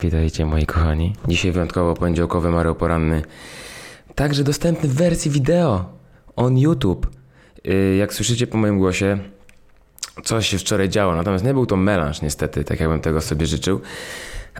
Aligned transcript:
Witajcie 0.00 0.46
moi 0.46 0.66
kochani. 0.66 1.12
Dzisiaj 1.28 1.52
wyjątkowo 1.52 1.94
poniedziałkowy 1.94 2.50
Mario 2.50 2.74
Poranny. 2.74 3.22
Także 4.14 4.44
dostępny 4.44 4.88
w 4.88 4.94
wersji 4.94 5.30
wideo 5.30 5.84
on 6.36 6.58
YouTube. 6.58 7.10
Yy, 7.64 7.96
Jak 7.96 8.14
słyszycie 8.14 8.46
po 8.46 8.58
moim 8.58 8.78
głosie, 8.78 9.18
coś 10.24 10.48
się 10.48 10.58
wczoraj 10.58 10.88
działo, 10.88 11.14
natomiast 11.16 11.44
nie 11.44 11.54
był 11.54 11.66
to 11.66 11.76
melanż 11.76 12.22
niestety, 12.22 12.64
tak 12.64 12.80
jakbym 12.80 13.00
tego 13.00 13.20
sobie 13.20 13.46
życzył. 13.46 13.80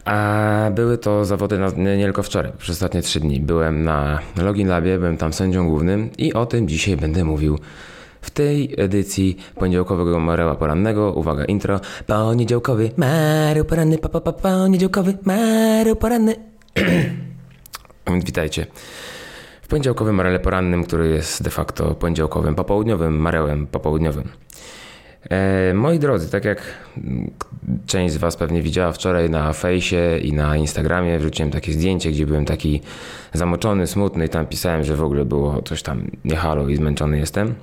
A 0.05 0.71
były 0.75 0.99
to 0.99 1.25
zawody 1.25 1.59
na, 1.59 1.69
nie, 1.69 1.97
nie 1.97 2.05
tylko 2.05 2.23
wczoraj, 2.23 2.53
przez 2.59 2.71
ostatnie 2.77 3.03
trzy 3.03 3.21
dni. 3.21 3.41
Byłem 3.41 3.85
na 3.85 4.19
Login 4.37 4.69
Labie, 4.69 4.99
byłem 4.99 5.17
tam 5.17 5.33
sędzią 5.33 5.69
głównym 5.69 6.11
i 6.19 6.33
o 6.33 6.47
tym 6.47 6.69
dzisiaj 6.69 6.97
będę 6.97 7.25
mówił 7.25 7.59
w 8.25 8.31
tej 8.31 8.75
edycji 8.77 9.37
poniedziałkowego 9.55 10.21
Mareła 10.21 10.55
Porannego. 10.55 11.13
Uwaga, 11.13 11.45
intro. 11.45 11.81
Poniedziałkowy 12.07 12.91
Mareł 12.97 13.65
Poranny, 13.65 13.99
pa, 13.99 14.09
pa, 14.09 14.21
pa, 14.21 14.33
poniedziałkowy 14.33 15.19
Mareł 15.23 15.97
Poranny. 15.97 16.35
Witajcie. 18.27 18.67
W 19.63 19.69
poniedziałkowym 19.69 20.15
Marele 20.15 20.41
Porannym, 20.41 20.85
który 20.85 21.09
jest 21.09 21.43
de 21.43 21.51
facto 21.51 21.95
poniedziałkowym 21.95 22.55
popołudniowym 22.55 23.17
Marełem 23.17 23.67
popołudniowym. 23.67 24.29
E, 25.31 25.75
moi 25.75 25.99
drodzy, 25.99 26.31
tak 26.31 26.45
jak 26.45 26.63
część 27.87 28.15
z 28.15 28.17
Was 28.17 28.37
pewnie 28.37 28.63
widziała 28.63 28.93
wczoraj 28.93 29.31
na 29.31 29.53
fejsie 29.53 30.19
i 30.23 30.33
na 30.33 30.57
Instagramie, 30.57 31.19
wrzuciłem 31.19 31.51
takie 31.51 31.73
zdjęcie, 31.73 32.11
gdzie 32.11 32.27
byłem 32.27 32.45
taki 32.45 32.81
zamoczony, 33.33 33.87
smutny 33.87 34.27
i 34.27 34.29
tam 34.29 34.47
pisałem, 34.47 34.85
że 34.85 34.97
w 34.97 35.03
ogóle 35.03 35.25
było 35.25 35.63
coś 35.63 35.83
tam 35.83 36.11
nie 36.25 36.37
halo 36.37 36.69
i 36.69 36.77
zmęczony 36.77 37.19
jestem. 37.19 37.55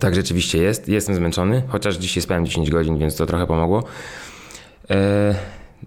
Tak 0.00 0.14
rzeczywiście 0.14 0.62
jest. 0.62 0.88
Jestem 0.88 1.14
zmęczony, 1.14 1.62
chociaż 1.68 1.96
dzisiaj 1.96 2.22
spałem 2.22 2.46
10 2.46 2.70
godzin, 2.70 2.98
więc 2.98 3.16
to 3.16 3.26
trochę 3.26 3.46
pomogło. 3.46 3.84
E, 4.90 5.34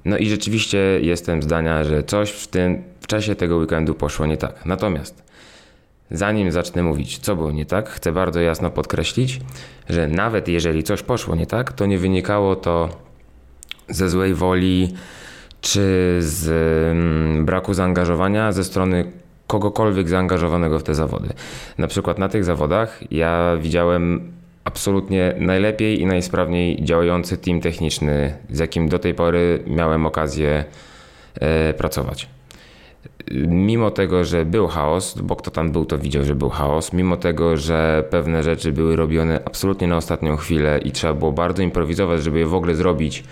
no 0.06 0.18
i 0.18 0.30
rzeczywiście 0.30 0.78
jestem 1.02 1.44
zdania, 1.44 1.84
że 1.84 2.04
coś 2.04 2.32
w 2.32 2.48
tym 2.48 2.84
w 3.02 3.08
czasie 3.08 3.36
tego 3.36 3.58
weekendu 3.58 3.94
poszło 3.94 4.26
nie 4.26 4.38
tak. 4.38 4.66
Natomiast 4.66 5.24
zanim 6.12 6.52
zacznę 6.52 6.84
mówić, 6.84 7.20
co 7.20 7.36
było 7.36 7.52
nie 7.52 7.66
tak, 7.66 7.90
chcę 7.90 8.12
bardzo 8.12 8.42
jasno 8.42 8.70
podkreślić, 8.70 9.40
że 9.90 10.08
nawet 10.08 10.48
jeżeli 10.48 10.84
coś 10.84 11.04
poszło 11.04 11.36
nie 11.36 11.46
tak, 11.48 11.74
to 11.74 11.86
nie 11.86 11.98
wynikało 11.98 12.56
to 12.56 12.90
ze 13.90 14.10
złej 14.10 14.34
woli 14.34 14.94
czy 15.62 16.18
z 16.20 16.48
mm, 16.92 17.46
braku 17.46 17.74
zaangażowania 17.74 18.52
ze 18.52 18.64
strony 18.64 19.12
kogokolwiek 19.48 20.10
zaangażowanego 20.10 20.80
w 20.80 20.84
te 20.84 20.96
zawody. 20.96 21.30
Na 21.78 21.88
przykład 21.88 22.20
na 22.20 22.30
tych 22.30 22.44
zawodach 22.44 23.12
ja 23.12 23.58
widziałem 23.62 24.32
absolutnie 24.64 25.34
najlepiej 25.40 26.02
i 26.02 26.06
najsprawniej 26.06 26.84
działający 26.84 27.38
team 27.38 27.62
techniczny, 27.62 28.34
z 28.50 28.60
jakim 28.60 28.90
do 28.90 29.00
tej 29.00 29.14
pory 29.14 29.64
miałem 29.68 30.06
okazję 30.06 30.66
e, 31.40 31.74
pracować. 31.74 32.30
Mimo 33.48 33.92
tego, 33.92 34.24
że 34.24 34.46
był 34.46 34.68
chaos, 34.68 35.18
bo 35.22 35.36
kto 35.36 35.52
tam 35.52 35.72
był, 35.72 35.86
to 35.86 35.98
widział, 35.98 36.24
że 36.24 36.36
był 36.36 36.50
chaos, 36.50 36.94
mimo 36.94 37.18
tego, 37.18 37.58
że 37.58 38.04
pewne 38.10 38.44
rzeczy 38.44 38.72
były 38.72 38.96
robione 38.96 39.40
absolutnie 39.46 39.88
na 39.88 39.98
ostatnią 39.98 40.38
chwilę 40.38 40.80
i 40.84 40.92
trzeba 40.92 41.14
było 41.14 41.32
bardzo 41.32 41.64
improwizować, 41.64 42.24
żeby 42.24 42.40
je 42.40 42.46
w 42.46 42.54
ogóle 42.54 42.76
zrobić, 42.76 43.24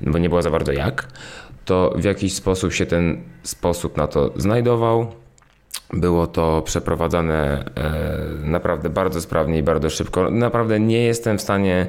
bo 0.00 0.18
nie 0.18 0.28
było 0.28 0.42
za 0.42 0.50
bardzo 0.50 0.72
jak, 0.72 1.08
to 1.64 1.94
w 1.96 2.04
jakiś 2.04 2.34
sposób 2.34 2.72
się 2.72 2.86
ten 2.86 3.22
sposób 3.42 3.96
na 3.96 4.06
to 4.06 4.30
znajdował. 4.36 5.06
Było 5.92 6.26
to 6.26 6.62
przeprowadzane 6.62 7.64
e, 7.76 8.48
naprawdę 8.48 8.90
bardzo 8.90 9.20
sprawnie 9.20 9.58
i 9.58 9.62
bardzo 9.62 9.90
szybko. 9.90 10.30
Naprawdę 10.30 10.80
nie 10.80 11.04
jestem 11.04 11.38
w 11.38 11.42
stanie 11.42 11.86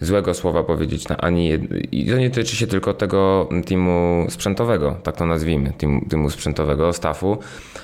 złego 0.00 0.34
słowa 0.34 0.62
powiedzieć 0.62 1.08
na 1.08 1.16
ani 1.16 1.48
jed... 1.48 1.62
I 1.92 2.06
to 2.06 2.16
nie 2.16 2.30
tyczy 2.30 2.56
się 2.56 2.66
tylko 2.66 2.94
tego 2.94 3.48
teamu 3.66 4.26
sprzętowego, 4.30 4.96
tak 5.02 5.16
to 5.16 5.26
nazwijmy, 5.26 5.72
teamu, 5.72 6.00
teamu 6.10 6.30
sprzętowego, 6.30 6.92
staffu. 6.92 7.38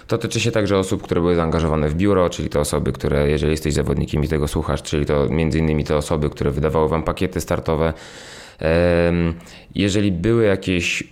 To 0.06 0.19
tyczy 0.19 0.41
się 0.41 0.51
także 0.51 0.78
osób, 0.78 1.03
które 1.03 1.20
były 1.20 1.34
zaangażowane 1.34 1.89
w 1.89 1.95
biuro, 1.95 2.31
czyli 2.31 2.48
te 2.48 2.61
osoby, 2.61 2.92
które, 2.92 3.30
jeżeli 3.30 3.51
jesteś 3.51 3.74
zawodnikiem 3.74 4.24
i 4.24 4.29
tego 4.29 4.48
słuchasz, 4.48 4.83
czyli 4.83 5.07
to 5.07 5.27
między 5.29 5.58
innymi 5.58 5.85
te 5.85 5.97
osoby, 5.97 6.30
które 6.30 6.51
wydawały 6.51 6.89
wam 6.89 7.02
pakiety 7.02 7.41
startowe. 7.41 7.92
Jeżeli 9.74 10.12
były 10.12 10.45
jakieś 10.45 11.05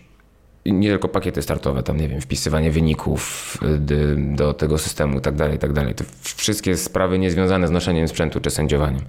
nie 0.66 0.88
tylko 0.88 1.08
pakiety 1.08 1.42
startowe, 1.42 1.82
tam 1.82 1.96
nie 1.96 2.08
wiem, 2.08 2.20
wpisywanie 2.20 2.70
wyników 2.70 3.54
y, 3.62 4.16
do 4.16 4.54
tego 4.54 4.78
systemu 4.78 5.18
i 5.18 5.20
tak 5.20 5.34
dalej, 5.34 5.58
tak 5.58 5.72
dalej. 5.72 5.94
To 5.94 6.04
wszystkie 6.22 6.76
sprawy 6.76 7.18
niezwiązane 7.18 7.68
z 7.68 7.70
noszeniem 7.70 8.08
sprzętu 8.08 8.40
czy 8.40 8.50
sędziowaniem. 8.50 9.02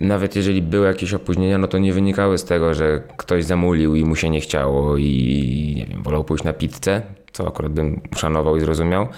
Nawet 0.00 0.36
jeżeli 0.36 0.62
były 0.62 0.86
jakieś 0.86 1.14
opóźnienia, 1.14 1.58
no 1.58 1.68
to 1.68 1.78
nie 1.78 1.92
wynikały 1.92 2.38
z 2.38 2.44
tego, 2.44 2.74
że 2.74 3.02
ktoś 3.16 3.44
zamulił 3.44 3.94
i 3.94 4.04
mu 4.04 4.16
się 4.16 4.30
nie 4.30 4.40
chciało 4.40 4.96
i 4.96 5.74
nie 5.76 5.86
wiem, 5.86 6.02
wolał 6.02 6.24
pójść 6.24 6.44
na 6.44 6.52
pizzę, 6.52 7.02
co 7.32 7.48
akurat 7.48 7.72
bym 7.72 8.00
uszanował 8.12 8.56
i 8.56 8.60
zrozumiał, 8.60 9.08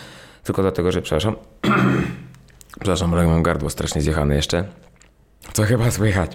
tylko 0.45 0.62
dlatego, 0.62 0.93
że 0.93 1.03
przepraszam, 1.03 1.37
przepraszam, 2.81 3.15
ale 3.15 3.27
mam 3.27 3.43
gardło 3.43 3.71
strasznie 3.71 4.03
zjechane 4.03 4.37
jeszcze, 4.37 4.65
co 5.53 5.62
chyba 5.62 5.91
słychać. 5.91 6.33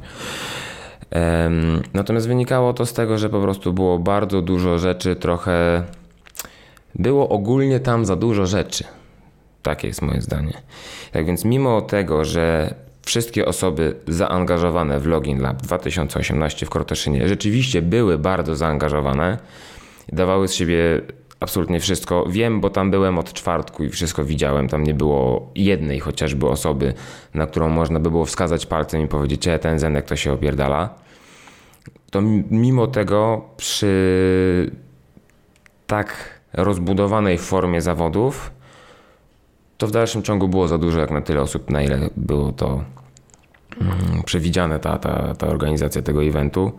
Natomiast 1.93 2.27
wynikało 2.27 2.73
to 2.73 2.85
z 2.85 2.93
tego, 2.93 3.17
że 3.17 3.29
po 3.29 3.41
prostu 3.41 3.73
było 3.73 3.99
bardzo 3.99 4.41
dużo 4.41 4.77
rzeczy, 4.77 5.15
trochę. 5.15 5.83
Było 6.95 7.29
ogólnie 7.29 7.79
tam 7.79 8.05
za 8.05 8.15
dużo 8.15 8.45
rzeczy. 8.45 8.83
Takie 9.63 9.87
jest 9.87 10.01
moje 10.01 10.21
zdanie. 10.21 10.53
Tak 11.11 11.25
więc, 11.25 11.45
mimo 11.45 11.81
tego, 11.81 12.25
że 12.25 12.75
wszystkie 13.05 13.45
osoby 13.45 13.95
zaangażowane 14.07 14.99
w 14.99 15.07
Login 15.07 15.41
Lab 15.41 15.61
2018 15.61 16.65
w 16.65 16.69
Krotoszynie 16.69 17.27
rzeczywiście 17.27 17.81
były 17.81 18.17
bardzo 18.17 18.55
zaangażowane, 18.55 19.37
dawały 20.13 20.47
z 20.47 20.53
siebie 20.53 21.01
absolutnie 21.39 21.79
wszystko. 21.79 22.25
Wiem, 22.29 22.61
bo 22.61 22.69
tam 22.69 22.91
byłem 22.91 23.17
od 23.17 23.33
czwartku 23.33 23.83
i 23.83 23.89
wszystko 23.89 24.25
widziałem. 24.25 24.67
Tam 24.69 24.83
nie 24.83 24.93
było 24.93 25.51
jednej 25.55 25.99
chociażby 25.99 26.47
osoby, 26.47 26.93
na 27.33 27.47
którą 27.47 27.69
można 27.69 27.99
by 27.99 28.11
było 28.11 28.25
wskazać 28.25 28.65
palcem 28.65 29.01
i 29.01 29.07
powiedzieć, 29.07 29.45
że 29.45 29.59
ten 29.59 29.79
Zenek 29.79 30.05
to 30.05 30.15
się 30.15 30.33
opierdala. 30.33 30.89
To 32.11 32.21
mi- 32.21 32.43
mimo 32.51 32.87
tego 32.87 33.45
przy 33.57 34.71
tak 35.87 36.39
rozbudowanej 36.53 37.37
formie 37.37 37.81
zawodów 37.81 38.51
to 39.77 39.87
w 39.87 39.91
dalszym 39.91 40.23
ciągu 40.23 40.47
było 40.47 40.67
za 40.67 40.77
dużo 40.77 40.99
jak 40.99 41.11
na 41.11 41.21
tyle 41.21 41.41
osób, 41.41 41.69
na 41.69 41.81
ile 41.81 42.09
było 42.17 42.51
to 42.51 42.83
mm, 43.81 44.23
przewidziane, 44.25 44.79
ta, 44.79 44.97
ta, 44.97 45.35
ta 45.35 45.47
organizacja 45.47 46.01
tego 46.01 46.23
eventu. 46.23 46.71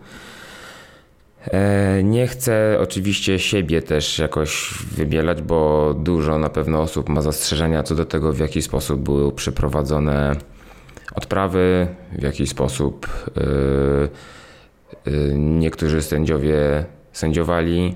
E, 1.49 2.03
Nie 2.03 2.27
chcę 2.27 2.77
oczywiście 2.81 3.39
siebie 3.39 3.81
też 3.81 4.19
jakoś 4.19 4.73
wybielać, 4.91 5.41
bo 5.41 5.93
dużo 5.93 6.39
na 6.39 6.49
pewno 6.49 6.81
osób 6.81 7.09
ma 7.09 7.21
zastrzeżenia 7.21 7.83
co 7.83 7.95
do 7.95 8.05
tego, 8.05 8.33
w 8.33 8.39
jaki 8.39 8.61
sposób 8.61 9.01
były 9.01 9.31
przeprowadzone 9.31 10.35
odprawy, 11.15 11.87
w 12.11 12.23
jaki 12.23 12.47
sposób 12.47 13.07
yy, 13.35 14.09
yy, 15.13 15.33
niektórzy 15.37 16.01
sędziowie 16.01 16.85
sędziowali. 17.13 17.95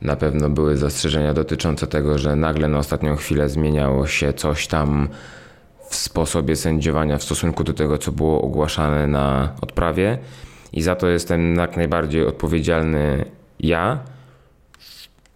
Na 0.00 0.16
pewno 0.16 0.50
były 0.50 0.76
zastrzeżenia 0.76 1.34
dotyczące 1.34 1.86
tego, 1.86 2.18
że 2.18 2.36
nagle 2.36 2.68
na 2.68 2.78
ostatnią 2.78 3.16
chwilę 3.16 3.48
zmieniało 3.48 4.06
się 4.06 4.32
coś 4.32 4.66
tam 4.66 5.08
w 5.88 5.94
sposobie 5.94 6.56
sędziowania 6.56 7.18
w 7.18 7.22
stosunku 7.22 7.64
do 7.64 7.72
tego, 7.72 7.98
co 7.98 8.12
było 8.12 8.42
ogłaszane 8.42 9.06
na 9.06 9.52
odprawie. 9.60 10.18
I 10.74 10.82
za 10.82 10.94
to 10.94 11.08
jestem 11.08 11.56
jak 11.56 11.76
najbardziej 11.76 12.26
odpowiedzialny 12.26 13.24
ja. 13.60 13.98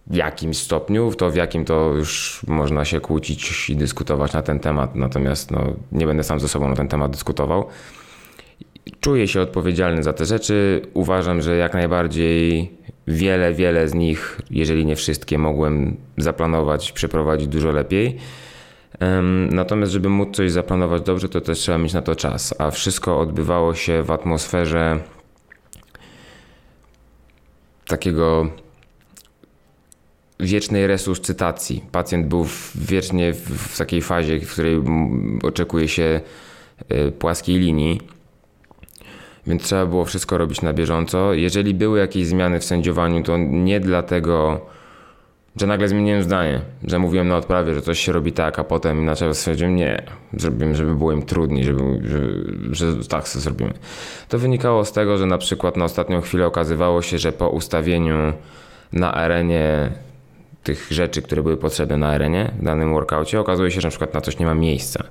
W 0.07 0.15
jakim 0.15 0.53
stopniu, 0.53 1.11
w 1.11 1.15
to 1.15 1.31
w 1.31 1.35
jakim 1.35 1.65
to 1.65 1.93
już 1.95 2.41
można 2.47 2.85
się 2.85 2.99
kłócić 2.99 3.69
i 3.69 3.75
dyskutować 3.75 4.33
na 4.33 4.41
ten 4.41 4.59
temat, 4.59 4.95
natomiast 4.95 5.51
no, 5.51 5.73
nie 5.91 6.05
będę 6.05 6.23
sam 6.23 6.39
ze 6.39 6.47
sobą 6.47 6.69
na 6.69 6.75
ten 6.75 6.87
temat 6.87 7.11
dyskutował. 7.11 7.67
Czuję 8.99 9.27
się 9.27 9.41
odpowiedzialny 9.41 10.03
za 10.03 10.13
te 10.13 10.25
rzeczy. 10.25 10.81
Uważam, 10.93 11.41
że 11.41 11.55
jak 11.57 11.73
najbardziej 11.73 12.71
wiele, 13.07 13.53
wiele 13.53 13.87
z 13.87 13.93
nich, 13.93 14.41
jeżeli 14.51 14.85
nie 14.85 14.95
wszystkie, 14.95 15.37
mogłem 15.37 15.97
zaplanować, 16.17 16.91
przeprowadzić 16.91 17.47
dużo 17.47 17.71
lepiej. 17.71 18.17
Natomiast, 19.51 19.91
żeby 19.91 20.09
móc 20.09 20.35
coś 20.35 20.51
zaplanować 20.51 21.01
dobrze, 21.01 21.29
to 21.29 21.41
też 21.41 21.59
trzeba 21.59 21.77
mieć 21.77 21.93
na 21.93 22.01
to 22.01 22.15
czas, 22.15 22.55
a 22.57 22.71
wszystko 22.71 23.19
odbywało 23.19 23.75
się 23.75 24.03
w 24.03 24.11
atmosferze 24.11 24.99
takiego 27.89 28.49
wiecznej 30.39 30.87
resuscytacji. 30.87 31.83
Pacjent 31.91 32.27
był 32.27 32.45
wiecznie 32.75 33.33
w, 33.33 33.77
takiej 33.77 34.01
fazie, 34.01 34.39
w 34.39 34.51
której 34.51 34.81
oczekuje 35.43 35.87
się 35.87 36.21
y, 36.91 37.11
płaskiej 37.11 37.59
linii, 37.59 38.01
więc 39.47 39.63
trzeba 39.63 39.85
było 39.85 40.05
wszystko 40.05 40.37
robić 40.37 40.61
na 40.61 40.73
bieżąco. 40.73 41.33
Jeżeli 41.33 41.73
były 41.73 41.99
jakieś 41.99 42.27
zmiany 42.27 42.59
w 42.59 42.63
sędziowaniu, 42.63 43.23
to 43.23 43.37
nie 43.37 43.79
dlatego, 43.79 44.65
że 45.55 45.67
nagle 45.67 45.87
zmieniłem 45.87 46.23
zdanie, 46.23 46.61
że 46.83 46.99
mówiłem 46.99 47.27
na 47.27 47.37
odprawie, 47.37 47.73
że 47.73 47.81
coś 47.81 47.99
się 47.99 48.11
robi 48.11 48.31
tak, 48.31 48.59
a 48.59 48.63
potem 48.63 48.99
inaczej 48.99 49.35
stwierdziłem, 49.35 49.75
nie, 49.75 50.03
zrobimy, 50.33 50.75
żeby 50.75 50.95
było 50.95 51.11
im 51.11 51.21
trudniej, 51.21 51.63
żeby, 51.63 51.81
że, 52.71 52.91
że 53.01 53.07
tak 53.07 53.27
sobie 53.27 53.43
zrobimy. 53.43 53.73
To 54.29 54.39
wynikało 54.39 54.85
z 54.85 54.91
tego, 54.91 55.17
że 55.17 55.25
na 55.25 55.37
przykład 55.37 55.77
na 55.77 55.85
ostatnią 55.85 56.21
chwilę 56.21 56.45
okazywało 56.45 57.01
się, 57.01 57.17
że 57.17 57.31
po 57.31 57.49
ustawieniu 57.49 58.33
na 58.93 59.13
arenie 59.13 59.91
tych 60.63 60.87
rzeczy, 60.91 61.21
które 61.21 61.43
były 61.43 61.57
potrzebne 61.57 61.97
na 61.97 62.07
arenie 62.07 62.51
w 62.59 62.63
danym 62.63 62.93
workoutie, 62.93 63.39
okazuje 63.39 63.71
się, 63.71 63.81
że 63.81 63.87
na 63.87 63.89
przykład 63.89 64.13
na 64.13 64.21
coś 64.21 64.39
nie 64.39 64.45
ma 64.45 64.55
miejsca. 64.55 65.03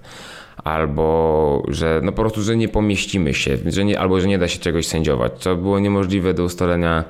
Albo 0.65 1.63
że 1.69 2.01
no 2.05 2.13
po 2.13 2.23
prostu, 2.23 2.43
że 2.43 2.57
nie 2.57 2.69
pomieścimy 2.69 3.35
się, 3.35 3.59
że 3.67 3.85
nie, 3.85 4.01
albo 4.01 4.21
że 4.21 4.29
nie 4.29 4.39
da 4.39 4.49
się 4.49 4.59
czegoś 4.59 4.87
sędziować, 4.87 5.33
co 5.39 5.57
było 5.57 5.79
niemożliwe 5.79 6.35
do 6.35 6.45
ustalenia 6.45 7.05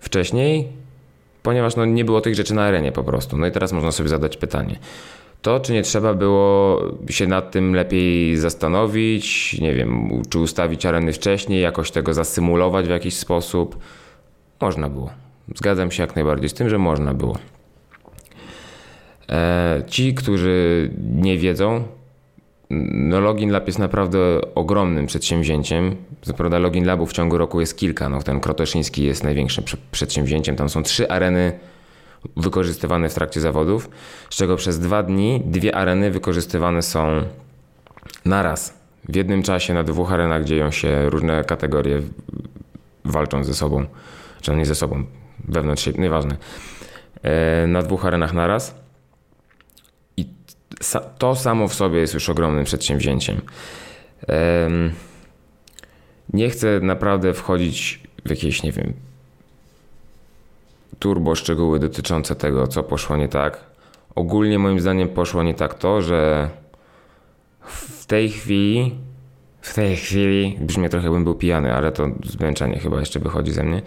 wcześniej, 0.00 0.79
ponieważ 1.42 1.76
no, 1.76 1.84
nie 1.84 2.04
było 2.04 2.20
tych 2.20 2.34
rzeczy 2.34 2.54
na 2.54 2.62
arenie 2.62 2.92
po 2.92 3.04
prostu. 3.04 3.36
No 3.36 3.46
i 3.46 3.50
teraz 3.50 3.72
można 3.72 3.92
sobie 3.92 4.08
zadać 4.08 4.36
pytanie. 4.36 4.78
To, 5.42 5.60
czy 5.60 5.72
nie 5.72 5.82
trzeba 5.82 6.14
było 6.14 6.80
się 7.10 7.26
nad 7.26 7.50
tym 7.50 7.74
lepiej 7.74 8.36
zastanowić, 8.36 9.56
nie 9.60 9.74
wiem, 9.74 10.22
czy 10.30 10.38
ustawić 10.38 10.86
areny 10.86 11.12
wcześniej, 11.12 11.62
jakoś 11.62 11.90
tego 11.90 12.14
zasymulować 12.14 12.86
w 12.86 12.90
jakiś 12.90 13.16
sposób? 13.16 13.78
Można 14.60 14.88
było. 14.88 15.10
Zgadzam 15.54 15.90
się 15.90 16.02
jak 16.02 16.16
najbardziej 16.16 16.48
z 16.48 16.54
tym, 16.54 16.68
że 16.68 16.78
można 16.78 17.14
było. 17.14 17.38
E, 19.28 19.82
ci, 19.86 20.14
którzy 20.14 20.90
nie 21.14 21.38
wiedzą, 21.38 21.84
no 22.70 23.20
Login 23.20 23.50
Lab 23.50 23.66
jest 23.66 23.78
naprawdę 23.78 24.18
ogromnym 24.54 25.06
przedsięwzięciem. 25.06 25.96
Co 26.22 26.34
prawda 26.34 26.58
Login 26.58 26.86
Labu 26.86 27.06
w 27.06 27.12
ciągu 27.12 27.38
roku 27.38 27.60
jest 27.60 27.76
kilka. 27.76 28.08
No, 28.08 28.22
ten 28.22 28.40
Krotoszyński 28.40 29.04
jest 29.04 29.24
największym 29.24 29.64
przedsięwzięciem. 29.92 30.56
Tam 30.56 30.68
są 30.68 30.82
trzy 30.82 31.08
areny 31.08 31.58
wykorzystywane 32.36 33.08
w 33.08 33.14
trakcie 33.14 33.40
zawodów, 33.40 33.90
z 34.30 34.36
czego 34.36 34.56
przez 34.56 34.78
dwa 34.78 35.02
dni 35.02 35.42
dwie 35.46 35.76
areny 35.76 36.10
wykorzystywane 36.10 36.82
są 36.82 37.22
naraz. 38.24 38.80
W 39.08 39.16
jednym 39.16 39.42
czasie 39.42 39.74
na 39.74 39.82
dwóch 39.82 40.12
arenach 40.12 40.44
dzieją 40.44 40.70
się 40.70 41.10
różne 41.10 41.44
kategorie 41.44 42.02
walczą 43.04 43.44
ze 43.44 43.54
sobą, 43.54 43.84
czy 44.40 44.56
nie 44.56 44.66
ze 44.66 44.74
sobą, 44.74 45.04
wewnątrz 45.48 45.84
siebie, 45.84 46.02
nieważne. 46.02 46.36
E, 47.22 47.66
na 47.66 47.82
dwóch 47.82 48.06
arenach 48.06 48.32
naraz. 48.32 48.74
To 51.18 51.36
samo 51.36 51.68
w 51.68 51.74
sobie 51.74 51.98
jest 51.98 52.14
już 52.14 52.28
ogromnym 52.28 52.64
przedsięwzięciem. 52.64 53.40
Nie 56.32 56.50
chcę 56.50 56.80
naprawdę 56.80 57.34
wchodzić 57.34 58.00
w 58.24 58.30
jakieś, 58.30 58.62
nie 58.62 58.72
wiem, 58.72 58.92
turbo 60.98 61.34
szczegóły 61.34 61.78
dotyczące 61.78 62.36
tego, 62.36 62.66
co 62.66 62.82
poszło 62.82 63.16
nie 63.16 63.28
tak. 63.28 63.64
Ogólnie 64.14 64.58
moim 64.58 64.80
zdaniem 64.80 65.08
poszło 65.08 65.42
nie 65.42 65.54
tak 65.54 65.74
to, 65.74 66.02
że 66.02 66.50
w 67.60 68.06
tej 68.06 68.30
chwili, 68.30 68.94
w 69.60 69.74
tej 69.74 69.96
chwili, 69.96 70.58
brzmi 70.60 70.88
trochę 70.88 71.06
jakbym 71.06 71.24
był 71.24 71.34
pijany, 71.34 71.74
ale 71.74 71.92
to 71.92 72.08
zmęczenie 72.24 72.78
chyba 72.78 73.00
jeszcze 73.00 73.20
wychodzi 73.20 73.52
ze 73.52 73.62
mnie. 73.62 73.82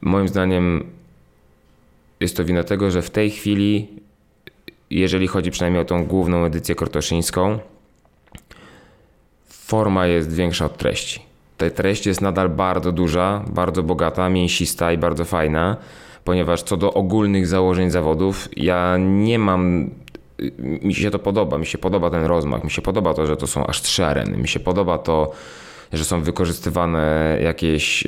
Moim 0.00 0.28
zdaniem 0.28 0.90
jest 2.20 2.36
to 2.36 2.44
wina 2.44 2.64
tego, 2.64 2.90
że 2.90 3.02
w 3.02 3.10
tej 3.10 3.30
chwili, 3.30 4.01
jeżeli 5.00 5.26
chodzi 5.26 5.50
przynajmniej 5.50 5.82
o 5.82 5.84
tą 5.84 6.04
główną 6.04 6.44
edycję 6.44 6.74
krotoszyńską, 6.74 7.58
forma 9.48 10.06
jest 10.06 10.34
większa 10.34 10.64
od 10.66 10.76
treści. 10.76 11.22
Ta 11.56 11.70
treść 11.70 12.06
jest 12.06 12.20
nadal 12.20 12.48
bardzo 12.48 12.92
duża, 12.92 13.44
bardzo 13.48 13.82
bogata, 13.82 14.28
mięsista 14.28 14.92
i 14.92 14.98
bardzo 14.98 15.24
fajna, 15.24 15.76
ponieważ 16.24 16.62
co 16.62 16.76
do 16.76 16.94
ogólnych 16.94 17.46
założeń 17.46 17.90
zawodów, 17.90 18.48
ja 18.56 18.96
nie 18.98 19.38
mam 19.38 19.90
mi 20.58 20.94
się 20.94 21.10
to 21.10 21.18
podoba, 21.18 21.58
mi 21.58 21.66
się 21.66 21.78
podoba 21.78 22.10
ten 22.10 22.24
rozmach, 22.24 22.64
mi 22.64 22.70
się 22.70 22.82
podoba 22.82 23.14
to, 23.14 23.26
że 23.26 23.36
to 23.36 23.46
są 23.46 23.66
aż 23.66 23.82
trzy 23.82 24.04
areny, 24.04 24.36
mi 24.36 24.48
się 24.48 24.60
podoba 24.60 24.98
to, 24.98 25.32
że 25.92 26.04
są 26.04 26.22
wykorzystywane 26.22 27.38
jakieś 27.42 28.04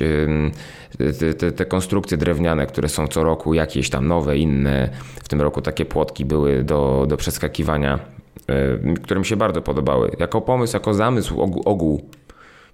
te, 1.19 1.33
te, 1.33 1.51
te, 1.51 1.65
konstrukcje 1.65 2.17
drewniane, 2.17 2.65
które 2.65 2.89
są 2.89 3.07
co 3.07 3.23
roku 3.23 3.53
jakieś 3.53 3.89
tam 3.89 4.07
nowe, 4.07 4.37
inne. 4.37 4.89
W 5.23 5.27
tym 5.27 5.41
roku 5.41 5.61
takie 5.61 5.85
płotki 5.85 6.25
były 6.25 6.63
do, 6.63 7.05
do 7.07 7.17
przeskakiwania, 7.17 7.99
które 9.03 9.19
mi 9.19 9.25
się 9.25 9.35
bardzo 9.35 9.61
podobały. 9.61 10.11
Jako 10.19 10.41
pomysł, 10.41 10.75
jako 10.75 10.93
zamysł 10.93 11.41
ogół, 11.41 11.63
ogół 11.65 12.09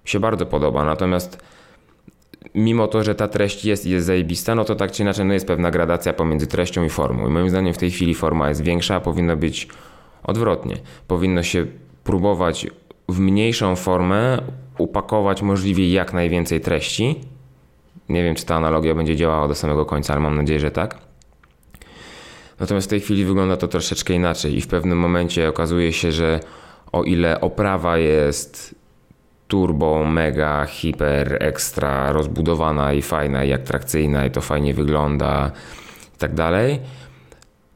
mi 0.04 0.08
się 0.08 0.20
bardzo 0.20 0.46
podoba. 0.46 0.84
Natomiast 0.84 1.38
mimo 2.54 2.86
to, 2.86 3.04
że 3.04 3.14
ta 3.14 3.28
treść 3.28 3.64
jest 3.64 3.86
jest 3.86 4.06
zajebista, 4.06 4.54
no 4.54 4.64
to 4.64 4.74
tak 4.74 4.92
czy 4.92 5.02
inaczej 5.02 5.24
no 5.24 5.34
jest 5.34 5.46
pewna 5.46 5.70
gradacja 5.70 6.12
pomiędzy 6.12 6.46
treścią 6.46 6.84
i 6.84 6.90
formą. 6.90 7.28
I 7.28 7.30
moim 7.30 7.48
zdaniem 7.50 7.74
w 7.74 7.78
tej 7.78 7.90
chwili 7.90 8.14
forma 8.14 8.48
jest 8.48 8.62
większa, 8.62 8.94
a 8.94 9.00
powinno 9.00 9.36
być 9.36 9.68
odwrotnie. 10.24 10.76
Powinno 11.08 11.42
się 11.42 11.66
próbować 12.04 12.66
w 13.12 13.20
mniejszą 13.20 13.76
formę 13.76 14.38
upakować 14.78 15.42
możliwie 15.42 15.92
jak 15.92 16.12
najwięcej 16.12 16.60
treści. 16.60 17.20
Nie 18.08 18.22
wiem, 18.22 18.34
czy 18.34 18.46
ta 18.46 18.54
analogia 18.56 18.94
będzie 18.94 19.16
działała 19.16 19.48
do 19.48 19.54
samego 19.54 19.86
końca, 19.86 20.12
ale 20.12 20.22
mam 20.22 20.36
nadzieję, 20.36 20.60
że 20.60 20.70
tak. 20.70 20.98
Natomiast 22.60 22.86
w 22.86 22.90
tej 22.90 23.00
chwili 23.00 23.24
wygląda 23.24 23.56
to 23.56 23.68
troszeczkę 23.68 24.14
inaczej 24.14 24.56
i 24.56 24.60
w 24.60 24.66
pewnym 24.66 24.98
momencie 24.98 25.48
okazuje 25.48 25.92
się, 25.92 26.12
że 26.12 26.40
o 26.92 27.02
ile 27.02 27.40
oprawa 27.40 27.98
jest 27.98 28.74
turbo, 29.48 30.04
mega, 30.04 30.66
hiper, 30.66 31.36
ekstra 31.40 32.12
rozbudowana 32.12 32.92
i 32.92 33.02
fajna 33.02 33.44
i 33.44 33.52
atrakcyjna 33.52 34.26
i 34.26 34.30
to 34.30 34.40
fajnie 34.40 34.74
wygląda 34.74 35.50
i 36.14 36.18
tak 36.18 36.34
dalej, 36.34 36.80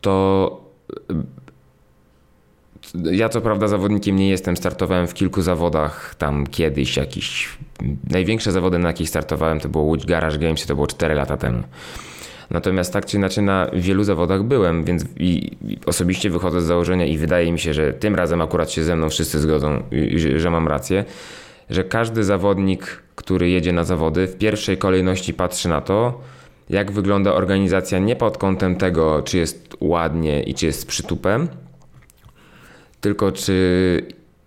to 0.00 0.60
ja 2.94 3.28
co 3.28 3.40
prawda 3.40 3.68
zawodnikiem 3.68 4.16
nie 4.16 4.28
jestem, 4.28 4.56
startowałem 4.56 5.06
w 5.06 5.14
kilku 5.14 5.42
zawodach 5.42 6.14
tam 6.14 6.46
kiedyś 6.46 6.96
jakiś 6.96 7.48
największe 8.10 8.52
zawody 8.52 8.78
na 8.78 8.88
jakich 8.88 9.08
startowałem 9.08 9.60
to 9.60 9.68
było 9.68 9.84
Łódź 9.84 10.06
Garage 10.06 10.38
Games 10.38 10.66
to 10.66 10.74
było 10.74 10.86
4 10.86 11.14
lata 11.14 11.36
temu. 11.36 11.62
Natomiast 12.50 12.92
tak 12.92 13.06
czy 13.06 13.16
inaczej 13.16 13.44
na 13.44 13.70
wielu 13.72 14.04
zawodach 14.04 14.42
byłem, 14.42 14.84
więc 14.84 15.04
i, 15.16 15.50
osobiście 15.86 16.30
wychodzę 16.30 16.60
z 16.60 16.64
założenia 16.64 17.06
i 17.06 17.18
wydaje 17.18 17.52
mi 17.52 17.58
się, 17.58 17.74
że 17.74 17.92
tym 17.92 18.14
razem 18.14 18.42
akurat 18.42 18.70
się 18.70 18.84
ze 18.84 18.96
mną 18.96 19.08
wszyscy 19.08 19.40
zgodzą, 19.40 19.82
że, 20.36 20.50
mam 20.50 20.68
rację, 20.68 21.04
że 21.70 21.84
każdy 21.84 22.24
zawodnik, 22.24 23.02
który 23.14 23.50
jedzie 23.50 23.72
na 23.72 23.84
zawody, 23.84 24.26
w 24.26 24.36
pierwszej 24.36 24.78
kolejności 24.78 25.34
patrzy 25.34 25.68
na 25.68 25.80
to, 25.80 26.20
jak 26.70 26.92
wygląda 26.92 27.34
organizacja 27.34 27.98
nie 27.98 28.16
pod 28.16 28.38
kątem 28.38 28.76
tego, 28.76 29.22
czy 29.22 29.38
jest 29.38 29.76
ładnie 29.80 30.42
i 30.42 30.54
czy 30.54 30.66
jest 30.66 30.86
przytupem, 30.86 31.48
tylko 33.06 33.32
czy 33.32 34.02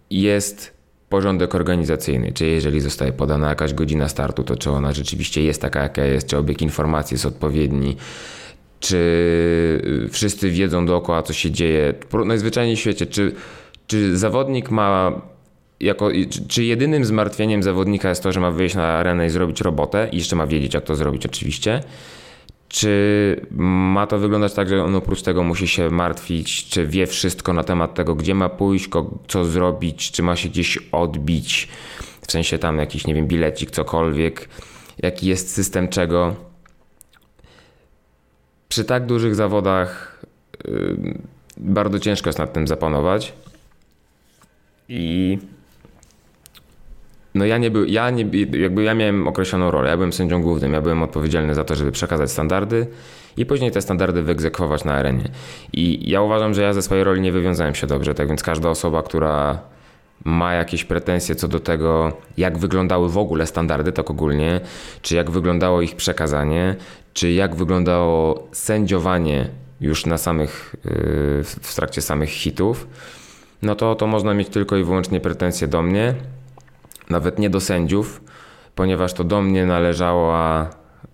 jest 0.09 0.73
porządek 1.09 1.56
organizacyjny, 1.56 2.31
czy 2.31 2.45
jeżeli 2.45 2.79
zostaje 2.79 3.11
podana 3.11 3.50
jakaś 3.50 3.73
godzina 3.73 4.09
startu, 4.09 4.44
to 4.44 4.56
czy 4.56 4.71
ona 4.71 4.94
rzeczywiście 4.94 5.44
jest 5.44 5.61
taka, 5.61 5.83
jaka 5.83 6.06
jest, 6.06 6.27
czy 6.27 6.38
obieg 6.38 6.61
informacji 6.61 7.15
jest 7.15 7.25
odpowiedni, 7.25 7.97
czy 8.80 8.99
wszyscy 10.11 10.49
wiedzą 10.49 10.85
dookoła, 10.85 11.23
co 11.23 11.33
się 11.33 11.51
dzieje. 11.51 11.94
Najzwyczajniej 12.25 12.75
w 12.75 12.80
świecie, 12.80 13.06
czy, 13.06 13.31
czy 13.87 14.18
zawodnik 14.18 14.71
ma 14.71 15.21
jako, 15.80 16.09
czy 16.47 16.63
jedynym 16.63 17.06
zmartwieniem 17.06 17.63
zawodnika 17.63 18.09
jest 18.09 18.23
to, 18.23 18.31
że 18.31 18.39
ma 18.39 18.51
wyjść 18.51 18.75
na 18.75 18.87
arenę 18.87 19.25
i 19.25 19.30
zrobić 19.30 19.61
robotę 19.61 20.09
i 20.11 20.18
jeszcze 20.18 20.35
ma 20.35 20.47
wiedzieć, 20.47 20.73
jak 20.73 20.83
to 20.83 20.95
zrobić 20.95 21.25
oczywiście, 21.25 21.83
czy 22.69 23.45
ma 23.52 24.07
to 24.07 24.19
wyglądać 24.19 24.54
tak, 24.54 24.69
że 24.69 24.83
on 24.83 24.95
oprócz 24.95 25.21
tego 25.21 25.44
musi 25.44 25.68
się 25.68 25.90
martwić, 25.90 26.69
czy 26.69 26.88
wie 26.88 27.07
wszystko 27.07 27.54
na 27.54 27.64
temat 27.64 27.94
tego, 27.94 28.16
gdzie 28.16 28.35
ma 28.35 28.49
pójść, 28.49 28.90
co 29.28 29.45
zrobić, 29.45 30.11
czy 30.11 30.23
ma 30.23 30.35
się 30.35 30.49
gdzieś 30.49 30.78
odbić, 30.92 31.68
w 32.28 32.31
sensie 32.31 32.57
tam 32.59 32.78
jakiś, 32.78 33.07
nie 33.07 33.16
wiem, 33.16 33.28
bilecik, 33.28 33.71
cokolwiek, 33.71 34.49
jaki 34.97 35.28
jest 35.28 35.54
system 35.54 35.88
czego. 35.88 36.35
Przy 38.69 38.83
tak 38.83 39.06
dużych 39.06 39.35
zawodach 39.35 40.21
yy, 40.66 41.18
bardzo 41.57 41.99
ciężko 41.99 42.30
jest 42.30 42.40
nad 42.40 42.54
tym 42.54 42.68
zapanować. 42.68 43.33
I 44.90 45.38
no 47.40 47.46
ja 47.46 47.58
nie 47.58 47.72
był, 47.72 47.86
ja 47.86 48.10
nie, 48.10 48.26
jakby 48.60 48.84
ja 48.84 48.94
miałem 48.94 49.28
określoną 49.28 49.72
rolę, 49.72 49.90
ja 49.90 49.98
byłem 49.98 50.14
sędzią 50.14 50.42
głównym, 50.42 50.74
ja 50.74 50.81
byłem 50.81 51.04
odpowiedzialny 51.04 51.56
za 51.56 51.64
to, 51.64 51.76
żeby 51.76 51.92
przekazać 51.92 52.31
standardy 52.31 52.88
i 53.38 53.46
później 53.46 53.72
te 53.72 53.81
standardy 53.81 54.22
wyegzekwować 54.22 54.84
na 54.84 54.94
arenie. 54.94 55.30
I 55.74 56.10
ja 56.10 56.22
uważam, 56.22 56.54
że 56.54 56.62
ja 56.62 56.74
ze 56.74 56.81
swojej 56.81 57.04
roli 57.04 57.22
nie 57.22 57.31
wywiązałem 57.31 57.76
się 57.76 57.88
dobrze, 57.88 58.14
tak 58.14 58.28
więc 58.28 58.44
każda 58.44 58.69
osoba, 58.69 59.04
która 59.04 59.60
ma 60.24 60.54
jakieś 60.54 60.84
pretensje 60.84 61.36
co 61.36 61.48
do 61.48 61.60
tego, 61.60 62.14
jak 62.38 62.58
wyglądały 62.58 63.10
w 63.10 63.18
ogóle 63.18 63.48
standardy, 63.48 63.92
tak 63.92 64.12
ogólnie, 64.12 64.62
czy 65.02 65.16
jak 65.16 65.31
wyglądało 65.31 65.81
ich 65.81 65.96
przekazanie, 65.96 66.76
czy 67.14 67.31
jak 67.31 67.56
wyglądało 67.56 68.48
sędziowanie 68.52 69.50
już 69.81 70.06
na 70.06 70.18
samych, 70.18 70.76
yy, 70.86 70.92
w 71.44 71.76
trakcie 71.76 72.02
samych 72.02 72.30
hitów, 72.30 72.88
no 73.62 73.76
to 73.76 73.96
to 73.96 74.08
można 74.08 74.34
mieć 74.34 74.50
tylko 74.50 74.78
i 74.78 74.84
wyłącznie 74.84 75.19
pretensje 75.19 75.68
do 75.68 75.81
mnie 75.81 76.14
nawet 77.09 77.39
nie 77.39 77.49
do 77.49 77.59
sędziów, 77.59 78.21
ponieważ 78.75 79.13
to 79.13 79.23
do 79.23 79.42
mnie 79.42 79.66
należała, 79.66 80.69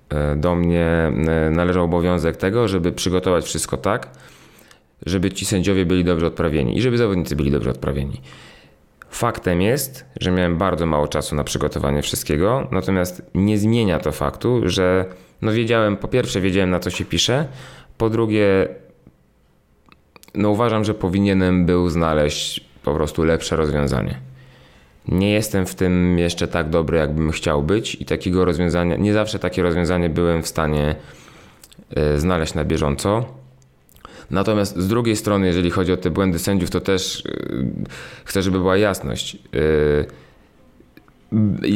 e, 0.09 0.35
do 0.35 0.55
mnie 0.55 0.85
e, 0.85 1.51
należał 1.51 1.83
obowiązek 1.83 2.37
tego, 2.37 2.67
żeby 2.67 2.91
przygotować 2.91 3.45
wszystko 3.45 3.77
tak, 3.77 4.09
żeby 5.05 5.31
ci 5.31 5.45
sędziowie 5.45 5.85
byli 5.85 6.03
dobrze 6.03 6.27
odprawieni 6.27 6.77
i 6.77 6.81
żeby 6.81 6.97
zawodnicy 6.97 7.35
byli 7.35 7.51
dobrze 7.51 7.69
odprawieni. 7.69 8.21
Faktem 9.09 9.61
jest, 9.61 10.05
że 10.21 10.31
miałem 10.31 10.57
bardzo 10.57 10.85
mało 10.85 11.07
czasu 11.07 11.35
na 11.35 11.43
przygotowanie 11.43 12.01
wszystkiego, 12.01 12.67
natomiast 12.71 13.21
nie 13.35 13.57
zmienia 13.57 13.99
to 13.99 14.11
faktu, 14.11 14.61
że 14.65 15.05
no 15.41 15.51
wiedziałem, 15.51 15.97
po 15.97 16.07
pierwsze 16.07 16.41
wiedziałem 16.41 16.69
na 16.69 16.79
co 16.79 16.89
się 16.89 17.05
pisze, 17.05 17.47
po 17.97 18.09
drugie 18.09 18.67
no 20.33 20.49
uważam, 20.49 20.83
że 20.83 20.93
powinienem 20.93 21.65
był 21.65 21.89
znaleźć 21.89 22.65
po 22.83 22.93
prostu 22.93 23.23
lepsze 23.23 23.55
rozwiązanie. 23.55 24.19
Nie 25.07 25.31
jestem 25.31 25.65
w 25.65 25.75
tym 25.75 26.19
jeszcze 26.19 26.47
tak 26.47 26.69
dobry, 26.69 26.97
jakbym 26.97 27.31
chciał 27.31 27.63
być, 27.63 27.95
i 28.01 28.05
takiego 28.05 28.45
rozwiązania, 28.45 28.95
nie 28.95 29.13
zawsze 29.13 29.39
takie 29.39 29.63
rozwiązanie 29.63 30.09
byłem 30.09 30.43
w 30.43 30.47
stanie 30.47 30.95
y, 31.97 32.19
znaleźć 32.19 32.53
na 32.53 32.65
bieżąco. 32.65 33.25
Natomiast 34.31 34.77
z 34.77 34.87
drugiej 34.87 35.15
strony, 35.15 35.47
jeżeli 35.47 35.71
chodzi 35.71 35.93
o 35.93 35.97
te 35.97 36.09
błędy 36.09 36.39
sędziów, 36.39 36.69
to 36.69 36.81
też 36.81 37.25
y, 37.25 37.67
chcę, 38.25 38.41
żeby 38.41 38.57
była 38.57 38.77
jasność. 38.77 39.37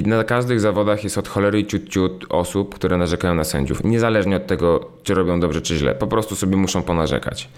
Na 0.05 0.23
każdych 0.23 0.59
zawodach 0.59 1.03
jest 1.03 1.17
od 1.17 1.27
cholery 1.27 1.65
ciut, 1.65 1.89
ciut 1.89 2.25
osób, 2.29 2.75
które 2.75 2.97
narzekają 2.97 3.35
na 3.35 3.43
sędziów. 3.43 3.83
Niezależnie 3.83 4.35
od 4.35 4.47
tego, 4.47 4.89
czy 5.03 5.13
robią 5.13 5.39
dobrze, 5.39 5.61
czy 5.61 5.75
źle. 5.75 5.95
Po 5.95 6.07
prostu 6.07 6.35
sobie 6.35 6.57
muszą 6.57 6.83
ponarzekać. 6.83 7.49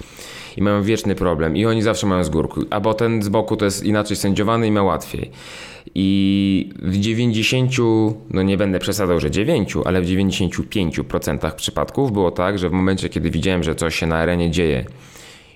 I 0.57 0.61
mają 0.61 0.83
wieczny 0.83 1.15
problem. 1.15 1.57
I 1.57 1.65
oni 1.65 1.81
zawsze 1.81 2.07
mają 2.07 2.23
z 2.23 2.29
górku. 2.29 2.61
Albo 2.69 2.93
ten 2.93 3.21
z 3.21 3.29
boku 3.29 3.57
to 3.57 3.65
jest 3.65 3.83
inaczej 3.83 4.17
sędziowany 4.17 4.67
i 4.67 4.71
ma 4.71 4.83
łatwiej. 4.83 5.31
I 5.95 6.69
w 6.81 6.97
90, 6.97 7.71
no 8.29 8.41
nie 8.41 8.57
będę 8.57 8.79
przesadzał, 8.79 9.19
że 9.19 9.31
9, 9.31 9.73
ale 9.85 10.01
w 10.01 10.05
95% 10.05 11.55
przypadków 11.55 12.11
było 12.11 12.31
tak, 12.31 12.59
że 12.59 12.69
w 12.69 12.71
momencie, 12.71 13.09
kiedy 13.09 13.29
widziałem, 13.29 13.63
że 13.63 13.75
coś 13.75 13.95
się 13.95 14.07
na 14.07 14.17
arenie 14.17 14.51
dzieje, 14.51 14.85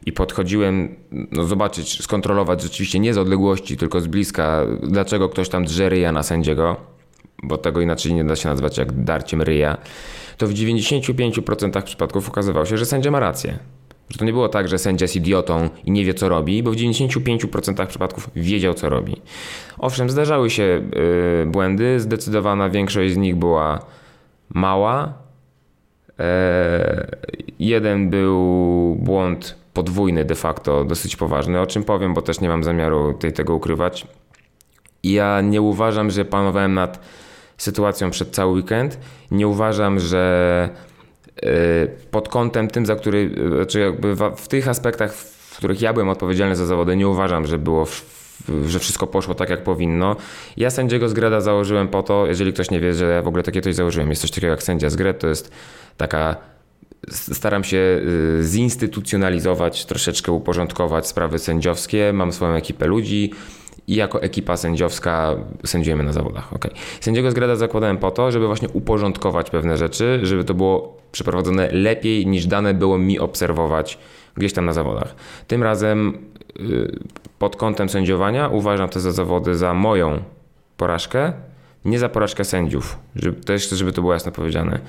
i 0.05 0.12
podchodziłem 0.12 0.95
no, 1.31 1.43
zobaczyć, 1.43 2.03
skontrolować 2.03 2.62
rzeczywiście 2.62 3.00
nie 3.00 3.13
z 3.13 3.17
odległości, 3.17 3.77
tylko 3.77 4.01
z 4.01 4.07
bliska, 4.07 4.65
dlaczego 4.83 5.29
ktoś 5.29 5.50
tam 5.50 5.65
drze 5.65 5.89
ryja 5.89 6.12
na 6.12 6.24
sędziego, 6.24 6.75
bo 7.43 7.57
tego 7.57 7.81
inaczej 7.81 8.13
nie 8.13 8.25
da 8.25 8.35
się 8.35 8.50
nazwać 8.50 8.77
jak 8.77 9.03
darciem 9.03 9.41
ryja, 9.41 9.77
to 10.38 10.47
w 10.47 10.53
95% 10.53 11.81
przypadków 11.81 12.29
okazywało 12.29 12.65
się, 12.65 12.77
że 12.77 12.85
sędzia 12.85 13.12
ma 13.12 13.19
rację. 13.19 13.59
Że 14.09 14.17
to 14.17 14.25
nie 14.25 14.31
było 14.31 14.50
tak, 14.50 14.67
że 14.67 14.77
sędzia 14.77 15.03
jest 15.03 15.15
idiotą 15.15 15.69
i 15.85 15.91
nie 15.91 16.05
wie 16.05 16.13
co 16.13 16.29
robi, 16.29 16.63
bo 16.63 16.71
w 16.71 16.75
95% 16.75 17.88
przypadków 17.88 18.29
wiedział 18.35 18.74
co 18.74 18.89
robi. 18.89 19.21
Owszem, 19.77 20.09
zdarzały 20.09 20.50
się 20.50 20.63
yy, 20.63 21.45
błędy, 21.45 22.00
zdecydowana 22.00 22.69
większość 22.69 23.13
z 23.13 23.17
nich 23.17 23.35
była 23.35 23.79
mała. 24.50 25.13
E, 26.19 27.07
jeden 27.59 28.09
był 28.09 28.95
błąd 29.00 29.64
podwójny 29.75 30.25
de 30.25 30.36
facto, 30.36 30.86
dosyć 30.86 31.15
poważny, 31.15 31.62
o 31.62 31.67
czym 31.67 31.84
powiem, 31.84 32.13
bo 32.13 32.22
też 32.22 32.41
nie 32.41 32.50
mam 32.50 32.63
zamiaru 32.63 33.13
tej, 33.13 33.34
tego 33.34 33.55
ukrywać. 33.55 34.08
Ja 35.03 35.41
nie 35.41 35.62
uważam, 35.62 36.12
że 36.12 36.25
panowałem 36.25 36.74
nad 36.74 37.00
sytuacją 37.58 38.10
przez 38.10 38.32
cały 38.32 38.53
weekend. 38.53 39.00
Nie 39.32 39.48
uważam, 39.48 40.00
że 40.00 40.70
y, 41.44 42.08
pod 42.12 42.29
kątem 42.29 42.67
tym, 42.67 42.86
za 42.86 42.96
który, 42.96 43.32
y, 43.53 43.55
znaczy 43.55 43.79
jakby 43.79 44.15
w 44.36 44.48
tych 44.48 44.67
aspektach, 44.67 45.13
w 45.13 45.58
których 45.58 45.82
ja 45.82 45.94
byłem 45.94 46.10
odpowiedzialny 46.10 46.55
za 46.55 46.65
zawody, 46.65 46.96
nie 46.96 47.08
uważam, 47.08 47.46
że 47.46 47.58
było 47.58 47.86
że 48.65 48.79
wszystko 48.79 49.08
poszło 49.08 49.36
tak, 49.36 49.50
jak 49.50 49.63
powinno. 49.63 50.15
Ja 50.58 50.70
sędziego 50.70 51.10
z 51.10 51.13
Greda 51.13 51.41
założyłem 51.41 51.88
po 51.88 52.03
to, 52.03 52.27
jeżeli 52.27 52.53
ktoś 52.53 52.72
nie 52.72 52.79
wie, 52.79 52.94
że 52.94 53.22
w 53.22 53.27
ogóle 53.27 53.44
takie 53.44 53.62
coś 53.62 53.75
założyłem. 53.75 54.10
Jest 54.10 54.22
coś 54.22 54.32
takiego 54.32 54.51
jak 54.51 54.63
sędzia 54.63 54.89
z 54.89 54.96
Gred, 54.96 55.20
to 55.20 55.27
jest 55.27 55.51
taka 55.98 56.36
staram 57.09 57.63
się 57.63 57.77
y, 57.77 58.43
zinstytucjonalizować, 58.43 59.85
troszeczkę 59.85 60.31
uporządkować 60.31 61.07
sprawy 61.07 61.39
sędziowskie. 61.39 62.13
Mam 62.13 62.31
swoją 62.31 62.53
ekipę 62.53 62.87
ludzi 62.87 63.31
i 63.87 63.95
jako 63.95 64.21
ekipa 64.21 64.57
sędziowska 64.57 65.35
sędziujemy 65.65 66.03
na 66.03 66.13
zawodach. 66.13 66.53
Okay. 66.53 66.71
Sędziego 67.01 67.31
zgrada 67.31 67.55
zakładałem 67.55 67.97
po 67.97 68.11
to, 68.11 68.31
żeby 68.31 68.47
właśnie 68.47 68.69
uporządkować 68.69 69.49
pewne 69.49 69.77
rzeczy, 69.77 70.19
żeby 70.23 70.43
to 70.43 70.53
było 70.53 70.97
przeprowadzone 71.11 71.69
lepiej 71.71 72.27
niż 72.27 72.45
dane 72.45 72.73
było 72.73 72.97
mi 72.97 73.19
obserwować 73.19 73.97
gdzieś 74.37 74.53
tam 74.53 74.65
na 74.65 74.73
zawodach. 74.73 75.15
Tym 75.47 75.63
razem 75.63 76.17
y, 76.59 76.99
pod 77.39 77.55
kątem 77.55 77.89
sędziowania 77.89 78.47
uważam 78.47 78.89
te 78.89 78.99
za 78.99 79.11
zawody 79.11 79.55
za 79.55 79.73
moją 79.73 80.19
porażkę, 80.77 81.33
nie 81.85 81.99
za 81.99 82.09
porażkę 82.09 82.43
sędziów. 82.43 82.97
Żeby, 83.15 83.41
też 83.41 83.69
żeby 83.69 83.91
to 83.91 84.01
było 84.01 84.13
jasno 84.13 84.31
powiedziane. 84.31 84.79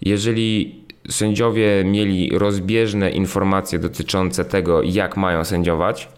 Jeżeli 0.00 0.80
sędziowie 1.08 1.84
mieli 1.84 2.38
rozbieżne 2.38 3.10
informacje 3.10 3.78
dotyczące 3.78 4.44
tego, 4.44 4.82
jak 4.82 5.16
mają 5.16 5.44
sędziować. 5.44 6.08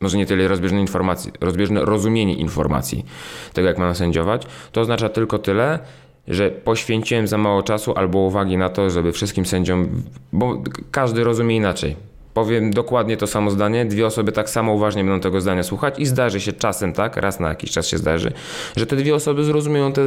Może 0.00 0.18
nie 0.18 0.26
tyle 0.26 0.48
rozbieżne 0.48 0.80
informacje, 0.80 1.32
rozbieżne 1.40 1.84
rozumienie 1.84 2.34
informacji 2.34 3.04
tego, 3.52 3.68
jak 3.68 3.78
mają 3.78 3.94
sędziować. 3.94 4.46
To 4.72 4.80
oznacza 4.80 5.08
tylko 5.08 5.38
tyle, 5.38 5.78
że 6.28 6.50
poświęciłem 6.50 7.26
za 7.26 7.38
mało 7.38 7.62
czasu 7.62 7.92
albo 7.96 8.18
uwagi 8.18 8.56
na 8.56 8.68
to, 8.68 8.90
żeby 8.90 9.12
wszystkim 9.12 9.46
sędziom, 9.46 10.02
bo 10.32 10.62
każdy 10.90 11.24
rozumie 11.24 11.56
inaczej. 11.56 11.96
Powiem 12.34 12.70
dokładnie 12.70 13.16
to 13.16 13.26
samo 13.26 13.50
zdanie, 13.50 13.84
dwie 13.84 14.06
osoby 14.06 14.32
tak 14.32 14.50
samo 14.50 14.72
uważnie 14.72 15.04
będą 15.04 15.20
tego 15.20 15.40
zdania 15.40 15.62
słuchać 15.62 15.98
i 15.98 16.06
zdarzy 16.06 16.40
się 16.40 16.52
czasem 16.52 16.92
tak, 16.92 17.16
raz 17.16 17.40
na 17.40 17.48
jakiś 17.48 17.70
czas 17.70 17.88
się 17.88 17.98
zdarzy, 17.98 18.32
że 18.76 18.86
te 18.86 18.96
dwie 18.96 19.14
osoby 19.14 19.44
zrozumieją 19.44 19.92
te, 19.92 20.02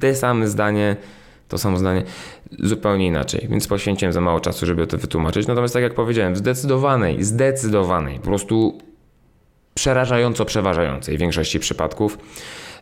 te 0.00 0.14
same 0.14 0.48
zdanie 0.48 0.96
to 1.48 1.58
samo 1.58 1.76
zdanie 1.76 2.02
zupełnie 2.58 3.06
inaczej, 3.06 3.46
więc 3.50 3.68
poświęciłem 3.68 4.12
za 4.12 4.20
mało 4.20 4.40
czasu, 4.40 4.66
żeby 4.66 4.86
to 4.86 4.98
wytłumaczyć. 4.98 5.46
Natomiast 5.46 5.74
tak 5.74 5.82
jak 5.82 5.94
powiedziałem, 5.94 6.34
w 6.34 6.38
zdecydowanej, 6.38 7.24
zdecydowanej, 7.24 8.18
po 8.18 8.24
prostu 8.24 8.78
przerażająco 9.74 10.44
przeważającej 10.44 11.16
w 11.16 11.20
większości 11.20 11.60
przypadków 11.60 12.18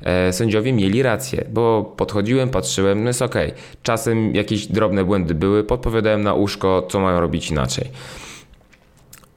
e, 0.01 0.33
sędziowie 0.33 0.73
mieli 0.73 1.03
rację, 1.03 1.45
bo 1.53 1.95
podchodziłem, 1.97 2.49
patrzyłem, 2.49 3.03
no 3.05 3.11
jest 3.11 3.23
ok. 3.23 3.35
Czasem 3.83 4.35
jakieś 4.35 4.67
drobne 4.67 5.05
błędy 5.05 5.35
były, 5.35 5.65
podpowiadałem 5.65 6.23
na 6.23 6.35
uszko, 6.35 6.87
co 6.91 7.01
mają 7.01 7.21
robić 7.21 7.51
inaczej. 7.51 7.91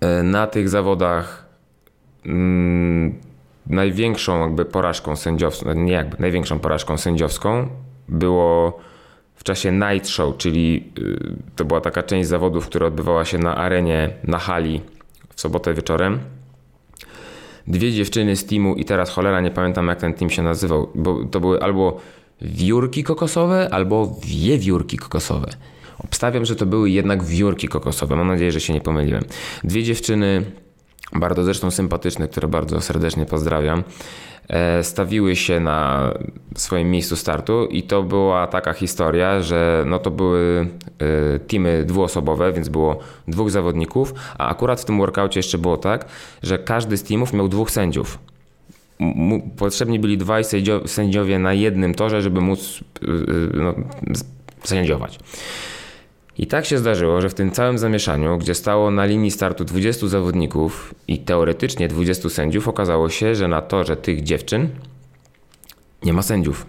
E, 0.01 0.23
na 0.23 0.47
tych 0.47 0.69
zawodach 0.69 1.45
mm, 2.25 3.15
największą 3.67 4.41
jakby 4.41 4.65
porażką 4.65 5.15
sędziowską, 5.15 5.73
nie 5.73 5.93
jakby, 5.93 6.17
największą 6.19 6.59
porażką 6.59 6.97
sędziowską 6.97 7.67
było 8.09 8.79
czasie 9.47 9.71
Night 9.71 10.09
Show, 10.09 10.37
czyli 10.37 10.83
y, 10.99 11.35
to 11.55 11.65
była 11.65 11.81
taka 11.81 12.03
część 12.03 12.29
zawodów, 12.29 12.65
która 12.65 12.87
odbywała 12.87 13.25
się 13.25 13.37
na 13.37 13.55
arenie, 13.55 14.09
na 14.23 14.37
hali 14.37 14.81
w 15.35 15.41
sobotę 15.41 15.73
wieczorem. 15.73 16.19
Dwie 17.67 17.91
dziewczyny 17.91 18.35
z 18.35 18.45
teamu 18.45 18.75
i 18.75 18.85
teraz 18.85 19.09
cholera 19.09 19.41
nie 19.41 19.51
pamiętam 19.51 19.87
jak 19.87 19.99
ten 19.99 20.13
team 20.13 20.29
się 20.29 20.43
nazywał, 20.43 20.89
bo 20.95 21.25
to 21.25 21.39
były 21.39 21.61
albo 21.61 21.99
wiórki 22.41 23.03
kokosowe, 23.03 23.69
albo 23.71 24.19
wiewiórki 24.25 24.97
kokosowe. 24.97 25.49
Obstawiam, 26.03 26.45
że 26.45 26.55
to 26.55 26.65
były 26.65 26.89
jednak 26.89 27.23
wiórki 27.23 27.67
kokosowe. 27.67 28.15
Mam 28.15 28.27
nadzieję, 28.27 28.51
że 28.51 28.61
się 28.61 28.73
nie 28.73 28.81
pomyliłem. 28.81 29.23
Dwie 29.63 29.83
dziewczyny, 29.83 30.45
bardzo 31.13 31.43
zresztą 31.43 31.71
sympatyczne, 31.71 32.27
które 32.27 32.47
bardzo 32.47 32.81
serdecznie 32.81 33.25
pozdrawiam. 33.25 33.83
E, 34.49 34.83
stawiły 34.83 35.35
się 35.35 35.59
na 35.59 36.11
swoim 36.55 36.91
miejscu 36.91 37.15
startu 37.15 37.65
i 37.65 37.83
to 37.83 38.03
była 38.03 38.47
taka 38.47 38.73
historia, 38.73 39.41
że 39.41 39.83
no 39.87 39.99
to 39.99 40.11
były 40.11 40.67
e, 41.35 41.39
teamy 41.39 41.83
dwuosobowe, 41.85 42.53
więc 42.53 42.69
było 42.69 42.99
dwóch 43.27 43.51
zawodników, 43.51 44.13
a 44.37 44.49
akurat 44.49 44.81
w 44.81 44.85
tym 44.85 44.97
workoutie 44.97 45.39
jeszcze 45.39 45.57
było 45.57 45.77
tak, 45.77 46.05
że 46.43 46.59
każdy 46.59 46.97
z 46.97 47.03
teamów 47.03 47.33
miał 47.33 47.47
dwóch 47.47 47.71
sędziów. 47.71 48.19
Potrzebni 49.57 49.99
byli 49.99 50.17
dwaj 50.17 50.43
sędziowie 50.85 51.39
na 51.39 51.53
jednym 51.53 51.93
torze, 51.93 52.21
żeby 52.21 52.41
móc 52.41 52.79
e, 52.79 53.07
no, 53.53 53.73
sędziować. 54.63 55.19
I 56.37 56.47
tak 56.47 56.65
się 56.65 56.77
zdarzyło, 56.77 57.21
że 57.21 57.29
w 57.29 57.33
tym 57.33 57.51
całym 57.51 57.77
zamieszaniu, 57.77 58.37
gdzie 58.37 58.55
stało 58.55 58.91
na 58.91 59.05
linii 59.05 59.31
startu 59.31 59.65
20 59.65 60.07
zawodników 60.07 60.95
i 61.07 61.19
teoretycznie 61.19 61.87
20 61.87 62.29
sędziów, 62.29 62.67
okazało 62.67 63.09
się, 63.09 63.35
że 63.35 63.47
na 63.47 63.61
torze 63.61 63.97
tych 63.97 64.23
dziewczyn 64.23 64.69
nie 66.03 66.13
ma 66.13 66.21
sędziów. 66.21 66.65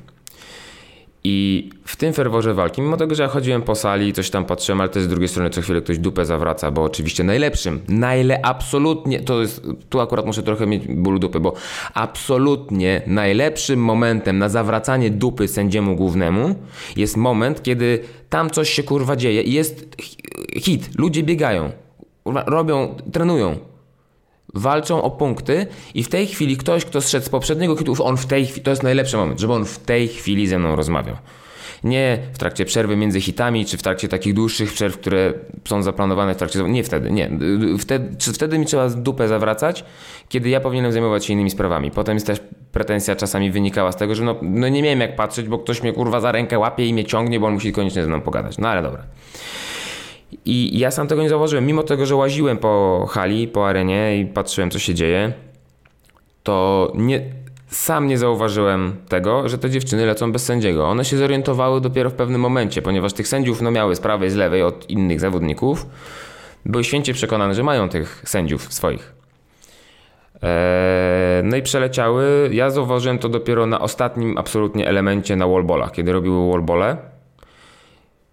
I 1.25 1.69
w 1.85 1.97
tym 1.97 2.13
ferworze 2.13 2.55
walki, 2.55 2.83
mimo 2.83 2.97
tego, 2.97 3.15
że 3.15 3.23
ja 3.23 3.29
chodziłem 3.29 3.63
po 3.63 3.75
sali, 3.75 4.13
coś 4.13 4.31
tam 4.31 4.45
patrzyłem, 4.45 4.81
ale 4.81 4.91
też 4.91 5.03
z 5.03 5.09
drugiej 5.09 5.29
strony 5.29 5.51
co 5.51 5.63
chwilę 5.63 5.81
ktoś 5.81 5.99
dupę 5.99 6.25
zawraca, 6.25 6.71
bo 6.71 6.83
oczywiście 6.83 7.25
najlepszym, 7.25 7.81
najle 7.89 8.47
absolutnie, 8.47 9.21
to 9.21 9.41
jest, 9.41 9.67
tu 9.89 10.01
akurat 10.01 10.27
muszę 10.27 10.43
trochę 10.43 10.67
mieć 10.67 10.87
ból 10.89 11.19
dupy, 11.19 11.41
bo 11.41 11.53
absolutnie 11.95 13.03
najlepszym 13.07 13.81
momentem 13.81 14.39
na 14.39 14.49
zawracanie 14.49 15.11
dupy 15.11 15.49
sędziemu 15.49 15.97
głównemu 15.97 16.55
jest 16.97 17.17
moment, 17.17 17.63
kiedy 17.63 17.99
tam 18.29 18.51
coś 18.51 18.71
się 18.71 18.83
kurwa 18.83 19.17
dzieje 19.17 19.43
i 19.43 19.53
jest 19.53 19.97
hit, 20.57 20.91
ludzie 20.99 21.23
biegają, 21.23 21.71
robią, 22.25 22.95
trenują, 23.13 23.57
walczą 24.55 25.03
o 25.03 25.11
punkty 25.11 25.67
i 25.95 26.05
w 26.05 26.09
tej 26.09 26.27
chwili 26.27 26.57
ktoś, 26.57 26.85
kto 26.85 27.01
zszedł 27.01 27.27
z 27.27 27.29
poprzedniego 27.29 27.77
hitu, 27.77 28.05
on 28.05 28.17
w 28.17 28.27
tej 28.27 28.47
chwili, 28.47 28.63
to 28.63 28.71
jest 28.71 28.83
najlepszy 28.83 29.17
moment, 29.17 29.41
żeby 29.41 29.53
on 29.53 29.65
w 29.65 29.79
tej 29.79 30.09
chwili 30.09 30.47
ze 30.47 30.59
mną 30.59 30.77
rozmawiał. 30.77 31.17
Nie 31.85 32.19
w 32.33 32.39
trakcie 32.39 32.65
przerwy 32.65 32.97
między 32.97 33.21
hitami, 33.21 33.67
czy 33.67 33.77
w 33.77 33.83
trakcie 33.83 34.09
takich 34.09 34.35
dłuższych 34.35 34.73
przerw, 34.73 34.99
które 34.99 35.33
są 35.69 35.83
zaplanowane 35.83 36.35
w 36.35 36.37
trakcie. 36.37 36.63
Nie 36.63 36.85
wtedy, 36.85 37.11
nie. 37.11 37.31
Wtedy, 37.79 38.33
wtedy 38.33 38.59
mi 38.59 38.67
trzeba 38.67 38.89
dupę 38.89 39.29
zawracać, 39.29 39.85
kiedy 40.29 40.49
ja 40.49 40.61
powinienem 40.61 40.93
zajmować 40.93 41.25
się 41.25 41.33
innymi 41.33 41.51
sprawami. 41.51 41.91
Potem 41.91 42.17
jest 42.17 42.27
też 42.27 42.41
pretensja 42.73 43.17
czasami 43.17 43.51
wynikała 43.51 43.93
z 43.93 43.97
tego, 43.97 44.15
że 44.15 44.25
no, 44.25 44.37
no 44.43 44.69
nie 44.69 44.83
miałem 44.83 45.01
jak 45.01 45.17
patrzeć, 45.17 45.49
bo 45.49 45.59
ktoś 45.59 45.83
mnie 45.83 45.93
kurwa 45.93 46.21
za 46.21 46.33
rękę 46.33 46.59
łapie 46.59 46.87
i 46.87 46.93
mnie 46.93 47.05
ciągnie, 47.05 47.41
bo 47.41 47.47
on 47.47 47.55
musi 47.55 47.73
koniecznie 47.73 48.03
ze 48.03 48.09
mną 48.09 48.21
pogadać. 48.21 48.59
No 48.59 48.69
ale 48.69 48.83
dobra. 48.83 49.03
I 50.45 50.79
ja 50.79 50.91
sam 50.91 51.07
tego 51.07 51.23
nie 51.23 51.29
zauważyłem, 51.29 51.67
mimo 51.67 51.83
tego, 51.83 52.07
że 52.07 52.17
łaziłem 52.17 52.59
po 52.59 53.07
hali, 53.11 53.49
po 53.49 53.69
arenie 53.69 54.19
i 54.19 54.27
patrzyłem, 54.27 54.71
co 54.71 54.79
się 54.79 54.95
dzieje, 54.95 55.33
to 56.43 56.93
nie, 56.95 57.21
sam 57.69 58.07
nie 58.07 58.19
zauważyłem 58.19 58.97
tego, 59.09 59.49
że 59.49 59.59
te 59.59 59.71
dziewczyny 59.71 60.07
lecą 60.07 60.33
bez 60.33 60.45
sędziego. 60.45 60.89
One 60.89 61.05
się 61.05 61.17
zorientowały 61.17 61.81
dopiero 61.81 62.11
w 62.11 62.15
pewnym 62.15 62.41
momencie, 62.41 62.83
ponieważ 62.83 63.13
tych 63.13 63.29
sędziów 63.29 63.63
no, 63.63 63.71
miały 63.71 63.97
z 63.97 64.01
prawej, 64.01 64.31
z 64.31 64.35
lewej 64.35 64.63
od 64.63 64.91
innych 64.91 65.21
zawodników. 65.21 65.87
Były 66.67 66.85
święcie 66.85 67.15
przekonane, 67.15 67.55
że 67.55 67.63
mają 67.63 67.89
tych 67.89 68.23
sędziów 68.27 68.73
swoich. 68.73 69.13
Eee, 70.43 71.45
no 71.45 71.57
i 71.57 71.63
przeleciały. 71.63 72.51
Ja 72.53 72.71
zauważyłem 72.71 73.19
to 73.19 73.29
dopiero 73.29 73.67
na 73.67 73.81
ostatnim 73.81 74.39
absolutnie 74.39 74.89
elemencie 74.89 75.37
na 75.37 75.47
wallballach, 75.47 75.93
kiedy 75.93 76.13
robiły 76.13 76.51
wallbole. 76.51 76.97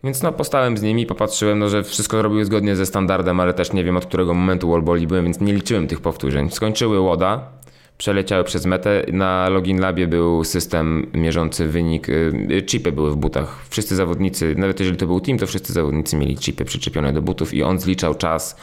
Więc 0.06 0.24
no 0.24 0.32
postałem 0.32 0.78
z 0.78 0.82
nimi, 0.82 1.06
popatrzyłem, 1.06 1.60
no, 1.60 1.70
że 1.70 1.84
wszystko 1.84 2.22
robiły 2.22 2.46
zgodnie 2.46 2.76
ze 2.76 2.86
standardem, 2.86 3.40
ale 3.40 3.54
też 3.54 3.74
nie 3.74 3.84
wiem 3.84 3.98
od 3.98 4.06
którego 4.06 4.34
momentu 4.34 4.70
wallballi 4.70 5.08
byłem, 5.08 5.24
więc 5.24 5.40
nie 5.40 5.54
liczyłem 5.54 5.88
tych 5.88 6.02
powtórzeń. 6.02 6.52
Skończyły 6.52 7.00
łoda, 7.00 7.50
przeleciały 7.98 8.44
przez 8.44 8.66
metę. 8.66 9.06
Na 9.12 9.50
Login 9.50 9.80
Labie 9.80 10.08
był 10.08 10.44
system 10.44 11.12
mierzący 11.14 11.68
wynik. 11.68 12.10
Y, 12.10 12.64
chipy 12.66 12.92
były 12.92 13.12
w 13.12 13.16
butach. 13.16 13.66
Wszyscy 13.70 13.96
zawodnicy, 13.96 14.56
nawet 14.58 14.80
jeżeli 14.80 14.98
to 14.98 15.08
był 15.08 15.20
team, 15.20 15.38
to 15.38 15.48
wszyscy 15.48 15.74
zawodnicy 15.74 16.18
mieli 16.18 16.38
chipy 16.38 16.66
przyczepione 16.66 17.14
do 17.14 17.22
butów 17.22 17.54
i 17.54 17.64
on 17.64 17.80
zliczał 17.80 18.16
czas 18.16 18.56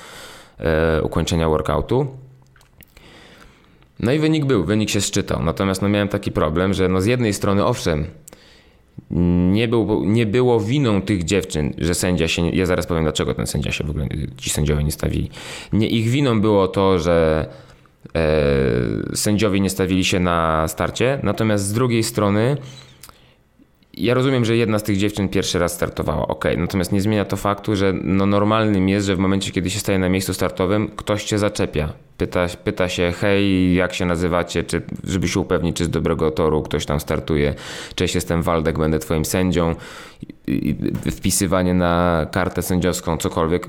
e, 0.59 1.03
ukończenia 1.03 1.49
workoutu. 1.49 2.07
No 4.01 4.13
i 4.13 4.19
wynik 4.19 4.45
był, 4.45 4.65
wynik 4.65 4.91
się 4.91 5.01
szczytał. 5.01 5.43
Natomiast 5.43 5.83
no 5.83 5.89
miałem 5.89 6.09
taki 6.09 6.33
problem, 6.33 6.75
że 6.75 6.89
no 6.89 7.01
z 7.01 7.07
jednej 7.07 7.35
strony 7.35 7.65
owszem, 7.65 8.07
nie, 9.53 9.69
był, 9.69 10.05
nie 10.05 10.27
było 10.27 10.61
winą 10.61 11.03
tych 11.03 11.25
dziewczyn, 11.25 11.75
że 11.79 11.95
sędzia 11.95 12.29
się. 12.29 12.51
Ja 12.51 12.67
zaraz 12.67 12.87
powiem, 12.87 13.03
dlaczego 13.03 13.35
ten 13.35 13.47
sędzia 13.47 13.73
się 13.73 13.85
w 13.85 13.91
ogóle, 13.91 14.09
ci 14.37 14.51
sędziowie 14.51 14.85
nie 14.85 14.93
stawili. 14.93 15.31
Nie 15.73 15.89
ich 15.89 16.09
winą 16.09 16.41
było 16.41 16.69
to, 16.69 16.99
że 16.99 17.47
e, 18.15 19.17
sędziowie 19.17 19.61
nie 19.61 19.71
stawili 19.71 20.05
się 20.05 20.21
na 20.21 20.69
starcie, 20.69 21.19
natomiast 21.23 21.65
z 21.65 21.73
drugiej 21.73 22.03
strony 22.03 22.57
ja 23.95 24.15
rozumiem, 24.15 24.45
że 24.45 24.57
jedna 24.57 24.79
z 24.79 24.83
tych 24.83 24.97
dziewczyn 24.97 25.29
pierwszy 25.29 25.59
raz 25.59 25.73
startowała, 25.73 26.29
ok, 26.29 26.45
natomiast 26.57 26.93
nie 26.93 27.01
zmienia 27.01 27.25
to 27.25 27.37
faktu, 27.37 27.77
że 27.77 27.93
no 28.03 28.27
normalnym 28.27 28.89
jest, 28.89 29.07
że 29.07 29.17
w 29.17 29.19
momencie, 29.19 29.51
kiedy 29.51 29.71
się 29.71 29.79
staje 29.79 29.99
na 29.99 30.09
miejscu 30.09 30.35
startowym, 30.35 30.91
ktoś 30.97 31.25
cię 31.25 31.39
zaczepia. 31.39 31.93
Pyta, 32.17 32.47
pyta 32.65 32.89
się, 32.89 33.13
hej, 33.21 33.75
jak 33.75 33.95
się 33.95 34.07
nazywacie, 34.07 34.65
czy, 34.65 34.83
żeby 35.05 35.29
się 35.29 35.41
upewnić, 35.41 35.77
czy 35.77 35.85
z 35.85 35.91
dobrego 35.91 36.31
toru 36.31 36.63
ktoś 36.63 36.87
tam 36.87 37.01
startuje. 37.01 37.55
Cześć, 37.95 38.15
jestem 38.15 38.43
Waldek, 38.43 38.79
będę 38.79 38.99
twoim 38.99 39.25
sędzią. 39.25 39.75
Wpisywanie 41.11 41.75
na 41.75 42.27
kartę 42.33 42.63
sędziowską, 42.63 43.17
cokolwiek. 43.17 43.69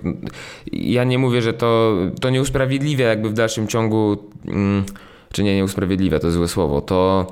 Ja 0.71 1.03
nie 1.03 1.17
mówię, 1.17 1.41
że 1.41 1.53
to, 1.53 1.95
to 2.21 2.29
nie 2.29 2.41
usprawiedliwia 2.41 3.07
jakby 3.07 3.29
w 3.29 3.33
dalszym 3.33 3.67
ciągu, 3.67 4.17
mm, 4.47 4.83
czy 5.31 5.43
nie, 5.43 5.55
nie 5.55 5.63
usprawiedliwia, 5.63 6.19
to 6.19 6.31
złe 6.31 6.47
słowo, 6.47 6.81
to 6.81 7.27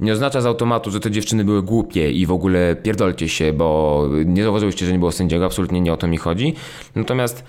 nie 0.00 0.12
oznacza 0.12 0.40
z 0.40 0.46
automatu, 0.46 0.90
że 0.90 1.00
te 1.00 1.10
dziewczyny 1.10 1.44
były 1.44 1.62
głupie 1.62 2.10
i 2.10 2.26
w 2.26 2.32
ogóle 2.32 2.76
pierdolcie 2.76 3.28
się, 3.28 3.52
bo 3.52 4.08
nie 4.24 4.42
zauważyłyście, 4.42 4.86
że 4.86 4.92
nie 4.92 4.98
było 4.98 5.12
sędziego, 5.12 5.44
absolutnie 5.44 5.80
nie 5.80 5.92
o 5.92 5.96
to 5.96 6.06
mi 6.06 6.16
chodzi. 6.16 6.54
Natomiast 6.94 7.44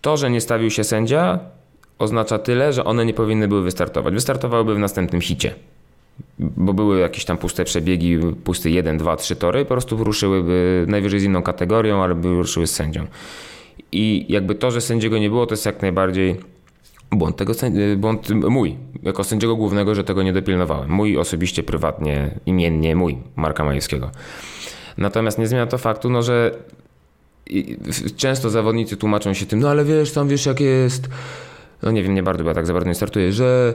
to, 0.00 0.16
że 0.16 0.30
nie 0.30 0.40
stawił 0.40 0.70
się 0.70 0.84
sędzia, 0.84 1.38
oznacza 1.98 2.38
tyle, 2.38 2.72
że 2.72 2.84
one 2.84 3.06
nie 3.06 3.14
powinny 3.14 3.48
były 3.48 3.62
wystartować. 3.62 4.14
Wystartowałyby 4.14 4.74
w 4.74 4.78
następnym 4.78 5.20
hicie. 5.20 5.54
Bo 6.38 6.72
były 6.72 7.00
jakieś 7.00 7.24
tam 7.24 7.36
puste 7.36 7.64
przebiegi, 7.64 8.18
pusty 8.44 8.70
1, 8.70 8.98
2, 8.98 9.16
3 9.16 9.36
tory, 9.36 9.64
po 9.64 9.68
prostu 9.68 10.04
ruszyłyby 10.04 10.84
najwyżej 10.88 11.20
z 11.20 11.24
inną 11.24 11.42
kategorią, 11.42 12.02
ale 12.02 12.14
by 12.14 12.28
ruszyły 12.28 12.66
z 12.66 12.70
sędzią. 12.70 13.06
I 13.92 14.26
jakby 14.28 14.54
to, 14.54 14.70
że 14.70 14.80
sędziego 14.80 15.18
nie 15.18 15.28
było, 15.28 15.46
to 15.46 15.52
jest 15.52 15.66
jak 15.66 15.82
najbardziej 15.82 16.36
błąd, 17.16 17.36
tego, 17.36 17.52
błąd 17.96 18.30
mój, 18.30 18.76
jako 19.02 19.24
sędziego 19.24 19.56
głównego, 19.56 19.94
że 19.94 20.04
tego 20.04 20.22
nie 20.22 20.32
dopilnowałem. 20.32 20.90
Mój 20.90 21.18
osobiście, 21.18 21.62
prywatnie, 21.62 22.40
imiennie, 22.46 22.96
mój, 22.96 23.18
Marka 23.36 23.64
Majewskiego. 23.64 24.10
Natomiast 24.98 25.38
nie 25.38 25.46
zmienia 25.46 25.66
to 25.66 25.78
faktu, 25.78 26.10
no, 26.10 26.22
że 26.22 26.54
często 28.16 28.50
zawodnicy 28.50 28.96
tłumaczą 28.96 29.34
się 29.34 29.46
tym, 29.46 29.60
no 29.60 29.68
ale 29.68 29.84
wiesz, 29.84 30.12
tam 30.12 30.28
wiesz 30.28 30.46
jak 30.46 30.60
jest, 30.60 31.08
no 31.82 31.90
nie 31.90 32.02
wiem, 32.02 32.14
nie 32.14 32.22
bardzo, 32.22 32.44
bo 32.44 32.50
ja 32.50 32.54
tak 32.54 32.66
za 32.66 32.72
bardzo 32.72 32.88
nie 32.88 32.94
startuję, 32.94 33.32
że 33.32 33.74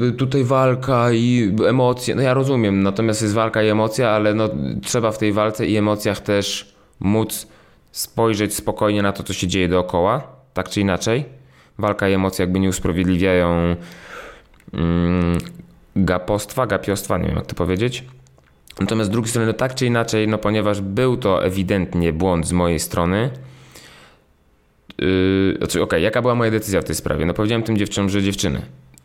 yy, 0.00 0.12
tutaj 0.12 0.44
walka 0.44 1.12
i 1.12 1.56
emocje, 1.68 2.14
no 2.14 2.22
ja 2.22 2.34
rozumiem, 2.34 2.82
natomiast 2.82 3.22
jest 3.22 3.34
walka 3.34 3.62
i 3.62 3.68
emocja, 3.68 4.10
ale 4.10 4.34
no, 4.34 4.48
trzeba 4.82 5.12
w 5.12 5.18
tej 5.18 5.32
walce 5.32 5.66
i 5.66 5.76
emocjach 5.76 6.20
też 6.20 6.74
móc 7.00 7.46
spojrzeć 7.92 8.54
spokojnie 8.54 9.02
na 9.02 9.12
to, 9.12 9.22
co 9.22 9.32
się 9.32 9.46
dzieje 9.46 9.68
dookoła, 9.68 10.22
tak 10.54 10.68
czy 10.68 10.80
inaczej. 10.80 11.24
Walka 11.78 12.08
i 12.08 12.12
emocje 12.12 12.42
jakby 12.42 12.60
nie 12.60 12.68
usprawiedliwiają 12.68 13.76
mm, 14.72 15.38
gapostwa, 15.96 16.66
gapiostwa, 16.66 17.18
nie 17.18 17.26
wiem 17.26 17.36
jak 17.36 17.46
to 17.46 17.54
powiedzieć. 17.54 18.04
Natomiast 18.80 19.10
z 19.10 19.12
drugiej 19.12 19.30
strony, 19.30 19.46
no 19.46 19.52
tak 19.52 19.74
czy 19.74 19.86
inaczej, 19.86 20.28
no 20.28 20.38
ponieważ 20.38 20.80
był 20.80 21.16
to 21.16 21.44
ewidentnie 21.44 22.12
błąd 22.12 22.46
z 22.46 22.52
mojej 22.52 22.78
strony, 22.78 23.30
yy, 24.98 25.54
znaczy, 25.58 25.82
okej, 25.82 25.82
okay, 25.82 26.00
jaka 26.00 26.22
była 26.22 26.34
moja 26.34 26.50
decyzja 26.50 26.80
w 26.80 26.84
tej 26.84 26.94
sprawie? 26.94 27.26
No 27.26 27.34
powiedziałem 27.34 27.62
tym 27.62 27.76
dziewczynom, 27.76 28.08
że 28.08 28.22
dziewczyny, 28.22 28.62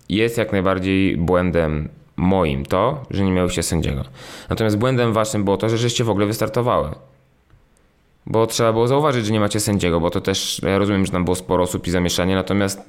jest 0.10 0.38
jak 0.38 0.52
najbardziej 0.52 1.18
błędem 1.18 1.90
moim 2.16 2.66
to, 2.66 3.06
że 3.12 3.24
nie 3.24 3.32
miałyście 3.32 3.64
sędziego. 3.64 4.04
Natomiast 4.50 4.78
błędem 4.78 5.14
waszym 5.14 5.44
było 5.44 5.58
to, 5.58 5.70
że 5.70 5.78
żeście 5.78 6.04
w 6.04 6.10
ogóle 6.10 6.26
wystartowały. 6.26 6.90
Bo 8.26 8.48
trzeba 8.48 8.74
było 8.74 8.88
zauważyć, 8.88 9.26
że 9.26 9.34
nie 9.34 9.40
macie 9.40 9.60
sędziego, 9.60 10.00
bo 10.00 10.10
to 10.10 10.22
też, 10.22 10.62
ja 10.64 10.78
rozumiem, 10.78 11.06
że 11.06 11.12
tam 11.12 11.26
było 11.26 11.36
sporo 11.36 11.64
osób 11.64 11.88
i 11.88 11.92
zamieszanie, 11.92 12.36
natomiast 12.36 12.82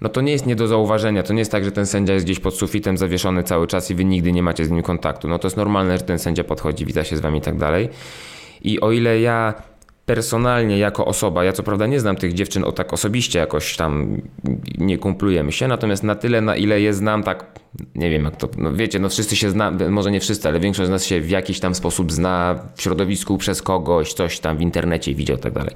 no 0.00 0.08
to 0.08 0.20
nie 0.20 0.32
jest 0.32 0.46
nie 0.46 0.56
do 0.56 0.68
zauważenia. 0.68 1.22
To 1.22 1.32
nie 1.32 1.38
jest 1.38 1.52
tak, 1.52 1.64
że 1.64 1.72
ten 1.72 1.86
sędzia 1.86 2.14
jest 2.14 2.26
gdzieś 2.26 2.40
pod 2.40 2.54
sufitem 2.54 2.96
zawieszony 2.96 3.42
cały 3.42 3.66
czas 3.66 3.90
i 3.90 3.94
wy 3.94 4.04
nigdy 4.04 4.32
nie 4.32 4.42
macie 4.42 4.64
z 4.64 4.70
nim 4.70 4.82
kontaktu. 4.82 5.28
No 5.28 5.38
to 5.38 5.46
jest 5.46 5.56
normalne, 5.56 5.98
że 5.98 6.04
ten 6.04 6.18
sędzia 6.18 6.44
podchodzi, 6.44 6.86
wita 6.86 7.04
się 7.04 7.16
z 7.16 7.20
wami 7.20 7.38
i 7.38 7.42
tak 7.42 7.58
dalej. 7.58 7.88
I 8.62 8.80
o 8.80 8.92
ile 8.92 9.20
ja 9.20 9.54
personalnie 10.06 10.78
jako 10.78 11.04
osoba, 11.04 11.44
ja 11.44 11.52
co 11.52 11.62
prawda 11.62 11.86
nie 11.86 12.00
znam 12.00 12.16
tych 12.16 12.32
dziewczyn 12.32 12.64
o 12.64 12.72
tak 12.72 12.92
osobiście 12.92 13.38
jakoś 13.38 13.76
tam 13.76 14.20
nie 14.78 14.98
kumplujemy 14.98 15.52
się, 15.52 15.68
natomiast 15.68 16.02
na 16.02 16.14
tyle, 16.14 16.40
na 16.40 16.56
ile 16.56 16.80
je 16.80 16.94
znam 16.94 17.22
tak 17.22 17.46
nie 17.94 18.10
wiem 18.10 18.24
jak 18.24 18.36
to, 18.36 18.48
no 18.58 18.72
wiecie, 18.72 18.98
no 18.98 19.08
wszyscy 19.08 19.36
się 19.36 19.50
zna, 19.50 19.72
może 19.90 20.10
nie 20.10 20.20
wszyscy, 20.20 20.48
ale 20.48 20.60
większość 20.60 20.86
z 20.86 20.90
nas 20.90 21.04
się 21.04 21.20
w 21.20 21.30
jakiś 21.30 21.60
tam 21.60 21.74
sposób 21.74 22.12
zna 22.12 22.58
w 22.74 22.82
środowisku 22.82 23.38
przez 23.38 23.62
kogoś, 23.62 24.12
coś 24.12 24.40
tam 24.40 24.56
w 24.56 24.60
internecie 24.60 25.14
widział 25.14 25.36
i 25.36 25.40
tak 25.40 25.52
dalej. 25.52 25.74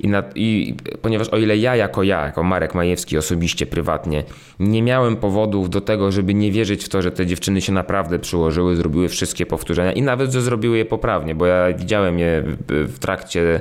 I, 0.00 0.08
na, 0.08 0.22
I 0.34 0.74
ponieważ 1.02 1.28
o 1.28 1.38
ile 1.38 1.56
ja 1.56 1.76
jako 1.76 2.02
ja, 2.02 2.26
jako 2.26 2.42
Marek 2.42 2.74
Majewski 2.74 3.18
osobiście, 3.18 3.66
prywatnie, 3.66 4.24
nie 4.60 4.82
miałem 4.82 5.16
powodów 5.16 5.70
do 5.70 5.80
tego, 5.80 6.12
żeby 6.12 6.34
nie 6.34 6.52
wierzyć 6.52 6.84
w 6.84 6.88
to, 6.88 7.02
że 7.02 7.10
te 7.10 7.26
dziewczyny 7.26 7.60
się 7.60 7.72
naprawdę 7.72 8.18
przyłożyły, 8.18 8.76
zrobiły 8.76 9.08
wszystkie 9.08 9.46
powtórzenia 9.46 9.92
i 9.92 10.02
nawet, 10.02 10.32
że 10.32 10.42
zrobiły 10.42 10.78
je 10.78 10.84
poprawnie, 10.84 11.34
bo 11.34 11.46
ja 11.46 11.72
widziałem 11.72 12.18
je 12.18 12.42
w 12.68 12.98
trakcie 12.98 13.60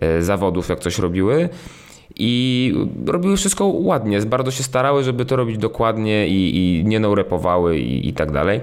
e, 0.00 0.22
zawodów, 0.22 0.68
jak 0.68 0.80
coś 0.80 0.98
robiły 0.98 1.48
i 2.18 2.74
robiły 3.06 3.36
wszystko 3.36 3.66
ładnie. 3.66 4.20
Bardzo 4.20 4.50
się 4.50 4.62
starały, 4.62 5.04
żeby 5.04 5.24
to 5.24 5.36
robić 5.36 5.58
dokładnie 5.58 6.28
i, 6.28 6.56
i 6.56 6.84
nie 6.84 7.00
naurepowały 7.00 7.78
i, 7.78 8.08
i 8.08 8.12
tak 8.12 8.32
dalej. 8.32 8.60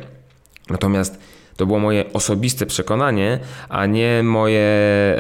Natomiast 0.70 1.20
to 1.58 1.66
było 1.66 1.80
moje 1.80 2.14
osobiste 2.14 2.66
przekonanie, 2.66 3.40
a 3.70 3.86
nie, 3.86 4.24
moje, 4.24 4.68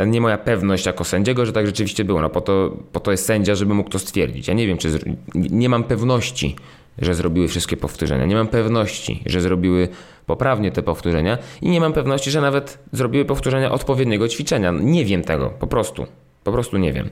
nie 0.07 0.21
moja 0.21 0.37
pewność 0.37 0.85
jako 0.85 1.03
sędziego, 1.03 1.45
że 1.45 1.53
tak 1.53 1.65
rzeczywiście 1.65 2.03
było. 2.03 2.21
No 2.21 2.29
po 2.29 2.41
to, 2.41 2.77
po 2.91 2.99
to 2.99 3.11
jest 3.11 3.25
sędzia, 3.25 3.55
żeby 3.55 3.73
mógł 3.73 3.89
to 3.89 3.99
stwierdzić. 3.99 4.47
Ja 4.47 4.53
nie 4.53 4.67
wiem, 4.67 4.77
czy 4.77 4.99
nie 5.35 5.69
mam 5.69 5.83
pewności, 5.83 6.55
że 6.97 7.15
zrobiły 7.15 7.47
wszystkie 7.47 7.77
powtórzenia. 7.77 8.25
Nie 8.25 8.35
mam 8.35 8.47
pewności, 8.47 9.23
że 9.25 9.41
zrobiły 9.41 9.87
poprawnie 10.25 10.71
te 10.71 10.83
powtórzenia 10.83 11.37
i 11.61 11.69
nie 11.69 11.79
mam 11.79 11.93
pewności, 11.93 12.31
że 12.31 12.41
nawet 12.41 12.79
zrobiły 12.91 13.25
powtórzenia 13.25 13.71
odpowiedniego 13.71 14.27
ćwiczenia. 14.27 14.73
Nie 14.79 15.05
wiem 15.05 15.23
tego, 15.23 15.49
po 15.49 15.67
prostu. 15.67 16.05
Po 16.45 16.51
prostu 16.51 16.77
nie 16.77 16.93
wiem. 16.93 17.09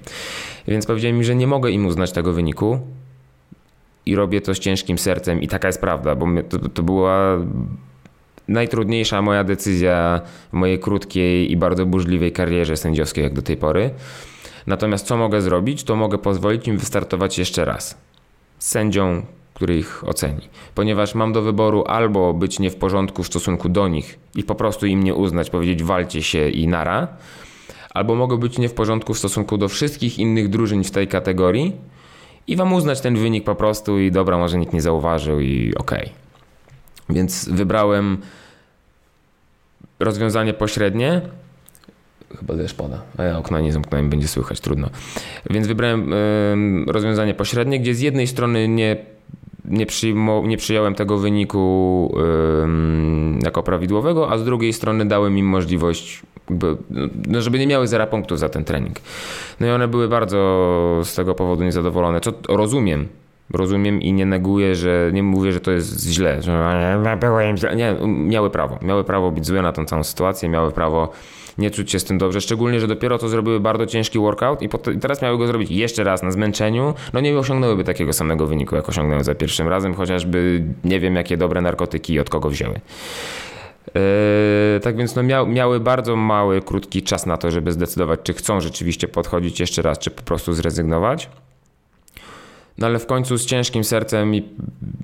Więc 0.67 0.85
powiedziałem 0.85 1.17
mi, 1.17 1.25
że 1.25 1.35
nie 1.35 1.47
mogę 1.47 1.71
im 1.71 1.85
uznać 1.85 2.11
tego 2.11 2.33
wyniku 2.33 2.79
i 4.05 4.15
robię 4.15 4.41
to 4.41 4.55
z 4.55 4.59
ciężkim 4.59 4.97
sercem 4.97 5.41
i 5.41 5.47
taka 5.47 5.67
jest 5.67 5.81
prawda, 5.81 6.15
bo 6.15 6.27
to, 6.49 6.69
to 6.69 6.83
była 6.83 7.37
najtrudniejsza 8.47 9.21
moja 9.21 9.43
decyzja 9.43 10.21
w 10.49 10.53
mojej 10.53 10.79
krótkiej 10.79 11.51
i 11.51 11.57
bardzo 11.57 11.85
burzliwej 11.85 12.31
karierze 12.31 12.77
sędziowskiej 12.77 13.23
jak 13.23 13.33
do 13.33 13.41
tej 13.41 13.57
pory. 13.57 13.89
Natomiast 14.67 15.05
co 15.05 15.17
mogę 15.17 15.41
zrobić, 15.41 15.83
to 15.83 15.95
mogę 15.95 16.17
pozwolić 16.17 16.67
im 16.67 16.77
wystartować 16.77 17.39
jeszcze 17.39 17.65
raz. 17.65 17.97
Z 18.59 18.69
sędzią 18.69 19.25
który 19.53 19.77
ich 19.77 20.07
oceni. 20.07 20.49
Ponieważ 20.75 21.15
mam 21.15 21.33
do 21.33 21.41
wyboru 21.41 21.83
albo 21.87 22.33
być 22.33 22.59
nie 22.59 22.69
w 22.69 22.75
porządku 22.75 23.23
w 23.23 23.27
stosunku 23.27 23.69
do 23.69 23.87
nich 23.87 24.19
i 24.35 24.43
po 24.43 24.55
prostu 24.55 24.85
im 24.85 25.03
nie 25.03 25.15
uznać, 25.15 25.49
powiedzieć 25.49 25.83
walcie 25.83 26.23
się 26.23 26.49
i 26.49 26.67
nara, 26.67 27.07
albo 27.93 28.15
mogę 28.15 28.37
być 28.37 28.57
nie 28.57 28.69
w 28.69 28.73
porządku 28.73 29.13
w 29.13 29.17
stosunku 29.17 29.57
do 29.57 29.67
wszystkich 29.67 30.19
innych 30.19 30.49
drużyn 30.49 30.83
w 30.83 30.91
tej 30.91 31.07
kategorii 31.07 31.73
i 32.47 32.55
wam 32.55 32.73
uznać 32.73 33.01
ten 33.01 33.15
wynik 33.15 33.43
po 33.43 33.55
prostu 33.55 33.99
i 33.99 34.11
dobra, 34.11 34.37
może 34.37 34.57
nikt 34.57 34.73
nie 34.73 34.81
zauważył 34.81 35.39
i 35.39 35.73
okej. 35.75 36.01
Okay. 36.01 36.23
Więc 37.09 37.49
wybrałem 37.49 38.17
rozwiązanie 39.99 40.53
pośrednie. 40.53 41.21
Chyba 42.39 42.53
deszcz 42.53 42.75
pada, 42.75 43.01
a 43.17 43.23
ja 43.23 43.37
okna 43.37 43.61
nie 43.61 43.73
zamknąłem, 43.73 44.09
będzie 44.09 44.27
słychać, 44.27 44.59
trudno. 44.59 44.89
Więc 45.49 45.67
wybrałem 45.67 46.13
y, 46.13 46.85
rozwiązanie 46.87 47.33
pośrednie, 47.33 47.79
gdzie 47.79 47.95
z 47.95 47.99
jednej 47.99 48.27
strony 48.27 48.67
nie, 48.67 48.97
nie, 49.65 49.85
przyjmo, 49.85 50.43
nie 50.45 50.57
przyjąłem 50.57 50.95
tego 50.95 51.17
wyniku 51.17 52.15
y, 53.39 53.43
jako 53.43 53.63
prawidłowego, 53.63 54.31
a 54.31 54.37
z 54.37 54.45
drugiej 54.45 54.73
strony 54.73 55.05
dałem 55.05 55.37
im 55.37 55.45
możliwość, 55.45 56.21
jakby, 56.49 56.77
no, 57.27 57.41
żeby 57.41 57.59
nie 57.59 57.67
miały 57.67 57.87
zera 57.87 58.07
punktów 58.07 58.39
za 58.39 58.49
ten 58.49 58.63
trening. 58.63 58.97
No 59.59 59.67
i 59.67 59.69
one 59.69 59.87
były 59.87 60.07
bardzo 60.07 61.01
z 61.03 61.15
tego 61.15 61.35
powodu 61.35 61.63
niezadowolone, 61.63 62.21
co 62.21 62.31
rozumiem, 62.49 63.07
rozumiem 63.53 64.01
i 64.01 64.13
nie 64.13 64.25
neguję, 64.25 64.75
że 64.75 65.11
nie 65.13 65.23
mówię, 65.23 65.51
że 65.51 65.59
to 65.59 65.71
jest 65.71 66.07
źle, 66.07 66.41
że 66.41 67.17
byłem 67.19 67.57
źle. 67.57 67.75
Nie, 67.75 67.95
miały 68.07 68.49
prawo. 68.49 68.79
Miały 68.81 69.03
prawo 69.03 69.31
być 69.31 69.45
złe 69.45 69.61
na 69.61 69.73
tą 69.73 69.85
całą 69.85 70.03
sytuację, 70.03 70.49
miały 70.49 70.71
prawo 70.71 71.09
nie 71.57 71.71
czuć 71.71 71.91
się 71.91 71.99
z 71.99 72.03
tym 72.03 72.17
dobrze, 72.17 72.41
szczególnie, 72.41 72.79
że 72.79 72.87
dopiero 72.87 73.17
to 73.17 73.29
zrobiły 73.29 73.59
bardzo 73.59 73.85
ciężki 73.85 74.19
workout 74.19 74.61
i, 74.61 74.65
i 74.95 74.99
teraz 74.99 75.21
miały 75.21 75.37
go 75.37 75.47
zrobić 75.47 75.71
jeszcze 75.71 76.03
raz 76.03 76.23
na 76.23 76.31
zmęczeniu, 76.31 76.93
no 77.13 77.19
nie 77.19 77.39
osiągnęłyby 77.39 77.83
takiego 77.83 78.13
samego 78.13 78.47
wyniku, 78.47 78.75
jak 78.75 78.89
osiągnęły 78.89 79.23
za 79.23 79.35
pierwszym 79.35 79.67
razem, 79.67 79.93
chociażby 79.93 80.63
nie 80.83 80.99
wiem, 80.99 81.15
jakie 81.15 81.37
dobre 81.37 81.61
narkotyki 81.61 82.13
i 82.13 82.19
od 82.19 82.29
kogo 82.29 82.49
wzięły. 82.49 82.79
Yy, 83.87 84.79
tak 84.79 84.97
więc 84.97 85.15
no 85.15 85.23
mia 85.23 85.45
miały 85.45 85.79
bardzo 85.79 86.15
mały, 86.15 86.61
krótki 86.61 87.03
czas 87.03 87.25
na 87.25 87.37
to, 87.37 87.51
żeby 87.51 87.71
zdecydować, 87.71 88.19
czy 88.23 88.33
chcą 88.33 88.61
rzeczywiście 88.61 89.07
podchodzić 89.07 89.59
jeszcze 89.59 89.81
raz, 89.81 89.99
czy 89.99 90.11
po 90.11 90.21
prostu 90.21 90.53
zrezygnować. 90.53 91.29
No 92.77 92.87
ale 92.87 92.99
w 92.99 93.05
końcu 93.05 93.37
z 93.37 93.45
ciężkim 93.45 93.83
sercem 93.83 94.35
i 94.35 94.43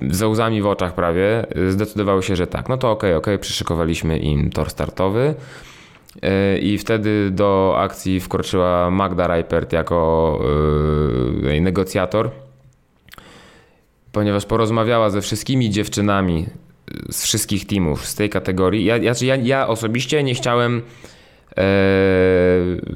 ze 0.09 0.27
łzami 0.27 0.61
w 0.61 0.67
oczach 0.67 0.95
prawie 0.95 1.45
zdecydowały 1.69 2.23
się, 2.23 2.35
że 2.35 2.47
tak. 2.47 2.69
No 2.69 2.77
to 2.77 2.91
okej, 2.91 3.09
okay, 3.09 3.17
okej, 3.17 3.35
okay. 3.35 3.41
przyszykowaliśmy 3.41 4.19
im 4.19 4.49
tor 4.49 4.69
startowy. 4.69 5.35
E, 6.21 6.57
I 6.57 6.77
wtedy 6.77 7.31
do 7.31 7.75
akcji 7.77 8.19
wkroczyła 8.19 8.91
Magda 8.91 9.27
Reipert 9.27 9.73
jako 9.73 10.39
yy, 11.43 11.61
negocjator, 11.61 12.31
ponieważ 14.11 14.45
porozmawiała 14.45 15.09
ze 15.09 15.21
wszystkimi 15.21 15.69
dziewczynami 15.69 16.45
z 17.11 17.23
wszystkich 17.23 17.67
teamów 17.67 18.05
z 18.05 18.15
tej 18.15 18.29
kategorii. 18.29 18.85
Ja, 18.85 18.97
ja, 18.97 19.35
ja 19.35 19.67
osobiście 19.67 20.23
nie 20.23 20.35
chciałem 20.35 20.81
e, 21.57 21.63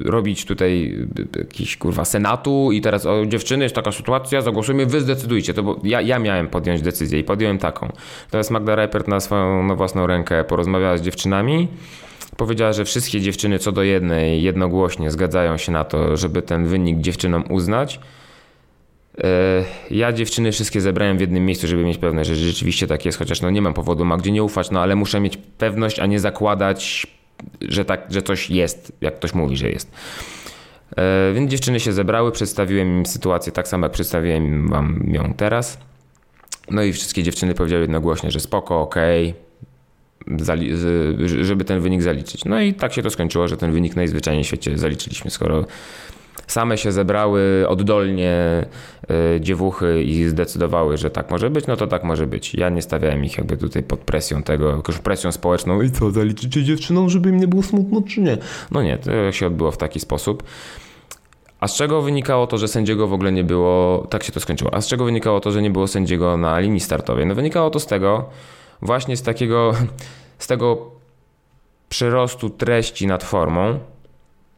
robić 0.04 0.44
tutaj 0.44 0.98
jakiś 1.36 1.76
kurwa 1.76 2.04
senatu 2.04 2.72
i 2.72 2.80
teraz 2.80 3.06
o 3.06 3.26
dziewczyny 3.26 3.64
jest 3.64 3.74
taka 3.74 3.92
sytuacja, 3.92 4.40
zagłosujmy, 4.40 4.86
wy 4.86 5.00
zdecydujcie, 5.00 5.54
to 5.54 5.62
bo 5.62 5.80
ja, 5.84 6.00
ja 6.00 6.18
miałem 6.18 6.48
podjąć 6.48 6.82
decyzję 6.82 7.18
i 7.18 7.24
podjąłem 7.24 7.58
taką. 7.58 7.92
Teraz 8.30 8.50
Magda 8.50 8.74
Reipert 8.74 9.08
na 9.08 9.20
swoją 9.20 9.62
na 9.62 9.74
własną 9.74 10.06
rękę 10.06 10.44
porozmawiała 10.44 10.96
z 10.96 11.02
dziewczynami 11.02 11.68
Powiedziała, 12.36 12.72
że 12.72 12.84
wszystkie 12.84 13.20
dziewczyny 13.20 13.58
co 13.58 13.72
do 13.72 13.82
jednej 13.82 14.42
jednogłośnie 14.42 15.10
zgadzają 15.10 15.56
się 15.56 15.72
na 15.72 15.84
to, 15.84 16.16
żeby 16.16 16.42
ten 16.42 16.66
wynik 16.66 16.98
dziewczynom 16.98 17.44
uznać. 17.50 18.00
E, 19.22 19.64
ja 19.90 20.12
dziewczyny 20.12 20.52
wszystkie 20.52 20.80
zebrałem 20.80 21.18
w 21.18 21.20
jednym 21.20 21.46
miejscu, 21.46 21.66
żeby 21.66 21.84
mieć 21.84 21.98
pewność, 21.98 22.28
że 22.28 22.36
rzeczywiście 22.36 22.86
tak 22.86 23.04
jest, 23.04 23.18
chociaż 23.18 23.40
no 23.40 23.50
nie 23.50 23.62
mam 23.62 23.74
powodu 23.74 24.04
Magdzie 24.04 24.30
nie 24.30 24.42
ufać, 24.42 24.70
no 24.70 24.80
ale 24.80 24.96
muszę 24.96 25.20
mieć 25.20 25.36
pewność, 25.36 25.98
a 25.98 26.06
nie 26.06 26.20
zakładać, 26.20 27.06
że, 27.60 27.84
tak, 27.84 28.06
że 28.10 28.22
coś 28.22 28.50
jest, 28.50 28.92
jak 29.00 29.16
ktoś 29.16 29.34
mówi, 29.34 29.56
że 29.56 29.70
jest. 29.70 29.90
E, 30.96 31.32
więc 31.34 31.50
dziewczyny 31.50 31.80
się 31.80 31.92
zebrały, 31.92 32.32
przedstawiłem 32.32 32.88
im 32.88 33.06
sytuację 33.06 33.52
tak 33.52 33.68
samo, 33.68 33.86
jak 33.86 33.92
przedstawiłem 33.92 34.68
wam 34.68 35.04
ją 35.08 35.34
teraz. 35.36 35.78
No 36.70 36.82
i 36.82 36.92
wszystkie 36.92 37.22
dziewczyny 37.22 37.54
powiedziały 37.54 37.82
jednogłośnie, 37.82 38.30
że 38.30 38.40
spoko, 38.40 38.80
okej, 38.80 39.34
żeby 41.42 41.64
ten 41.64 41.80
wynik 41.80 42.02
zaliczyć. 42.02 42.44
No 42.44 42.60
i 42.60 42.74
tak 42.74 42.92
się 42.92 43.02
to 43.02 43.10
skończyło, 43.10 43.48
że 43.48 43.56
ten 43.56 43.72
wynik 43.72 43.96
najzwyczajniej 43.96 44.44
w 44.44 44.46
świecie 44.46 44.78
zaliczyliśmy, 44.78 45.30
skoro 45.30 45.64
same 46.46 46.78
się 46.78 46.92
zebrały 46.92 47.64
oddolnie 47.68 48.64
y, 49.36 49.40
dziewuchy 49.40 50.02
i 50.02 50.24
zdecydowały, 50.24 50.98
że 50.98 51.10
tak 51.10 51.30
może 51.30 51.50
być, 51.50 51.66
no 51.66 51.76
to 51.76 51.86
tak 51.86 52.04
może 52.04 52.26
być. 52.26 52.54
Ja 52.54 52.68
nie 52.68 52.82
stawiałem 52.82 53.24
ich 53.24 53.38
jakby 53.38 53.56
tutaj 53.56 53.82
pod 53.82 54.00
presją 54.00 54.42
tego, 54.42 54.76
jakąś 54.76 54.98
presją 54.98 55.32
społeczną 55.32 55.82
i 55.82 55.90
co, 55.90 56.10
zaliczycie 56.10 56.64
dziewczyną, 56.64 57.08
żeby 57.08 57.28
im 57.28 57.40
nie 57.40 57.48
było 57.48 57.62
smutno, 57.62 58.02
czy 58.02 58.20
nie? 58.20 58.38
No 58.70 58.82
nie, 58.82 58.98
to 58.98 59.32
się 59.32 59.46
odbyło 59.46 59.70
w 59.70 59.76
taki 59.76 60.00
sposób. 60.00 60.42
A 61.60 61.68
z 61.68 61.74
czego 61.74 62.02
wynikało 62.02 62.46
to, 62.46 62.58
że 62.58 62.68
sędziego 62.68 63.08
w 63.08 63.12
ogóle 63.12 63.32
nie 63.32 63.44
było, 63.44 64.06
tak 64.10 64.22
się 64.22 64.32
to 64.32 64.40
skończyło, 64.40 64.74
a 64.74 64.80
z 64.80 64.86
czego 64.86 65.04
wynikało 65.04 65.40
to, 65.40 65.52
że 65.52 65.62
nie 65.62 65.70
było 65.70 65.86
sędziego 65.86 66.36
na 66.36 66.58
linii 66.58 66.80
startowej? 66.80 67.26
No 67.26 67.34
wynikało 67.34 67.70
to 67.70 67.80
z 67.80 67.86
tego, 67.86 68.24
właśnie 68.82 69.16
z 69.16 69.22
takiego, 69.22 69.72
z 70.38 70.46
tego 70.46 70.90
przyrostu 71.88 72.50
treści 72.50 73.06
nad 73.06 73.24
formą, 73.24 73.78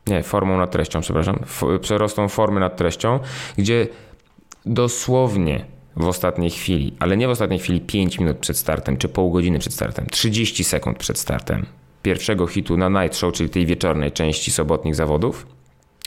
nie, 0.07 0.23
formą 0.23 0.59
nad 0.59 0.71
treścią, 0.71 1.01
przepraszam, 1.01 1.39
przerostą 1.81 2.29
formy 2.29 2.61
nad 2.61 2.77
treścią, 2.77 3.21
gdzie 3.59 3.87
dosłownie 4.67 5.65
w 5.97 6.07
ostatniej 6.07 6.51
chwili, 6.51 6.95
ale 6.99 7.17
nie 7.17 7.29
w 7.29 7.31
ostatniej 7.31 7.61
chwili 7.61 7.81
5 7.81 8.19
minut 8.19 8.39
przed 8.39 8.59
startem, 8.59 8.97
czy 8.97 9.09
pół 9.09 9.31
godziny 9.31 9.59
przed 9.59 9.75
startem, 9.75 10.07
30 10.07 10.65
sekund 10.65 10.99
przed 10.99 11.19
startem 11.19 11.67
pierwszego 12.03 12.47
hitu 12.47 12.77
na 12.77 12.89
Night 12.89 13.19
Show, 13.19 13.35
czyli 13.35 13.51
tej 13.51 13.67
wieczornej 13.67 14.13
części 14.13 14.51
sobotnich 14.51 14.95
zawodów, 14.95 15.47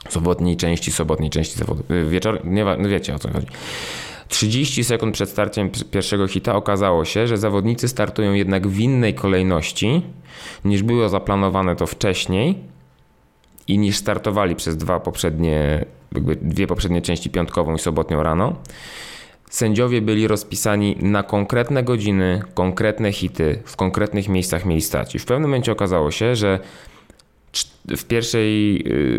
sobotniej 0.09 0.57
części, 0.57 0.91
sobotniej 0.91 1.29
części 1.29 1.57
zawodów, 1.59 1.91
y, 1.91 2.09
wieczor, 2.09 2.45
nie, 2.45 2.65
no 2.65 2.89
wiecie 2.89 3.15
o 3.15 3.19
co 3.19 3.31
chodzi. 3.31 3.47
30 4.27 4.83
sekund 4.83 5.13
przed 5.13 5.29
starciem 5.29 5.69
pierwszego 5.91 6.27
hita 6.27 6.55
okazało 6.55 7.05
się, 7.05 7.27
że 7.27 7.37
zawodnicy 7.37 7.87
startują 7.87 8.33
jednak 8.33 8.67
w 8.67 8.79
innej 8.79 9.13
kolejności 9.13 10.01
niż 10.65 10.83
było 10.83 11.09
zaplanowane 11.09 11.75
to 11.75 11.87
wcześniej 11.87 12.55
i 13.69 13.77
niż 13.77 13.97
startowali 13.97 14.55
przez 14.55 14.77
dwa 14.77 14.99
poprzednie, 14.99 15.85
dwie 16.41 16.67
poprzednie 16.67 17.01
części 17.01 17.29
piątkową 17.29 17.75
i 17.75 17.79
sobotnią 17.79 18.23
rano. 18.23 18.55
Sędziowie 19.49 20.01
byli 20.01 20.27
rozpisani 20.27 20.95
na 20.99 21.23
konkretne 21.23 21.83
godziny, 21.83 22.41
konkretne 22.53 23.11
hity, 23.11 23.61
w 23.65 23.75
konkretnych 23.75 24.29
miejscach 24.29 24.65
mieli 24.65 24.81
stać. 24.81 25.15
I 25.15 25.19
w 25.19 25.25
pewnym 25.25 25.49
momencie 25.49 25.71
okazało 25.71 26.11
się, 26.11 26.35
że 26.35 26.59
w, 27.97 28.03
pierwszej, 28.03 28.75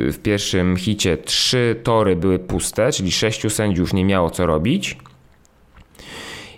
y, 0.08 0.12
w 0.12 0.18
pierwszym 0.18 0.76
hicie 0.76 1.16
trzy 1.18 1.80
tory 1.82 2.16
były 2.16 2.38
puste, 2.38 2.92
czyli 2.92 3.12
sześciu 3.12 3.50
sędziów 3.50 3.94
nie 3.94 4.04
miało 4.04 4.30
co 4.30 4.46
robić. 4.46 4.98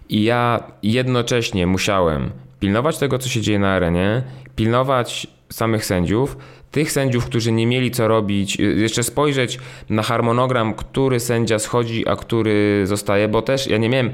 I 0.09 0.23
ja 0.23 0.65
jednocześnie 0.83 1.67
musiałem 1.67 2.31
pilnować 2.61 2.99
tego, 2.99 3.19
co 3.19 3.29
się 3.29 3.41
dzieje 3.41 3.59
na 3.59 3.73
arenie, 3.73 4.23
pilnować 4.57 5.27
samych 5.51 5.85
sędziów, 5.85 6.37
tych 6.73 6.93
sędziów, 6.93 7.25
którzy 7.25 7.53
nie 7.53 7.67
mieli 7.67 7.91
co 7.91 8.09
robić, 8.09 8.61
y, 8.61 8.63
jeszcze 8.63 9.03
spojrzeć 9.03 9.59
na 9.91 10.03
harmonogram, 10.03 10.75
który 10.75 11.21
sędzia 11.21 11.59
schodzi, 11.59 12.09
a 12.09 12.17
który 12.17 12.83
zostaje, 12.87 13.29
bo 13.29 13.43
też 13.43 13.67
ja 13.67 13.79
nie 13.79 13.89
miałem. 13.89 14.11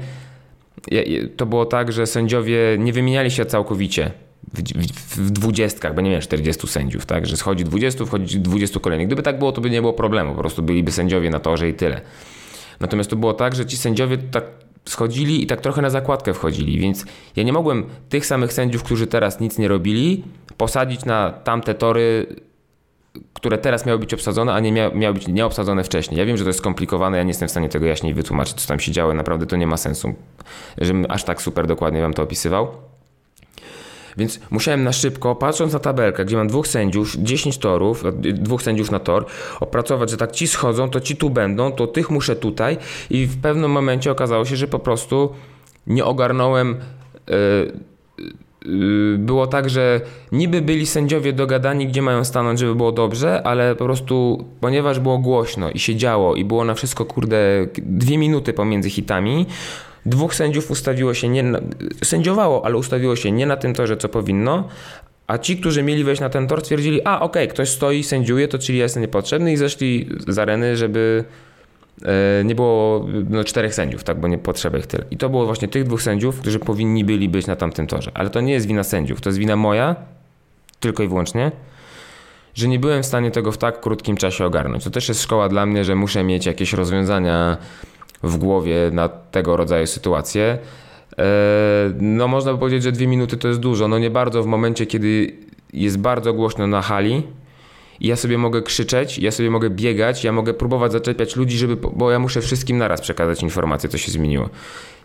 To 1.37 1.45
było 1.45 1.65
tak, 1.65 1.91
że 1.91 2.07
sędziowie 2.07 2.57
nie 2.79 2.93
wymieniali 2.93 3.31
się 3.31 3.45
całkowicie 3.45 4.11
w 5.15 5.31
dwudziestkach, 5.31 5.95
bo 5.95 6.01
nie 6.01 6.09
miałem 6.09 6.21
40 6.21 6.67
sędziów, 6.67 7.05
tak, 7.05 7.25
że 7.25 7.37
schodzi 7.37 7.63
20, 7.63 8.05
wchodzi 8.05 8.39
20 8.39 8.79
kolejnych. 8.79 9.07
Gdyby 9.07 9.23
tak 9.23 9.39
było, 9.39 9.51
to 9.51 9.61
by 9.61 9.69
nie 9.69 9.81
było 9.81 9.93
problemu, 9.93 10.35
po 10.35 10.39
prostu 10.39 10.63
byliby 10.63 10.91
sędziowie 10.91 11.29
na 11.29 11.39
torze 11.39 11.69
i 11.69 11.73
tyle. 11.73 12.01
Natomiast 12.79 13.09
to 13.09 13.15
było 13.15 13.33
tak, 13.33 13.55
że 13.55 13.65
ci 13.65 13.77
sędziowie 13.77 14.17
tak 14.17 14.43
schodzili 14.85 15.43
i 15.43 15.47
tak 15.47 15.61
trochę 15.61 15.81
na 15.81 15.89
zakładkę 15.89 16.33
wchodzili, 16.33 16.79
więc 16.79 17.05
ja 17.35 17.43
nie 17.43 17.53
mogłem 17.53 17.85
tych 18.09 18.25
samych 18.25 18.53
sędziów, 18.53 18.83
którzy 18.83 19.07
teraz 19.07 19.39
nic 19.39 19.57
nie 19.57 19.67
robili, 19.67 20.23
posadzić 20.57 21.05
na 21.05 21.31
tamte 21.31 21.73
tory, 21.73 22.27
które 23.33 23.57
teraz 23.57 23.85
miały 23.85 23.99
być 23.99 24.13
obsadzone, 24.13 24.53
a 24.53 24.59
nie 24.59 24.71
mia 24.71 24.89
miały 24.89 25.13
być 25.13 25.27
nieobsadzone 25.27 25.83
wcześniej. 25.83 26.19
Ja 26.19 26.25
wiem, 26.25 26.37
że 26.37 26.43
to 26.43 26.49
jest 26.49 26.59
skomplikowane, 26.59 27.17
ja 27.17 27.23
nie 27.23 27.29
jestem 27.29 27.47
w 27.47 27.51
stanie 27.51 27.69
tego 27.69 27.85
jaśniej 27.85 28.13
wytłumaczyć, 28.13 28.61
co 28.61 28.67
tam 28.67 28.79
się 28.79 28.91
działo, 28.91 29.13
naprawdę 29.13 29.45
to 29.45 29.55
nie 29.55 29.67
ma 29.67 29.77
sensu, 29.77 30.13
żebym 30.77 31.05
aż 31.09 31.23
tak 31.23 31.41
super 31.41 31.67
dokładnie 31.67 32.01
wam 32.01 32.13
to 32.13 32.23
opisywał. 32.23 32.67
Więc 34.17 34.39
musiałem 34.49 34.83
na 34.83 34.93
szybko, 34.93 35.35
patrząc 35.35 35.73
na 35.73 35.79
tabelkę, 35.79 36.25
gdzie 36.25 36.37
mam 36.37 36.47
dwóch 36.47 36.67
sędziów, 36.67 37.15
10 37.17 37.57
torów, 37.57 38.03
dwóch 38.33 38.61
sędziów 38.63 38.91
na 38.91 38.99
tor, 38.99 39.25
opracować, 39.59 40.09
że 40.09 40.17
tak 40.17 40.31
ci 40.31 40.47
schodzą, 40.47 40.89
to 40.89 40.99
ci 40.99 41.15
tu 41.15 41.29
będą, 41.29 41.71
to 41.71 41.87
tych 41.87 42.09
muszę 42.09 42.35
tutaj. 42.35 42.77
I 43.09 43.25
w 43.25 43.41
pewnym 43.41 43.71
momencie 43.71 44.11
okazało 44.11 44.45
się, 44.45 44.55
że 44.55 44.67
po 44.67 44.79
prostu 44.79 45.33
nie 45.87 46.05
ogarnąłem. 46.05 46.77
Yy, 47.27 47.73
było 49.17 49.47
tak, 49.47 49.69
że 49.69 50.01
niby 50.31 50.61
byli 50.61 50.85
sędziowie 50.85 51.33
dogadani, 51.33 51.87
gdzie 51.87 52.01
mają 52.01 52.23
stanąć, 52.23 52.59
żeby 52.59 52.75
było 52.75 52.91
dobrze, 52.91 53.47
ale 53.47 53.75
po 53.75 53.85
prostu, 53.85 54.45
ponieważ 54.59 54.99
było 54.99 55.17
głośno 55.17 55.71
i 55.71 55.79
się 55.79 55.95
działo 55.95 56.35
i 56.35 56.45
było 56.45 56.65
na 56.65 56.73
wszystko, 56.73 57.05
kurde, 57.05 57.67
dwie 57.77 58.17
minuty 58.17 58.53
pomiędzy 58.53 58.89
hitami, 58.89 59.45
Dwóch 60.05 60.35
sędziów 60.35 60.71
ustawiło 60.71 61.13
się 61.13 61.29
nie 61.29 61.43
na, 61.43 61.59
sędziowało, 62.03 62.65
ale 62.65 62.77
ustawiło 62.77 63.15
się 63.15 63.31
nie 63.31 63.45
na 63.45 63.57
tym 63.57 63.73
torze, 63.73 63.97
co 63.97 64.09
powinno, 64.09 64.67
a 65.27 65.37
ci, 65.37 65.57
którzy 65.57 65.83
mieli 65.83 66.03
wejść 66.03 66.21
na 66.21 66.29
ten 66.29 66.47
tor, 66.47 66.61
stwierdzili, 66.61 67.01
a 67.05 67.19
okej, 67.19 67.43
okay, 67.43 67.53
ktoś 67.53 67.69
stoi, 67.69 68.03
sędziuje, 68.03 68.47
to 68.47 68.59
czyli 68.59 68.77
jest 68.77 68.99
niepotrzebny 68.99 69.53
i 69.53 69.57
zeszli 69.57 70.09
z 70.27 70.39
areny, 70.39 70.77
żeby 70.77 71.23
nie 72.43 72.55
było 72.55 73.07
no, 73.29 73.43
czterech 73.43 73.75
sędziów, 73.75 74.03
tak, 74.03 74.19
bo 74.19 74.27
nie 74.27 74.37
potrzeba 74.37 74.77
ich 74.77 74.87
tyle. 74.87 75.05
I 75.11 75.17
to 75.17 75.29
było 75.29 75.45
właśnie 75.45 75.67
tych 75.67 75.83
dwóch 75.83 76.01
sędziów, 76.01 76.39
którzy 76.39 76.59
powinni 76.59 77.05
byli 77.05 77.29
być 77.29 77.47
na 77.47 77.55
tamtym 77.55 77.87
torze. 77.87 78.11
Ale 78.13 78.29
to 78.29 78.41
nie 78.41 78.53
jest 78.53 78.67
wina 78.67 78.83
sędziów, 78.83 79.21
to 79.21 79.29
jest 79.29 79.39
wina 79.39 79.55
moja, 79.55 79.95
tylko 80.79 81.03
i 81.03 81.07
wyłącznie, 81.07 81.51
że 82.53 82.67
nie 82.67 82.79
byłem 82.79 83.03
w 83.03 83.05
stanie 83.05 83.31
tego 83.31 83.51
w 83.51 83.57
tak 83.57 83.81
krótkim 83.81 84.17
czasie 84.17 84.45
ogarnąć. 84.45 84.83
To 84.83 84.89
też 84.89 85.09
jest 85.09 85.23
szkoła 85.23 85.49
dla 85.49 85.65
mnie, 85.65 85.85
że 85.85 85.95
muszę 85.95 86.23
mieć 86.23 86.45
jakieś 86.45 86.73
rozwiązania 86.73 87.57
w 88.23 88.37
głowie 88.37 88.75
na 88.93 89.09
tego 89.09 89.57
rodzaju 89.57 89.87
sytuacje. 89.87 90.57
E, 91.17 91.25
no 91.99 92.27
można 92.27 92.53
by 92.53 92.59
powiedzieć, 92.59 92.83
że 92.83 92.91
dwie 92.91 93.07
minuty 93.07 93.37
to 93.37 93.47
jest 93.47 93.59
dużo. 93.59 93.87
No 93.87 93.99
nie 93.99 94.09
bardzo 94.09 94.43
w 94.43 94.45
momencie, 94.45 94.85
kiedy 94.85 95.33
jest 95.73 95.97
bardzo 95.97 96.33
głośno 96.33 96.67
na 96.67 96.81
hali 96.81 97.23
i 97.99 98.07
ja 98.07 98.15
sobie 98.15 98.37
mogę 98.37 98.61
krzyczeć, 98.61 99.19
ja 99.19 99.31
sobie 99.31 99.51
mogę 99.51 99.69
biegać, 99.69 100.23
ja 100.23 100.31
mogę 100.31 100.53
próbować 100.53 100.91
zaczepiać 100.91 101.35
ludzi, 101.35 101.57
żeby, 101.57 101.75
bo 101.75 102.11
ja 102.11 102.19
muszę 102.19 102.41
wszystkim 102.41 102.77
naraz 102.77 103.01
przekazać 103.01 103.43
informację, 103.43 103.89
co 103.89 103.97
się 103.97 104.11
zmieniło. 104.11 104.49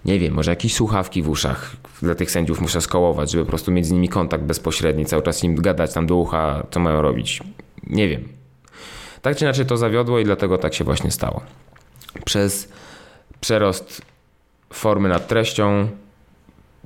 Nie 0.04 0.18
wiem, 0.18 0.34
może 0.34 0.50
jakieś 0.50 0.74
słuchawki 0.74 1.22
w 1.22 1.28
uszach 1.28 1.76
dla 2.02 2.14
tych 2.14 2.30
sędziów 2.30 2.60
muszę 2.60 2.80
skołować, 2.80 3.30
żeby 3.30 3.44
po 3.44 3.48
prostu 3.48 3.72
mieć 3.72 3.86
z 3.86 3.90
nimi 3.90 4.08
kontakt 4.08 4.44
bezpośredni, 4.44 5.06
cały 5.06 5.22
czas 5.22 5.44
im 5.44 5.54
gadać 5.54 5.92
tam 5.92 6.06
do 6.06 6.16
ucha, 6.16 6.66
co 6.70 6.80
mają 6.80 7.02
robić. 7.02 7.40
Nie 7.86 8.08
wiem. 8.08 8.28
Tak 9.22 9.36
czy 9.36 9.44
inaczej 9.44 9.66
to 9.66 9.76
zawiodło 9.76 10.18
i 10.18 10.24
dlatego 10.24 10.58
tak 10.58 10.74
się 10.74 10.84
właśnie 10.84 11.10
stało. 11.10 11.40
Przez 12.24 12.68
przerost 13.40 14.02
formy 14.72 15.08
nad 15.08 15.28
treścią. 15.28 15.88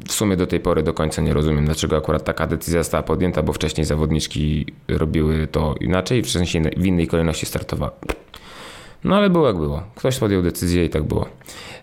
W 0.06 0.12
sumie 0.12 0.36
do 0.36 0.46
tej 0.46 0.60
pory 0.60 0.82
do 0.82 0.94
końca 0.94 1.22
nie 1.22 1.34
rozumiem, 1.34 1.64
dlaczego 1.64 1.96
akurat 1.96 2.24
taka 2.24 2.46
decyzja 2.46 2.80
została 2.82 3.02
podjęta, 3.02 3.42
bo 3.42 3.52
wcześniej 3.52 3.84
zawodniczki 3.84 4.66
robiły 4.88 5.46
to 5.46 5.74
inaczej, 5.80 6.22
w 6.22 6.30
sensie 6.30 6.62
w 6.76 6.86
innej 6.86 7.06
kolejności 7.06 7.46
startowały. 7.46 7.92
No 9.04 9.16
ale 9.16 9.30
było 9.30 9.46
jak 9.46 9.56
było. 9.56 9.82
Ktoś 9.94 10.18
podjął 10.18 10.42
decyzję 10.42 10.84
i 10.84 10.90
tak 10.90 11.02
było. 11.02 11.28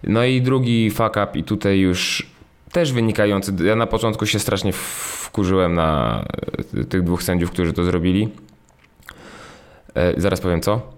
No 0.03 0.23
i 0.23 0.41
drugi 0.41 0.91
fuck 0.91 1.09
up 1.09 1.29
i 1.33 1.43
tutaj 1.43 1.79
już 1.79 2.29
też 2.71 2.93
wynikający, 2.93 3.53
ja 3.63 3.75
na 3.75 3.87
początku 3.87 4.25
się 4.25 4.39
strasznie 4.39 4.73
wkurzyłem 4.73 5.73
na 5.73 6.23
tych 6.89 7.03
dwóch 7.03 7.23
sędziów, 7.23 7.51
którzy 7.51 7.73
to 7.73 7.83
zrobili. 7.83 8.29
E, 9.95 10.21
zaraz 10.21 10.41
powiem 10.41 10.61
co 10.61 10.94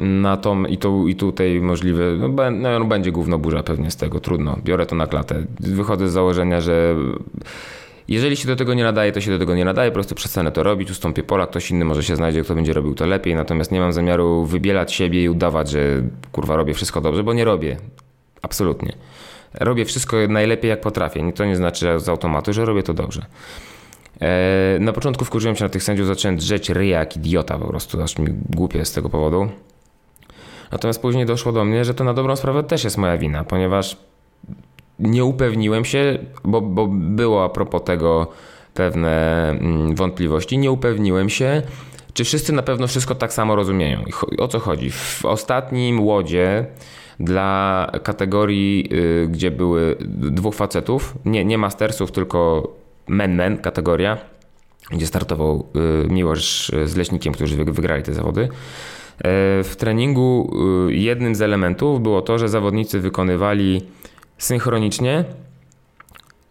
na 0.00 0.36
tom 0.36 0.68
i, 0.68 0.78
tu, 0.78 1.08
i 1.08 1.14
tutaj 1.14 1.60
możliwe, 1.60 2.04
no, 2.18 2.50
no, 2.50 2.84
będzie 2.84 3.12
gówno 3.12 3.38
burza 3.38 3.62
pewnie 3.62 3.90
z 3.90 3.96
tego, 3.96 4.20
trudno, 4.20 4.58
biorę 4.64 4.86
to 4.86 4.96
na 4.96 5.06
klatę. 5.06 5.46
Wychodzę 5.60 6.08
z 6.08 6.12
założenia, 6.12 6.60
że 6.60 6.96
jeżeli 8.08 8.36
się 8.36 8.48
do 8.48 8.56
tego 8.56 8.74
nie 8.74 8.84
nadaje, 8.84 9.12
to 9.12 9.20
się 9.20 9.30
do 9.30 9.38
tego 9.38 9.54
nie 9.54 9.64
nadaje, 9.64 9.90
po 9.90 9.94
prostu 9.94 10.14
przestanę 10.14 10.52
to 10.52 10.62
robić, 10.62 10.90
ustąpię 10.90 11.22
pola, 11.22 11.46
ktoś 11.46 11.70
inny 11.70 11.84
może 11.84 12.02
się 12.02 12.16
znajdzie, 12.16 12.42
kto 12.42 12.54
będzie 12.54 12.72
robił 12.72 12.94
to 12.94 13.06
lepiej, 13.06 13.34
natomiast 13.34 13.72
nie 13.72 13.80
mam 13.80 13.92
zamiaru 13.92 14.44
wybielać 14.44 14.92
siebie 14.92 15.22
i 15.22 15.28
udawać, 15.28 15.70
że 15.70 16.02
kurwa 16.32 16.56
robię 16.56 16.74
wszystko 16.74 17.00
dobrze, 17.00 17.22
bo 17.22 17.32
nie 17.32 17.44
robię. 17.44 17.76
Absolutnie. 18.42 18.92
Robię 19.54 19.84
wszystko 19.84 20.16
najlepiej 20.28 20.68
jak 20.68 20.80
potrafię. 20.80 21.32
To 21.32 21.44
nie 21.44 21.56
znaczy 21.56 22.00
z 22.00 22.08
automatu, 22.08 22.52
że 22.52 22.64
robię 22.64 22.82
to 22.82 22.94
dobrze. 22.94 23.26
E, 24.20 24.78
na 24.80 24.92
początku 24.92 25.24
wkurzyłem 25.24 25.56
się 25.56 25.64
na 25.64 25.70
tych 25.70 25.82
sędziów, 25.82 26.06
zacząłem 26.06 26.36
drzeć 26.36 26.70
ryja 26.70 26.98
jak 26.98 27.16
idiota 27.16 27.58
po 27.58 27.66
prostu, 27.66 28.02
aż 28.02 28.18
mi 28.18 28.26
głupie 28.50 28.84
z 28.84 28.92
tego 28.92 29.08
powodu. 29.08 29.48
Natomiast 30.72 31.02
później 31.02 31.26
doszło 31.26 31.52
do 31.52 31.64
mnie, 31.64 31.84
że 31.84 31.94
to 31.94 32.04
na 32.04 32.14
dobrą 32.14 32.36
sprawę 32.36 32.62
też 32.62 32.84
jest 32.84 32.98
moja 32.98 33.18
wina, 33.18 33.44
ponieważ 33.44 33.96
nie 34.98 35.24
upewniłem 35.24 35.84
się, 35.84 36.18
bo, 36.44 36.60
bo 36.60 36.86
było 36.90 37.44
a 37.44 37.48
propos 37.48 37.84
tego 37.84 38.26
pewne 38.74 39.48
mm, 39.50 39.94
wątpliwości, 39.94 40.58
nie 40.58 40.70
upewniłem 40.70 41.28
się, 41.28 41.62
czy 42.12 42.24
wszyscy 42.24 42.52
na 42.52 42.62
pewno 42.62 42.86
wszystko 42.86 43.14
tak 43.14 43.32
samo 43.32 43.56
rozumieją. 43.56 44.04
O 44.38 44.48
co 44.48 44.58
chodzi? 44.58 44.90
W 44.90 45.24
ostatnim 45.24 46.00
łodzie 46.00 46.66
dla 47.20 47.90
kategorii, 48.02 48.88
y, 48.92 49.28
gdzie 49.28 49.50
były 49.50 49.96
dwóch 50.10 50.54
facetów, 50.54 51.14
nie, 51.24 51.44
nie 51.44 51.58
mastersów, 51.58 52.12
tylko 52.12 52.68
men-men 53.08 53.58
kategoria, 53.58 54.18
gdzie 54.90 55.06
startował 55.06 55.66
y, 56.04 56.08
Miłosz 56.08 56.72
z 56.84 56.96
Leśnikiem, 56.96 57.32
którzy 57.32 57.64
wygrali 57.64 58.02
te 58.02 58.14
zawody. 58.14 58.48
E, 59.20 59.64
w 59.64 59.76
treningu 59.78 60.50
y, 60.88 60.94
jednym 60.94 61.34
z 61.34 61.42
elementów 61.42 62.02
było 62.02 62.22
to, 62.22 62.38
że 62.38 62.48
zawodnicy 62.48 63.00
wykonywali 63.00 63.82
synchronicznie, 64.38 65.24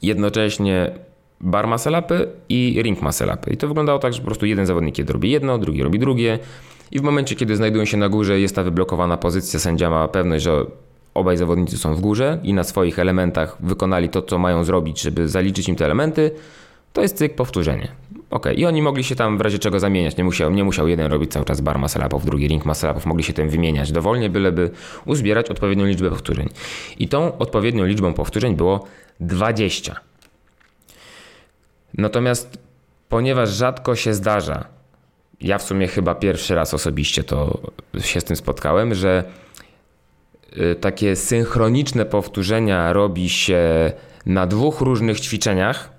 jednocześnie 0.01 0.91
bar 1.41 1.67
maselapy 1.67 2.27
i 2.49 2.81
ring 2.83 3.01
maselapy. 3.01 3.53
I 3.53 3.57
to 3.57 3.67
wyglądało 3.67 3.99
tak, 3.99 4.13
że 4.13 4.19
po 4.19 4.25
prostu 4.25 4.45
jeden 4.45 4.65
zawodnik 4.65 5.09
robi 5.09 5.31
jedno, 5.31 5.57
drugi 5.57 5.83
robi 5.83 5.99
drugie. 5.99 6.39
I 6.91 6.99
w 6.99 7.01
momencie, 7.01 7.35
kiedy 7.35 7.55
znajdują 7.55 7.85
się 7.85 7.97
na 7.97 8.09
górze, 8.09 8.39
jest 8.39 8.55
ta 8.55 8.63
wyblokowana 8.63 9.17
pozycja, 9.17 9.59
sędzia 9.59 9.89
ma 9.89 10.07
pewność, 10.07 10.43
że 10.43 10.65
obaj 11.13 11.37
zawodnicy 11.37 11.77
są 11.77 11.95
w 11.95 12.01
górze 12.01 12.39
i 12.43 12.53
na 12.53 12.63
swoich 12.63 12.99
elementach 12.99 13.57
wykonali 13.59 14.09
to, 14.09 14.21
co 14.21 14.37
mają 14.37 14.63
zrobić, 14.63 15.01
żeby 15.01 15.27
zaliczyć 15.27 15.69
im 15.69 15.75
te 15.75 15.85
elementy, 15.85 16.31
to 16.93 17.01
jest 17.01 17.17
cyk 17.17 17.35
powtórzenie. 17.35 17.91
Ok, 18.29 18.45
i 18.55 18.65
oni 18.65 18.81
mogli 18.81 19.03
się 19.03 19.15
tam 19.15 19.37
w 19.37 19.41
razie 19.41 19.59
czego 19.59 19.79
zamieniać. 19.79 20.17
Nie 20.17 20.23
musiał, 20.23 20.51
nie 20.51 20.63
musiał 20.63 20.87
jeden 20.87 21.11
robić 21.11 21.31
cały 21.31 21.45
czas 21.45 21.61
bar 21.61 21.79
maselapów, 21.79 22.25
drugi 22.25 22.47
ring 22.47 22.65
maselapów. 22.65 23.05
Mogli 23.05 23.23
się 23.23 23.33
tym 23.33 23.49
wymieniać 23.49 23.91
dowolnie, 23.91 24.29
byleby 24.29 24.71
uzbierać 25.05 25.49
odpowiednią 25.49 25.85
liczbę 25.85 26.09
powtórzeń. 26.09 26.49
I 26.99 27.07
tą 27.07 27.37
odpowiednią 27.37 27.85
liczbą 27.85 28.13
powtórzeń 28.13 28.55
było 28.55 28.87
20. 29.19 29.99
Natomiast 31.97 32.57
ponieważ 33.09 33.49
rzadko 33.49 33.95
się 33.95 34.13
zdarza, 34.13 34.65
ja 35.41 35.57
w 35.57 35.63
sumie 35.63 35.87
chyba 35.87 36.15
pierwszy 36.15 36.55
raz 36.55 36.73
osobiście 36.73 37.23
to 37.23 37.59
się 37.99 38.21
z 38.21 38.23
tym 38.23 38.35
spotkałem, 38.35 38.95
że 38.95 39.23
y, 40.57 40.75
takie 40.75 41.15
synchroniczne 41.15 42.05
powtórzenia 42.05 42.93
robi 42.93 43.29
się 43.29 43.91
na 44.25 44.47
dwóch 44.47 44.81
różnych 44.81 45.19
ćwiczeniach 45.19 45.98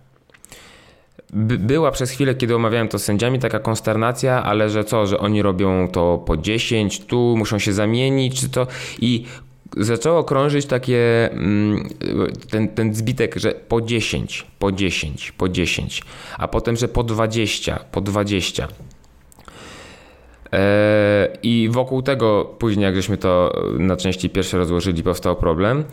by, 1.32 1.58
była 1.58 1.90
przez 1.90 2.10
chwilę, 2.10 2.34
kiedy 2.34 2.56
omawiałem 2.56 2.88
to 2.88 2.98
z 2.98 3.04
sędziami, 3.04 3.38
taka 3.38 3.58
konsternacja, 3.58 4.42
ale 4.42 4.70
że 4.70 4.84
co, 4.84 5.06
że 5.06 5.18
oni 5.18 5.42
robią 5.42 5.88
to 5.88 6.22
po 6.26 6.36
10, 6.36 7.00
tu 7.00 7.34
muszą 7.36 7.58
się 7.58 7.72
zamienić, 7.72 8.40
czy 8.40 8.48
to 8.48 8.66
i 9.00 9.24
zaczęło 9.76 10.24
krążyć 10.24 10.66
takie 10.66 11.30
mm, 11.32 11.88
ten, 12.50 12.68
ten 12.68 12.94
zbitek, 12.94 13.36
że 13.36 13.52
po 13.52 13.80
10, 13.80 14.46
po 14.58 14.72
10, 14.72 15.32
po 15.32 15.48
10, 15.48 16.02
a 16.38 16.48
potem, 16.48 16.76
że 16.76 16.88
po 16.88 17.02
20, 17.02 17.84
po 17.92 18.00
20. 18.00 18.68
E, 20.52 21.28
I 21.42 21.68
wokół 21.72 22.02
tego 22.02 22.44
później, 22.58 22.84
jak 22.84 22.96
żeśmy 22.96 23.16
to 23.16 23.52
na 23.78 23.96
części 23.96 24.30
pierwsze 24.30 24.58
rozłożyli, 24.58 25.02
powstał 25.02 25.36
problem, 25.36 25.84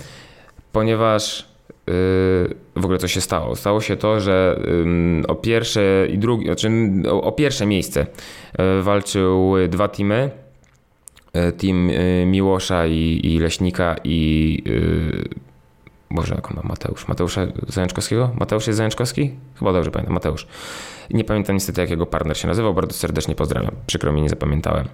ponieważ 0.71 1.45
w 2.75 2.83
ogóle 2.83 2.97
co 2.97 3.07
się 3.07 3.21
stało? 3.21 3.55
Stało 3.55 3.81
się 3.81 3.95
to, 3.95 4.19
że 4.19 4.59
o 5.27 5.35
pierwsze 5.35 6.07
i 6.09 6.17
drugie, 6.17 6.45
znaczy 6.45 6.69
o 7.11 7.31
pierwsze 7.31 7.65
miejsce 7.65 8.07
e, 8.57 8.81
walczyły 8.81 9.67
dwa 9.67 9.87
teamy. 9.87 10.29
E, 11.33 11.51
team 11.51 11.91
Miłosza 12.25 12.87
i, 12.87 13.21
i 13.23 13.39
Leśnika 13.39 13.95
i 14.03 14.63
Boże, 16.11 16.35
jak 16.35 16.51
on 16.51 16.57
ma 16.57 16.63
Mateusz? 16.63 17.07
Mateusza 17.07 17.47
Zajączkowskiego? 17.67 18.31
Mateusz 18.39 18.67
jest 18.67 18.77
Zajączkowski? 18.77 19.31
Chyba 19.59 19.73
dobrze 19.73 19.91
pamiętam, 19.91 20.13
Mateusz. 20.13 20.47
Nie 21.09 21.23
pamiętam 21.23 21.55
niestety, 21.55 21.81
jak 21.81 21.89
jego 21.89 22.05
partner 22.05 22.37
się 22.37 22.47
nazywał, 22.47 22.73
bardzo 22.73 22.93
serdecznie 22.93 23.35
pozdrawiam. 23.35 23.71
Przykro 23.87 24.11
mi, 24.11 24.21
nie 24.21 24.29
zapamiętałem. 24.29 24.87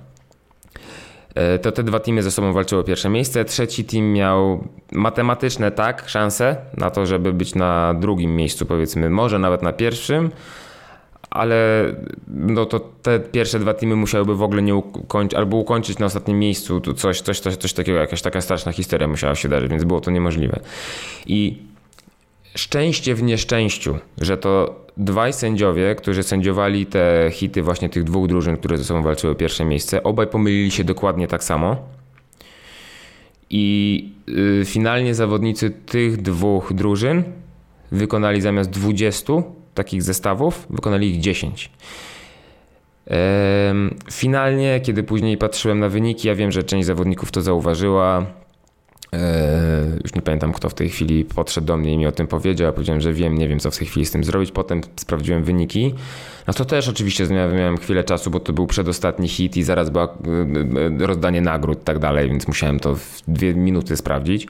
E, 1.35 1.59
to 1.59 1.71
te 1.71 1.83
dwa 1.83 1.99
teamy 1.99 2.23
ze 2.23 2.31
sobą 2.31 2.53
walczyły 2.53 2.81
o 2.81 2.83
pierwsze 2.83 3.09
miejsce. 3.09 3.45
Trzeci 3.45 3.85
team 3.85 4.13
miał 4.13 4.67
matematyczne 4.91 5.71
tak 5.71 6.09
szanse 6.09 6.55
na 6.77 6.89
to, 6.89 7.05
żeby 7.05 7.33
być 7.33 7.55
na 7.55 7.93
drugim 7.93 8.35
miejscu, 8.35 8.65
powiedzmy, 8.65 9.09
może 9.09 9.39
nawet 9.39 9.63
na 9.63 9.73
pierwszym, 9.73 10.31
ale 11.29 11.85
no 12.27 12.65
to 12.65 12.79
te 12.79 13.19
pierwsze 13.19 13.59
dwa 13.59 13.73
teamy 13.73 13.95
musiałyby 13.95 14.35
w 14.35 14.41
ogóle 14.41 14.61
nie 14.61 14.75
ukończyć, 14.75 15.37
albo 15.37 15.57
ukończyć 15.57 15.99
na 15.99 16.05
ostatnim 16.05 16.39
miejscu, 16.39 16.81
coś, 16.81 17.21
coś, 17.21 17.39
coś, 17.39 17.55
coś 17.55 17.73
takiego, 17.73 17.99
jakaś 17.99 18.21
taka 18.21 18.41
straszna 18.41 18.71
historia 18.71 19.07
musiała 19.07 19.35
się 19.35 19.49
darzyć, 19.49 19.69
więc 19.69 19.83
było 19.83 20.01
to 20.01 20.11
niemożliwe. 20.11 20.59
I 21.25 21.57
szczęście 22.55 23.15
w 23.15 23.23
nieszczęściu, 23.23 23.97
że 24.17 24.37
to 24.37 24.83
dwaj 24.97 25.33
sędziowie, 25.33 25.95
którzy 25.95 26.23
sędziowali 26.23 26.85
te 26.85 27.29
hity 27.31 27.61
właśnie 27.61 27.89
tych 27.89 28.03
dwóch 28.03 28.27
drużyn, 28.27 28.57
które 28.57 28.77
ze 28.77 28.83
sobą 28.83 29.01
walczyły 29.01 29.33
o 29.33 29.35
pierwsze 29.35 29.65
miejsce, 29.65 30.03
obaj 30.03 30.27
pomylili 30.27 30.71
się 30.71 30.83
dokładnie 30.83 31.27
tak 31.27 31.43
samo. 31.43 31.77
I 33.49 34.09
y, 34.61 34.65
finalnie 34.65 35.15
zawodnicy 35.15 35.71
tych 35.71 36.21
dwóch 36.21 36.73
drużyn 36.73 37.23
wykonali 37.91 38.41
zamiast 38.41 38.69
20 38.69 39.33
takich 39.73 40.03
zestawów, 40.03 40.67
wykonali 40.69 41.09
ich 41.09 41.19
10. 41.19 41.71
Finalnie, 44.11 44.81
kiedy 44.83 45.03
później 45.03 45.37
patrzyłem 45.37 45.79
na 45.79 45.89
wyniki, 45.89 46.27
ja 46.27 46.35
wiem, 46.35 46.51
że 46.51 46.63
część 46.63 46.87
zawodników 46.87 47.31
to 47.31 47.41
zauważyła. 47.41 48.25
Eee, 49.13 49.19
już 50.03 50.15
nie 50.15 50.21
pamiętam, 50.21 50.53
kto 50.53 50.69
w 50.69 50.73
tej 50.73 50.89
chwili 50.89 51.25
podszedł 51.25 51.67
do 51.67 51.77
mnie 51.77 51.93
i 51.93 51.97
mi 51.97 52.07
o 52.07 52.11
tym 52.11 52.27
powiedział. 52.27 52.65
Ja 52.65 52.73
powiedziałem, 52.73 53.01
że 53.01 53.13
wiem, 53.13 53.37
nie 53.37 53.47
wiem, 53.47 53.59
co 53.59 53.71
w 53.71 53.77
tej 53.77 53.87
chwili 53.87 54.05
z 54.05 54.11
tym 54.11 54.23
zrobić. 54.23 54.51
Potem 54.51 54.81
sprawdziłem 54.95 55.43
wyniki. 55.43 55.93
No 56.47 56.53
to 56.53 56.65
też 56.65 56.87
oczywiście 56.87 57.27
miałem 57.27 57.77
chwilę 57.77 58.03
czasu, 58.03 58.31
bo 58.31 58.39
to 58.39 58.53
był 58.53 58.67
przedostatni 58.67 59.27
hit 59.27 59.57
i 59.57 59.63
zaraz 59.63 59.89
było 59.89 60.17
rozdanie 60.99 61.41
nagród 61.41 61.81
i 61.81 61.83
tak 61.83 61.99
dalej, 61.99 62.29
więc 62.29 62.47
musiałem 62.47 62.79
to 62.79 62.95
w 62.95 63.21
dwie 63.27 63.53
minuty 63.53 63.97
sprawdzić. 63.97 64.47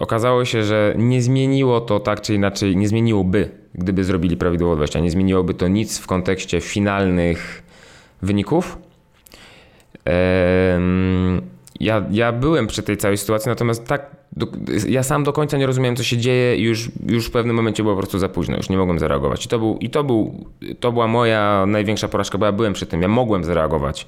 Okazało 0.00 0.44
się, 0.44 0.64
że 0.64 0.94
nie 0.98 1.22
zmieniło 1.22 1.80
to 1.80 2.00
tak 2.00 2.20
czy 2.20 2.34
inaczej, 2.34 2.76
nie 2.76 2.88
zmieniłoby, 2.88 3.50
gdyby 3.74 4.04
zrobili 4.04 4.36
prawidłowo 4.36 4.76
20, 4.76 5.00
nie 5.00 5.10
zmieniłoby 5.10 5.54
to 5.54 5.68
nic 5.68 5.98
w 5.98 6.06
kontekście 6.06 6.60
finalnych 6.60 7.62
wyników. 8.22 8.78
Ja, 11.80 12.04
ja 12.10 12.32
byłem 12.32 12.66
przy 12.66 12.82
tej 12.82 12.96
całej 12.96 13.16
sytuacji, 13.16 13.48
natomiast 13.48 13.86
tak, 13.86 14.10
do, 14.32 14.46
ja 14.88 15.02
sam 15.02 15.24
do 15.24 15.32
końca 15.32 15.56
nie 15.56 15.66
rozumiałem, 15.66 15.96
co 15.96 16.02
się 16.02 16.16
dzieje 16.16 16.56
i 16.56 16.62
już, 16.62 16.88
już 17.06 17.26
w 17.26 17.30
pewnym 17.30 17.56
momencie 17.56 17.82
było 17.82 17.94
po 17.94 18.00
prostu 18.00 18.18
za 18.18 18.28
późno, 18.28 18.56
już 18.56 18.68
nie 18.68 18.76
mogłem 18.76 18.98
zareagować. 18.98 19.46
I 19.46 19.48
to, 19.48 19.58
był, 19.58 19.78
i 19.80 19.90
to, 19.90 20.04
był, 20.04 20.44
to 20.80 20.92
była 20.92 21.06
moja 21.06 21.64
największa 21.66 22.08
porażka, 22.08 22.38
bo 22.38 22.46
ja 22.46 22.52
byłem 22.52 22.72
przy 22.72 22.86
tym, 22.86 23.02
ja 23.02 23.08
mogłem 23.08 23.44
zareagować. 23.44 24.06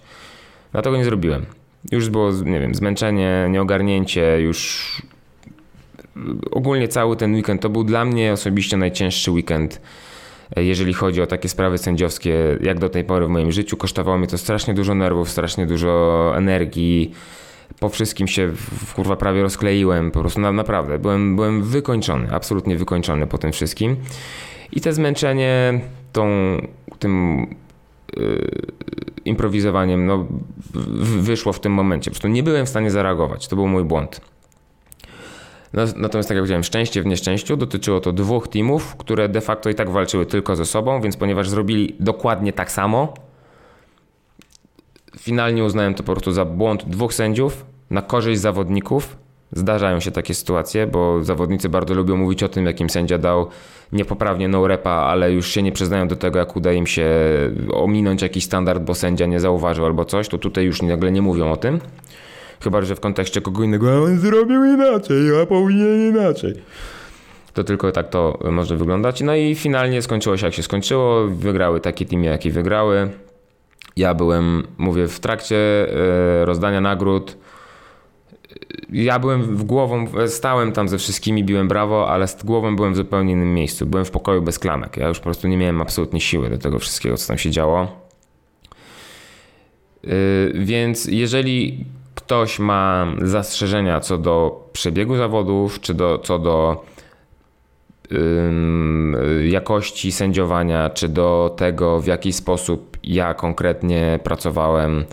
Dlatego 0.72 0.96
nie 0.96 1.04
zrobiłem. 1.04 1.46
Już 1.92 2.10
było, 2.10 2.32
nie 2.32 2.60
wiem, 2.60 2.74
zmęczenie, 2.74 3.46
nieogarnięcie, 3.50 4.40
już 4.40 5.02
ogólnie 6.50 6.88
cały 6.88 7.16
ten 7.16 7.34
weekend 7.34 7.62
to 7.62 7.68
był 7.68 7.84
dla 7.84 8.04
mnie 8.04 8.32
osobiście 8.32 8.76
najcięższy 8.76 9.30
weekend, 9.30 9.80
jeżeli 10.56 10.92
chodzi 10.92 11.22
o 11.22 11.26
takie 11.26 11.48
sprawy 11.48 11.78
sędziowskie, 11.78 12.58
jak 12.60 12.78
do 12.78 12.88
tej 12.88 13.04
pory 13.04 13.26
w 13.26 13.28
moim 13.28 13.52
życiu. 13.52 13.76
Kosztowało 13.76 14.18
mnie 14.18 14.26
to 14.26 14.38
strasznie 14.38 14.74
dużo 14.74 14.94
nerwów, 14.94 15.30
strasznie 15.30 15.66
dużo 15.66 16.32
energii. 16.36 17.12
Po 17.82 17.88
wszystkim 17.88 18.28
się 18.28 18.52
kurwa 18.96 19.16
prawie 19.16 19.42
rozkleiłem, 19.42 20.10
po 20.10 20.20
prostu 20.20 20.40
na, 20.40 20.52
naprawdę 20.52 20.98
byłem, 20.98 21.36
byłem 21.36 21.62
wykończony, 21.62 22.28
absolutnie 22.32 22.76
wykończony 22.76 23.26
po 23.26 23.38
tym 23.38 23.52
wszystkim. 23.52 23.96
I 24.72 24.80
te 24.80 24.92
zmęczenie 24.92 25.80
tą, 26.12 26.26
tym 26.98 27.46
yy, 28.16 28.50
improwizowaniem 29.24 30.06
no, 30.06 30.26
wyszło 31.20 31.52
w 31.52 31.60
tym 31.60 31.72
momencie. 31.72 32.10
Po 32.10 32.14
prostu 32.14 32.28
nie 32.28 32.42
byłem 32.42 32.66
w 32.66 32.68
stanie 32.68 32.90
zareagować. 32.90 33.48
To 33.48 33.56
był 33.56 33.68
mój 33.68 33.84
błąd. 33.84 34.20
Natomiast 35.72 36.28
tak 36.28 36.36
jak 36.36 36.42
powiedziałem, 36.42 36.64
szczęście 36.64 37.02
w 37.02 37.06
nieszczęściu 37.06 37.56
dotyczyło 37.56 38.00
to 38.00 38.12
dwóch 38.12 38.48
teamów, 38.48 38.96
które 38.96 39.28
de 39.28 39.40
facto 39.40 39.70
i 39.70 39.74
tak 39.74 39.90
walczyły 39.90 40.26
tylko 40.26 40.56
ze 40.56 40.64
sobą, 40.66 41.00
więc 41.00 41.16
ponieważ 41.16 41.48
zrobili 41.48 41.96
dokładnie 42.00 42.52
tak 42.52 42.70
samo, 42.72 43.14
finalnie 45.18 45.64
uznałem 45.64 45.94
to 45.94 46.02
po 46.02 46.12
prostu 46.12 46.32
za 46.32 46.44
błąd 46.44 46.84
dwóch 46.84 47.14
sędziów 47.14 47.71
na 47.92 48.02
korzyść 48.02 48.40
zawodników. 48.40 49.16
Zdarzają 49.52 50.00
się 50.00 50.10
takie 50.10 50.34
sytuacje, 50.34 50.86
bo 50.86 51.24
zawodnicy 51.24 51.68
bardzo 51.68 51.94
lubią 51.94 52.16
mówić 52.16 52.42
o 52.42 52.48
tym, 52.48 52.66
jakim 52.66 52.90
sędzia 52.90 53.18
dał 53.18 53.46
niepoprawnie 53.92 54.48
no 54.48 54.66
repa, 54.66 54.90
ale 54.90 55.32
już 55.32 55.46
się 55.46 55.62
nie 55.62 55.72
przyznają 55.72 56.08
do 56.08 56.16
tego, 56.16 56.38
jak 56.38 56.56
uda 56.56 56.72
im 56.72 56.86
się 56.86 57.10
ominąć 57.72 58.22
jakiś 58.22 58.44
standard, 58.44 58.82
bo 58.82 58.94
sędzia 58.94 59.26
nie 59.26 59.40
zauważył 59.40 59.86
albo 59.86 60.04
coś, 60.04 60.28
to 60.28 60.38
tutaj 60.38 60.64
już 60.64 60.82
nagle 60.82 61.12
nie 61.12 61.22
mówią 61.22 61.52
o 61.52 61.56
tym. 61.56 61.80
Chyba, 62.60 62.82
że 62.82 62.96
w 62.96 63.00
kontekście 63.00 63.40
kogo 63.40 63.62
innego, 63.62 63.92
a 63.92 63.96
on 63.96 64.18
zrobił 64.18 64.64
inaczej, 64.64 65.42
a 65.42 65.46
powinien 65.46 66.08
inaczej. 66.08 66.54
To 67.54 67.64
tylko 67.64 67.92
tak 67.92 68.08
to 68.08 68.38
może 68.50 68.76
wyglądać. 68.76 69.20
No 69.20 69.36
i 69.36 69.54
finalnie 69.54 70.02
skończyło 70.02 70.36
się 70.36 70.46
jak 70.46 70.54
się 70.54 70.62
skończyło. 70.62 71.26
Wygrały 71.26 71.80
takie 71.80 72.06
teamy, 72.06 72.26
jakie 72.26 72.50
wygrały. 72.50 73.10
Ja 73.96 74.14
byłem, 74.14 74.66
mówię, 74.78 75.08
w 75.08 75.20
trakcie 75.20 75.56
e, 75.56 76.44
rozdania 76.44 76.80
nagród. 76.80 77.36
Ja 78.92 79.18
byłem 79.18 79.56
w 79.56 79.64
głową, 79.64 80.06
stałem 80.26 80.72
tam 80.72 80.88
ze 80.88 80.98
wszystkimi, 80.98 81.44
biłem 81.44 81.68
brawo, 81.68 82.08
ale 82.10 82.28
z 82.28 82.44
głową 82.44 82.76
byłem 82.76 82.92
w 82.92 82.96
zupełnie 82.96 83.32
innym 83.32 83.54
miejscu. 83.54 83.86
Byłem 83.86 84.04
w 84.04 84.10
pokoju 84.10 84.42
bez 84.42 84.58
klamek. 84.58 84.96
Ja 84.96 85.08
już 85.08 85.18
po 85.18 85.24
prostu 85.24 85.48
nie 85.48 85.56
miałem 85.56 85.80
absolutnie 85.80 86.20
siły 86.20 86.50
do 86.50 86.58
tego 86.58 86.78
wszystkiego, 86.78 87.16
co 87.16 87.28
tam 87.28 87.38
się 87.38 87.50
działo. 87.50 87.82
E, 90.04 90.08
więc 90.54 91.04
jeżeli 91.04 91.84
ktoś 92.14 92.58
ma 92.58 93.06
zastrzeżenia 93.22 94.00
co 94.00 94.18
do 94.18 94.64
przebiegu 94.72 95.16
zawodów, 95.16 95.80
czy 95.80 95.94
do, 95.94 96.18
co 96.18 96.38
do 96.38 96.84
jakości 99.44 100.12
sędziowania, 100.12 100.90
czy 100.90 101.08
do 101.08 101.54
tego, 101.56 102.00
w 102.00 102.06
jaki 102.06 102.32
sposób 102.32 102.96
ja 103.04 103.34
konkretnie 103.34 104.18
pracowałem 104.24 105.04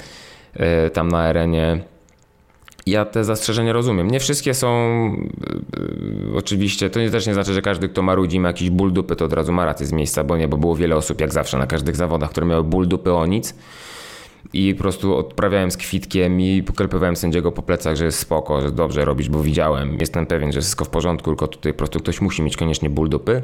y, 0.88 0.90
tam 0.90 1.08
na 1.08 1.20
arenie. 1.20 1.80
Ja 2.90 3.06
te 3.06 3.24
zastrzeżenia 3.24 3.74
rozumiem. 3.74 4.12
Nie 4.12 4.20
wszystkie 4.20 4.54
są 4.54 4.68
y, 6.34 6.38
oczywiście, 6.38 6.90
to 6.90 7.00
też 7.12 7.28
nie 7.28 7.34
znaczy, 7.34 7.54
że 7.54 7.62
każdy, 7.62 7.90
kto 7.90 8.02
marudzi, 8.02 8.40
ma 8.40 8.48
jakiś 8.48 8.70
ból 8.70 8.94
dupy, 8.94 9.16
to 9.16 9.26
od 9.26 9.34
razu 9.34 9.52
ma 9.52 9.66
rację 9.66 9.86
z 9.86 9.92
miejsca, 9.92 10.24
bo 10.24 10.38
nie, 10.38 10.48
bo 10.48 10.58
było 10.58 10.76
wiele 10.76 10.96
osób, 10.96 11.22
jak 11.22 11.34
zawsze 11.34 11.58
na 11.58 11.68
każdych 11.68 11.96
zawodach, 11.96 12.30
które 12.30 12.48
miały 12.48 12.64
ból 12.64 12.88
dupy 12.88 13.14
o 13.14 13.26
nic 13.26 13.56
i 14.54 14.76
po 14.76 14.82
prostu 14.82 15.16
odprawiałem 15.16 15.72
z 15.72 15.78
kwitkiem 15.78 16.42
i 16.42 16.64
poklepywałem 16.64 17.16
sędziego 17.16 17.52
po 17.52 17.62
plecach, 17.62 17.96
że 17.96 18.06
jest 18.06 18.20
spoko, 18.20 18.62
że 18.62 18.72
dobrze 18.72 19.06
robisz, 19.06 19.30
bo 19.30 19.44
widziałem, 19.44 19.98
jestem 20.00 20.26
pewien, 20.26 20.52
że 20.52 20.62
wszystko 20.62 20.86
w 20.86 20.90
porządku, 20.90 21.30
tylko 21.30 21.48
tutaj 21.48 21.74
po 21.74 21.78
prostu 21.78 22.00
ktoś 22.00 22.22
musi 22.22 22.42
mieć 22.42 22.58
koniecznie 22.58 22.90
ból 22.90 23.10
dupy. 23.10 23.42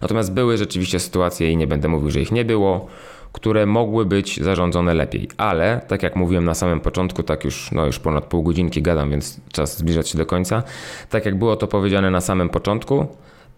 Natomiast 0.00 0.32
były 0.32 0.56
rzeczywiście 0.56 1.00
sytuacje 1.00 1.52
i 1.52 1.56
nie 1.56 1.66
będę 1.66 1.88
mówił, 1.88 2.10
że 2.10 2.20
ich 2.20 2.32
nie 2.32 2.44
było, 2.44 2.86
które 3.32 3.66
mogły 3.66 4.06
być 4.06 4.40
zarządzone 4.42 4.94
lepiej, 4.94 5.28
ale 5.36 5.80
tak 5.88 6.02
jak 6.02 6.16
mówiłem 6.16 6.44
na 6.44 6.54
samym 6.54 6.80
początku, 6.80 7.22
tak 7.22 7.44
już, 7.44 7.72
no 7.72 7.86
już 7.86 7.98
ponad 7.98 8.24
pół 8.24 8.42
godzinki 8.42 8.82
gadam, 8.82 9.10
więc 9.10 9.40
czas 9.52 9.78
zbliżać 9.78 10.08
się 10.08 10.18
do 10.18 10.26
końca. 10.26 10.62
Tak 11.10 11.26
jak 11.26 11.38
było 11.38 11.56
to 11.56 11.66
powiedziane 11.66 12.10
na 12.10 12.20
samym 12.20 12.48
początku, 12.48 13.06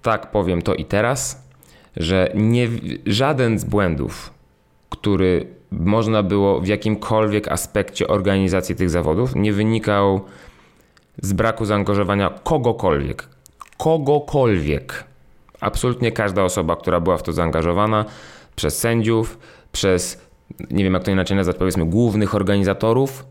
tak 0.03 0.31
powiem 0.31 0.63
to 0.63 0.75
i 0.75 0.85
teraz, 0.85 1.49
że 1.97 2.33
nie, 2.35 2.69
żaden 3.07 3.59
z 3.59 3.65
błędów, 3.65 4.31
który 4.91 5.47
można 5.71 6.23
było 6.23 6.61
w 6.61 6.67
jakimkolwiek 6.67 7.49
aspekcie 7.49 8.09
organizacji 8.09 8.75
tych 8.75 8.91
zawodów, 8.91 9.35
nie 9.35 9.53
wynikał 9.53 10.21
z 11.23 11.33
braku 11.33 11.65
zaangażowania 11.65 12.31
kogokolwiek. 12.45 13.29
Kogokolwiek. 13.77 15.05
Absolutnie 15.61 16.13
każda 16.13 16.43
osoba, 16.43 16.77
która 16.77 17.01
była 17.01 17.17
w 17.17 17.23
to 17.23 17.33
zaangażowana, 17.33 18.05
przez 18.57 18.79
sędziów, 18.79 19.39
przez, 19.75 20.21
nie 20.71 20.85
wiem 20.85 20.95
jak 20.95 21.05
to 21.05 21.11
inaczej 21.11 21.37
nazwać, 21.37 21.57
powiedzmy, 21.57 21.87
głównych 21.87 22.35
organizatorów, 22.35 23.25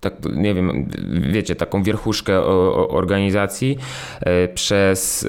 tak, 0.00 0.14
nie 0.36 0.54
wiem, 0.54 0.88
wiecie, 1.32 1.54
taką 1.54 1.82
wierchuszkę 1.82 2.44
organizacji 2.88 3.78
e, 4.20 4.48
przez 4.48 5.28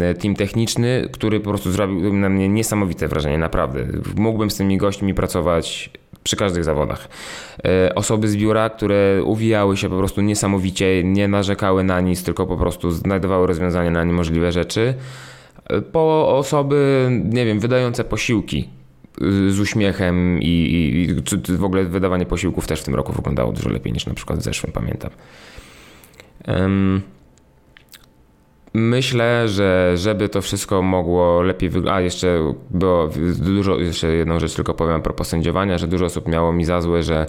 e, 0.00 0.14
team 0.14 0.34
techniczny, 0.34 1.08
który 1.12 1.40
po 1.40 1.50
prostu 1.50 1.70
zrobił 1.72 2.12
na 2.12 2.28
mnie 2.28 2.48
niesamowite 2.48 3.08
wrażenie, 3.08 3.38
naprawdę. 3.38 3.86
Mógłbym 4.16 4.50
z 4.50 4.56
tymi 4.56 4.76
gośćmi 4.78 5.14
pracować 5.14 5.90
przy 6.22 6.36
każdych 6.36 6.64
zawodach. 6.64 7.08
E, 7.64 7.94
osoby 7.94 8.28
z 8.28 8.36
biura, 8.36 8.70
które 8.70 9.22
uwijały 9.24 9.76
się 9.76 9.88
po 9.88 9.98
prostu 9.98 10.20
niesamowicie, 10.20 11.04
nie 11.04 11.28
narzekały 11.28 11.84
na 11.84 12.00
nic, 12.00 12.24
tylko 12.24 12.46
po 12.46 12.56
prostu 12.56 12.90
znajdowały 12.90 13.46
rozwiązania 13.46 13.90
na 13.90 14.04
niemożliwe 14.04 14.52
rzeczy. 14.52 14.94
Po 15.92 16.36
osoby, 16.38 17.08
nie 17.24 17.44
wiem, 17.44 17.60
wydające 17.60 18.04
posiłki, 18.04 18.68
z 19.48 19.60
uśmiechem 19.60 20.42
i, 20.42 20.46
i, 20.46 21.02
i 21.02 21.56
w 21.56 21.64
ogóle 21.64 21.84
wydawanie 21.84 22.26
posiłków 22.26 22.66
też 22.66 22.80
w 22.80 22.84
tym 22.84 22.94
roku 22.94 23.12
wyglądało 23.12 23.52
dużo 23.52 23.68
lepiej 23.68 23.92
niż 23.92 24.06
na 24.06 24.14
przykład 24.14 24.38
w 24.38 24.42
zeszłym, 24.42 24.72
pamiętam. 24.72 25.10
Um, 26.48 27.02
myślę, 28.74 29.48
że 29.48 29.92
żeby 29.96 30.28
to 30.28 30.42
wszystko 30.42 30.82
mogło 30.82 31.42
lepiej 31.42 31.70
wyglądać, 31.70 31.98
a 31.98 32.00
jeszcze 32.00 32.54
było 32.70 33.10
dużo, 33.38 33.78
jeszcze 33.78 34.08
jedną 34.08 34.40
rzecz 34.40 34.54
tylko 34.54 34.74
powiem 34.74 34.96
a 34.96 35.00
propos 35.00 35.28
sędziowania, 35.28 35.78
że 35.78 35.88
dużo 35.88 36.04
osób 36.04 36.28
miało 36.28 36.52
mi 36.52 36.64
za 36.64 36.80
złe, 36.80 37.02
że 37.02 37.26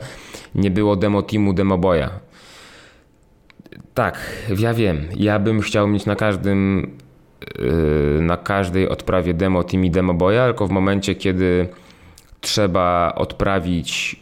nie 0.56 0.72
było 0.72 0.96
demo 0.96 1.22
teamu, 1.22 1.54
demo 1.54 1.78
boya. 1.78 2.10
Tak, 3.94 4.20
ja 4.58 4.74
wiem, 4.74 5.02
ja 5.16 5.40
bym 5.40 5.62
chciał 5.62 5.88
mieć 5.88 6.06
na 6.06 6.16
każdym 6.16 6.88
Y, 6.88 7.07
na 8.22 8.38
każdej 8.38 8.90
odprawie 8.90 9.34
demo 9.34 9.64
team 9.64 9.86
i 9.86 9.92
demo 9.92 10.14
boya, 10.14 10.46
tylko 10.46 10.68
w 10.68 10.72
momencie, 10.72 11.16
kiedy 11.16 11.68
trzeba 12.42 13.16
odprawić 13.16 14.16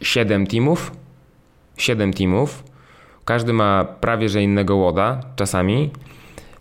7 0.00 0.46
teamów, 0.46 0.92
7 1.76 2.12
teamów, 2.12 2.64
każdy 3.24 3.52
ma 3.52 3.84
prawie 3.84 4.28
że 4.28 4.42
innego 4.42 4.76
łoda 4.76 5.20
czasami, 5.36 5.90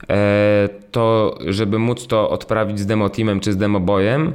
e, 0.10 0.70
to 0.92 1.38
żeby 1.48 1.80
móc 1.80 2.08
to 2.08 2.30
odprawić 2.30 2.80
z 2.80 2.86
demo 2.86 3.10
teamem 3.10 3.40
czy 3.40 3.54
z 3.54 3.58
demo 3.58 3.80
boyem, 3.80 4.34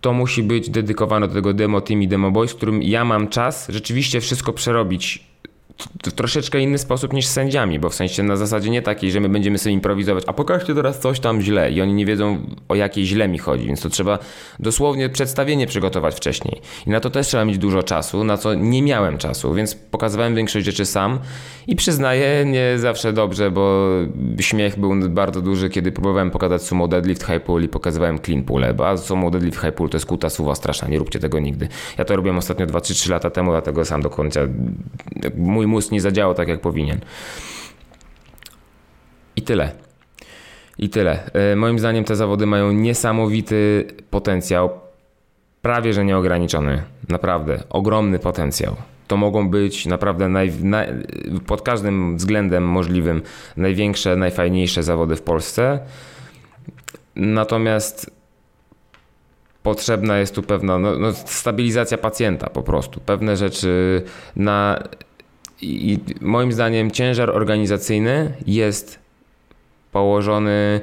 to 0.00 0.12
musi 0.12 0.42
być 0.42 0.70
dedykowane 0.70 1.28
do 1.28 1.34
tego 1.34 1.52
demo 1.52 1.80
team 1.80 2.02
i 2.02 2.08
demo 2.08 2.30
boy, 2.30 2.48
z 2.48 2.54
którym 2.54 2.82
ja 2.82 3.04
mam 3.04 3.28
czas 3.28 3.68
rzeczywiście 3.68 4.20
wszystko 4.20 4.52
przerobić 4.52 5.33
w 5.78 6.12
troszeczkę 6.12 6.60
inny 6.60 6.78
sposób 6.78 7.12
niż 7.12 7.26
z 7.26 7.30
sędziami, 7.30 7.78
bo 7.78 7.90
w 7.90 7.94
sensie 7.94 8.22
na 8.22 8.36
zasadzie 8.36 8.70
nie 8.70 8.82
takiej, 8.82 9.12
że 9.12 9.20
my 9.20 9.28
będziemy 9.28 9.58
sobie 9.58 9.72
improwizować, 9.72 10.24
a 10.26 10.32
pokażcie 10.32 10.74
teraz 10.74 10.98
coś 10.98 11.20
tam 11.20 11.40
źle 11.40 11.72
i 11.72 11.80
oni 11.80 11.94
nie 11.94 12.06
wiedzą 12.06 12.38
o 12.68 12.74
jakiej 12.74 13.06
źle 13.06 13.28
mi 13.28 13.38
chodzi, 13.38 13.66
więc 13.66 13.80
to 13.80 13.88
trzeba 13.88 14.18
dosłownie 14.60 15.08
przedstawienie 15.08 15.66
przygotować 15.66 16.14
wcześniej. 16.14 16.60
I 16.86 16.90
na 16.90 17.00
to 17.00 17.10
też 17.10 17.26
trzeba 17.26 17.44
mieć 17.44 17.58
dużo 17.58 17.82
czasu, 17.82 18.24
na 18.24 18.36
co 18.36 18.54
nie 18.54 18.82
miałem 18.82 19.18
czasu, 19.18 19.54
więc 19.54 19.74
pokazywałem 19.74 20.34
większość 20.34 20.66
rzeczy 20.66 20.86
sam 20.86 21.18
i 21.66 21.76
przyznaję, 21.76 22.44
nie 22.44 22.78
zawsze 22.78 23.12
dobrze, 23.12 23.50
bo 23.50 23.90
śmiech 24.40 24.78
był 24.78 25.08
bardzo 25.08 25.40
duży, 25.40 25.70
kiedy 25.70 25.92
próbowałem 25.92 26.30
pokazać 26.30 26.62
sumo 26.62 26.88
deadlift, 26.88 27.26
high 27.26 27.42
pull 27.42 27.62
i 27.62 27.68
pokazywałem 27.68 28.18
clean 28.18 28.42
pull, 28.42 28.64
a 28.64 28.96
sumo 28.96 29.30
deadlift, 29.30 29.60
high 29.60 29.74
pull 29.74 29.88
to 29.88 29.96
jest 29.96 30.06
kuta 30.06 30.30
suwa 30.30 30.54
straszna, 30.54 30.88
nie 30.88 30.98
róbcie 30.98 31.18
tego 31.18 31.40
nigdy. 31.40 31.68
Ja 31.98 32.04
to 32.04 32.16
robiłem 32.16 32.38
ostatnio 32.38 32.66
2-3 32.66 33.10
lata 33.10 33.30
temu, 33.30 33.50
dlatego 33.50 33.84
sam 33.84 34.02
do 34.02 34.10
końca 34.10 34.40
mój 35.36 35.63
mózg 35.66 35.92
nie 35.92 36.00
zadziałał 36.00 36.34
tak, 36.34 36.48
jak 36.48 36.60
powinien. 36.60 37.00
I 39.36 39.42
tyle. 39.42 39.72
I 40.78 40.88
tyle. 40.88 41.30
E, 41.32 41.56
moim 41.56 41.78
zdaniem 41.78 42.04
te 42.04 42.16
zawody 42.16 42.46
mają 42.46 42.72
niesamowity 42.72 43.86
potencjał, 44.10 44.70
prawie 45.62 45.92
że 45.92 46.04
nieograniczony. 46.04 46.82
Naprawdę, 47.08 47.62
ogromny 47.70 48.18
potencjał. 48.18 48.76
To 49.06 49.16
mogą 49.16 49.48
być 49.48 49.86
naprawdę 49.86 50.28
naj, 50.28 50.52
naj, 50.62 50.88
pod 51.46 51.62
każdym 51.62 52.16
względem 52.16 52.64
możliwym 52.64 53.22
największe, 53.56 54.16
najfajniejsze 54.16 54.82
zawody 54.82 55.16
w 55.16 55.22
Polsce. 55.22 55.78
Natomiast 57.16 58.10
potrzebna 59.62 60.18
jest 60.18 60.34
tu 60.34 60.42
pewna 60.42 60.78
no, 60.78 60.98
no, 60.98 61.12
stabilizacja 61.12 61.98
pacjenta 61.98 62.50
po 62.50 62.62
prostu. 62.62 63.00
Pewne 63.00 63.36
rzeczy 63.36 64.02
na 64.36 64.82
i 65.64 65.98
moim 66.20 66.52
zdaniem 66.52 66.90
ciężar 66.90 67.30
organizacyjny 67.30 68.32
jest 68.46 68.98
położony 69.92 70.80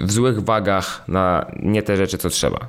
w 0.00 0.12
złych 0.12 0.40
wagach 0.40 1.08
na 1.08 1.46
nie 1.62 1.82
te 1.82 1.96
rzeczy, 1.96 2.18
co 2.18 2.30
trzeba. 2.30 2.68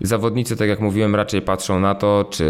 Zawodnicy, 0.00 0.56
tak 0.56 0.68
jak 0.68 0.80
mówiłem, 0.80 1.14
raczej 1.14 1.42
patrzą 1.42 1.80
na 1.80 1.94
to, 1.94 2.24
czy 2.30 2.44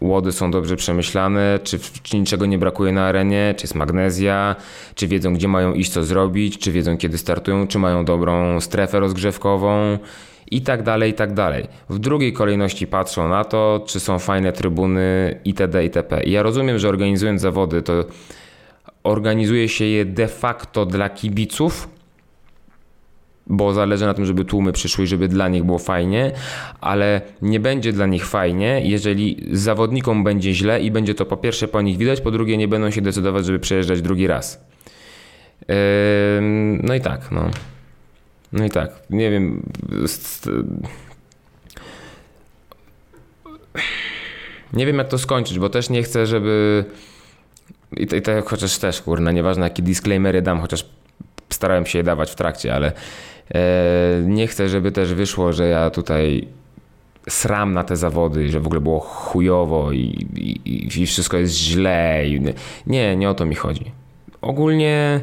łody 0.00 0.32
są 0.32 0.50
dobrze 0.50 0.76
przemyślane, 0.76 1.58
czy, 1.64 1.78
czy, 2.02 2.18
niczego 2.18 2.46
nie 2.46 2.58
brakuje 2.58 2.92
na 2.92 3.06
arenie, 3.06 3.54
czy 3.56 3.64
jest 3.64 3.74
magnezja, 3.74 4.56
czy 4.94 5.08
wiedzą, 5.08 5.34
gdzie 5.34 5.48
mają 5.48 5.74
iść, 5.74 5.92
co 5.92 6.04
zrobić, 6.04 6.58
czy 6.58 6.72
wiedzą, 6.72 6.96
kiedy 6.96 7.18
startują, 7.18 7.66
czy 7.66 7.78
mają 7.78 8.04
dobrą 8.04 8.60
strefę 8.60 9.00
rozgrzewkową 9.00 9.98
i 10.50 10.62
tak 10.62 10.82
dalej, 10.82 11.10
i 11.10 11.14
tak 11.14 11.34
dalej. 11.34 11.66
W 11.90 11.98
drugiej 11.98 12.32
kolejności 12.32 12.86
patrzą 12.86 13.28
na 13.28 13.44
to, 13.44 13.84
czy 13.86 14.00
są 14.00 14.18
fajne 14.18 14.52
trybuny 14.52 15.40
itd. 15.44 15.84
itp. 15.84 16.24
I 16.24 16.30
ja 16.30 16.42
rozumiem, 16.42 16.78
że 16.78 16.88
organizując 16.88 17.40
zawody, 17.40 17.82
to 17.82 18.04
organizuje 19.02 19.68
się 19.68 19.84
je 19.84 20.04
de 20.04 20.28
facto 20.28 20.86
dla 20.86 21.08
kibiców, 21.08 21.88
bo 23.50 23.72
zależy 23.72 24.06
na 24.06 24.14
tym, 24.14 24.24
żeby 24.24 24.44
tłumy 24.44 24.72
przyszły 24.72 25.04
i 25.04 25.06
żeby 25.06 25.28
dla 25.28 25.48
nich 25.48 25.64
było 25.64 25.78
fajnie, 25.78 26.32
ale 26.80 27.20
nie 27.42 27.60
będzie 27.60 27.92
dla 27.92 28.06
nich 28.06 28.26
fajnie, 28.26 28.80
jeżeli 28.84 29.46
zawodnikom 29.52 30.24
będzie 30.24 30.54
źle 30.54 30.80
i 30.80 30.90
będzie 30.90 31.14
to 31.14 31.26
po 31.26 31.36
pierwsze 31.36 31.68
po 31.68 31.82
nich 31.82 31.98
widać, 31.98 32.20
po 32.20 32.30
drugie 32.30 32.56
nie 32.56 32.68
będą 32.68 32.90
się 32.90 33.00
decydować, 33.00 33.46
żeby 33.46 33.58
przejeżdżać 33.58 34.02
drugi 34.02 34.26
raz. 34.26 34.64
No 36.82 36.94
i 36.94 37.00
tak, 37.00 37.30
no. 37.30 37.50
No 38.52 38.64
i 38.64 38.70
tak, 38.70 38.90
nie 39.10 39.30
wiem. 39.30 39.62
Nie 44.72 44.86
wiem, 44.86 44.98
jak 44.98 45.08
to 45.08 45.18
skończyć, 45.18 45.58
bo 45.58 45.68
też 45.68 45.90
nie 45.90 46.02
chcę, 46.02 46.26
żeby. 46.26 46.84
I 47.96 48.06
tak, 48.06 48.44
chociaż 48.44 48.78
też, 48.78 49.02
kurna, 49.02 49.32
nieważne 49.32 49.64
jakie 49.64 49.82
disclaimery 49.82 50.42
dam, 50.42 50.60
chociaż 50.60 50.86
starałem 51.50 51.86
się 51.86 51.98
je 51.98 52.04
dawać 52.04 52.30
w 52.30 52.34
trakcie, 52.34 52.74
ale 52.74 52.92
nie 54.24 54.46
chcę, 54.46 54.68
żeby 54.68 54.92
też 54.92 55.14
wyszło, 55.14 55.52
że 55.52 55.68
ja 55.68 55.90
tutaj 55.90 56.48
sram 57.28 57.72
na 57.72 57.84
te 57.84 57.96
zawody, 57.96 58.48
że 58.48 58.60
w 58.60 58.66
ogóle 58.66 58.80
było 58.80 59.00
chujowo 59.00 59.92
i, 59.92 60.26
i, 60.36 61.02
i 61.02 61.06
wszystko 61.06 61.36
jest 61.36 61.54
źle. 61.54 62.22
Nie, 62.86 63.16
nie 63.16 63.30
o 63.30 63.34
to 63.34 63.46
mi 63.46 63.54
chodzi. 63.54 63.92
Ogólnie 64.40 65.20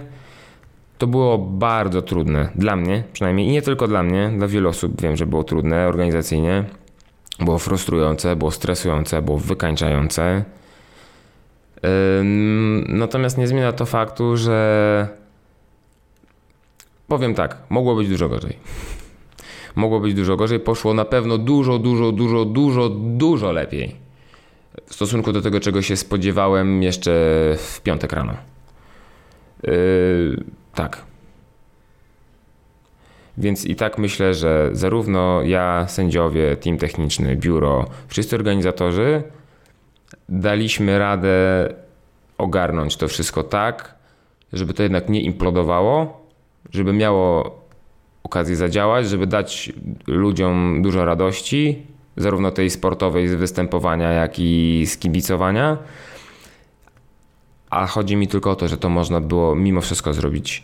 to 0.97 1.07
było 1.07 1.37
bardzo 1.37 2.01
trudne 2.01 2.49
dla 2.55 2.75
mnie, 2.75 3.03
przynajmniej 3.13 3.47
i 3.47 3.51
nie 3.51 3.61
tylko 3.61 3.87
dla 3.87 4.03
mnie, 4.03 4.31
dla 4.37 4.47
wielu 4.47 4.69
osób 4.69 5.01
wiem, 5.01 5.17
że 5.17 5.25
było 5.25 5.43
trudne 5.43 5.87
organizacyjnie. 5.87 6.63
Było 7.39 7.59
frustrujące, 7.59 8.35
było 8.35 8.51
stresujące, 8.51 9.21
było 9.21 9.37
wykańczające. 9.37 10.43
Natomiast 12.87 13.37
nie 13.37 13.47
zmienia 13.47 13.71
to 13.71 13.85
faktu, 13.85 14.37
że 14.37 15.07
powiem 17.07 17.33
tak, 17.35 17.57
mogło 17.69 17.95
być 17.95 18.09
dużo 18.09 18.29
gorzej. 18.29 18.57
Mogło 19.75 19.99
być 19.99 20.13
dużo 20.13 20.37
gorzej, 20.37 20.59
poszło 20.59 20.93
na 20.93 21.05
pewno 21.05 21.37
dużo, 21.37 21.79
dużo, 21.79 22.11
dużo, 22.11 22.45
dużo, 22.45 22.89
dużo 22.89 23.51
lepiej 23.51 23.95
w 24.85 24.93
stosunku 24.93 25.33
do 25.33 25.41
tego, 25.41 25.59
czego 25.59 25.81
się 25.81 25.97
spodziewałem 25.97 26.83
jeszcze 26.83 27.11
w 27.57 27.81
piątek 27.83 28.13
rano. 28.13 28.33
Yy, 29.63 30.43
tak. 30.73 31.05
Więc 33.37 33.65
i 33.65 33.75
tak 33.75 33.97
myślę, 33.97 34.33
że 34.33 34.69
zarówno 34.71 35.41
ja, 35.41 35.87
sędziowie, 35.87 36.55
team 36.55 36.77
techniczny, 36.77 37.35
biuro, 37.35 37.85
wszyscy 38.07 38.35
organizatorzy 38.35 39.23
daliśmy 40.29 40.99
radę 40.99 41.69
ogarnąć 42.37 42.97
to 42.97 43.07
wszystko 43.07 43.43
tak, 43.43 43.95
żeby 44.53 44.73
to 44.73 44.83
jednak 44.83 45.09
nie 45.09 45.21
implodowało, 45.21 46.26
żeby 46.71 46.93
miało 46.93 47.57
okazję 48.23 48.55
zadziałać, 48.55 49.09
żeby 49.09 49.27
dać 49.27 49.73
ludziom 50.07 50.81
dużo 50.81 51.05
radości, 51.05 51.81
zarówno 52.17 52.51
tej 52.51 52.69
sportowej 52.69 53.27
z 53.27 53.33
występowania, 53.33 54.11
jak 54.11 54.39
i 54.39 54.83
z 54.85 54.97
kibicowania 54.97 55.77
a 57.69 57.87
chodzi 57.87 58.15
mi 58.15 58.27
tylko 58.27 58.51
o 58.51 58.55
to, 58.55 58.67
że 58.67 58.77
to 58.77 58.89
można 58.89 59.21
było 59.21 59.55
mimo 59.55 59.81
wszystko 59.81 60.13
zrobić. 60.13 60.63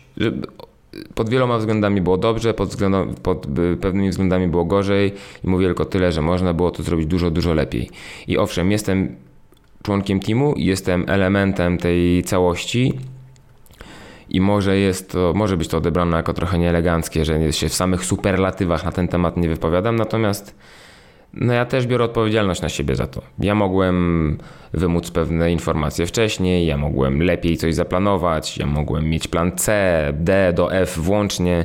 Pod 1.14 1.28
wieloma 1.28 1.58
względami 1.58 2.00
było 2.00 2.16
dobrze, 2.16 2.54
pod, 2.54 2.76
pod 3.22 3.46
pewnymi 3.80 4.10
względami 4.10 4.48
było 4.48 4.64
gorzej 4.64 5.12
i 5.44 5.48
mówię 5.48 5.66
tylko 5.66 5.84
tyle, 5.84 6.12
że 6.12 6.22
można 6.22 6.54
było 6.54 6.70
to 6.70 6.82
zrobić 6.82 7.06
dużo, 7.06 7.30
dużo 7.30 7.54
lepiej. 7.54 7.90
I 8.28 8.38
owszem, 8.38 8.70
jestem 8.70 9.16
członkiem 9.82 10.20
teamu, 10.20 10.54
jestem 10.56 11.04
elementem 11.08 11.78
tej 11.78 12.22
całości 12.22 12.98
i 14.28 14.40
może 14.40 14.78
jest 14.78 15.12
to, 15.12 15.32
może 15.36 15.56
być 15.56 15.68
to 15.68 15.76
odebrane 15.78 16.16
jako 16.16 16.32
trochę 16.32 16.58
nieeleganckie, 16.58 17.24
że 17.24 17.52
się 17.52 17.68
w 17.68 17.74
samych 17.74 18.04
superlatywach 18.04 18.84
na 18.84 18.92
ten 18.92 19.08
temat 19.08 19.36
nie 19.36 19.48
wypowiadam, 19.48 19.96
natomiast 19.96 20.54
no 21.34 21.52
ja 21.52 21.64
też 21.64 21.86
biorę 21.86 22.04
odpowiedzialność 22.04 22.62
na 22.62 22.68
siebie 22.68 22.96
za 22.96 23.06
to. 23.06 23.22
Ja 23.38 23.54
mogłem 23.54 24.38
wymóc 24.72 25.10
pewne 25.10 25.52
informacje 25.52 26.06
wcześniej, 26.06 26.66
ja 26.66 26.76
mogłem 26.76 27.22
lepiej 27.22 27.56
coś 27.56 27.74
zaplanować, 27.74 28.58
ja 28.58 28.66
mogłem 28.66 29.10
mieć 29.10 29.28
plan 29.28 29.52
C, 29.52 30.12
D 30.12 30.52
do 30.52 30.72
F 30.72 30.98
włącznie. 30.98 31.64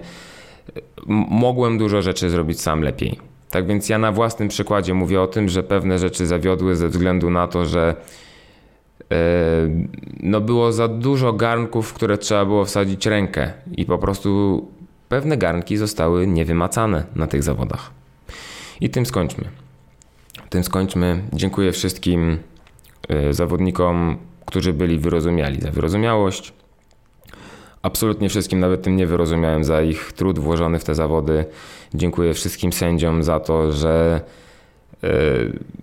Mogłem 1.29 1.77
dużo 1.77 2.01
rzeczy 2.01 2.29
zrobić 2.29 2.61
sam 2.61 2.81
lepiej. 2.81 3.19
Tak 3.49 3.67
więc 3.67 3.89
ja 3.89 3.97
na 3.97 4.11
własnym 4.11 4.47
przykładzie 4.47 4.93
mówię 4.93 5.21
o 5.21 5.27
tym, 5.27 5.49
że 5.49 5.63
pewne 5.63 5.99
rzeczy 5.99 6.25
zawiodły 6.25 6.75
ze 6.75 6.87
względu 6.87 7.29
na 7.29 7.47
to, 7.47 7.65
że 7.65 7.95
no 10.19 10.41
było 10.41 10.71
za 10.71 10.87
dużo 10.87 11.33
garnków, 11.33 11.89
w 11.89 11.93
które 11.93 12.17
trzeba 12.17 12.45
było 12.45 12.65
wsadzić 12.65 13.05
rękę 13.05 13.53
i 13.71 13.85
po 13.85 13.97
prostu 13.97 14.67
pewne 15.09 15.37
garnki 15.37 15.77
zostały 15.77 16.27
niewymacane 16.27 17.03
na 17.15 17.27
tych 17.27 17.43
zawodach. 17.43 17.91
I 18.81 18.89
tym 18.89 19.05
skończmy. 19.05 19.45
Tym 20.49 20.63
skończmy. 20.63 21.21
Dziękuję 21.33 21.71
wszystkim 21.71 22.37
e, 23.09 23.33
zawodnikom, 23.33 24.17
którzy 24.45 24.73
byli 24.73 24.99
wyrozumiali 24.99 25.61
za 25.61 25.71
wyrozumiałość. 25.71 26.53
Absolutnie 27.81 28.29
wszystkim, 28.29 28.59
nawet 28.59 28.81
tym 28.81 28.95
nie 28.95 29.07
wyrozumiałem 29.07 29.63
za 29.63 29.81
ich 29.81 30.13
trud 30.13 30.39
włożony 30.39 30.79
w 30.79 30.83
te 30.83 30.95
zawody. 30.95 31.45
Dziękuję 31.93 32.33
wszystkim 32.33 32.73
sędziom 32.73 33.23
za 33.23 33.39
to, 33.39 33.71
że, 33.71 34.21
e, 35.03 35.09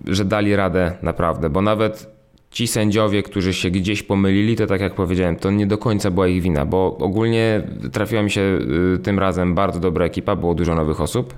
że 0.06 0.24
dali 0.24 0.56
radę 0.56 0.92
naprawdę, 1.02 1.50
bo 1.50 1.62
nawet 1.62 2.15
ci 2.50 2.66
sędziowie, 2.66 3.22
którzy 3.22 3.54
się 3.54 3.70
gdzieś 3.70 4.02
pomylili, 4.02 4.56
to 4.56 4.66
tak 4.66 4.80
jak 4.80 4.94
powiedziałem, 4.94 5.36
to 5.36 5.50
nie 5.50 5.66
do 5.66 5.78
końca 5.78 6.10
była 6.10 6.28
ich 6.28 6.42
wina, 6.42 6.66
bo 6.66 6.96
ogólnie 6.98 7.62
trafiła 7.92 8.22
mi 8.22 8.30
się 8.30 8.58
e, 8.94 8.98
tym 8.98 9.18
razem 9.18 9.54
bardzo 9.54 9.80
dobra 9.80 10.04
ekipa, 10.04 10.36
było 10.36 10.54
dużo 10.54 10.74
nowych 10.74 11.00
osób 11.00 11.34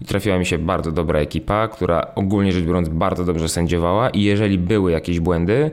i 0.00 0.04
trafiła 0.04 0.38
mi 0.38 0.46
się 0.46 0.58
bardzo 0.58 0.92
dobra 0.92 1.20
ekipa, 1.20 1.68
która 1.68 2.06
ogólnie 2.14 2.52
rzecz 2.52 2.64
biorąc 2.64 2.88
bardzo 2.88 3.24
dobrze 3.24 3.48
sędziowała 3.48 4.10
i 4.10 4.22
jeżeli 4.22 4.58
były 4.58 4.92
jakieś 4.92 5.20
błędy, 5.20 5.70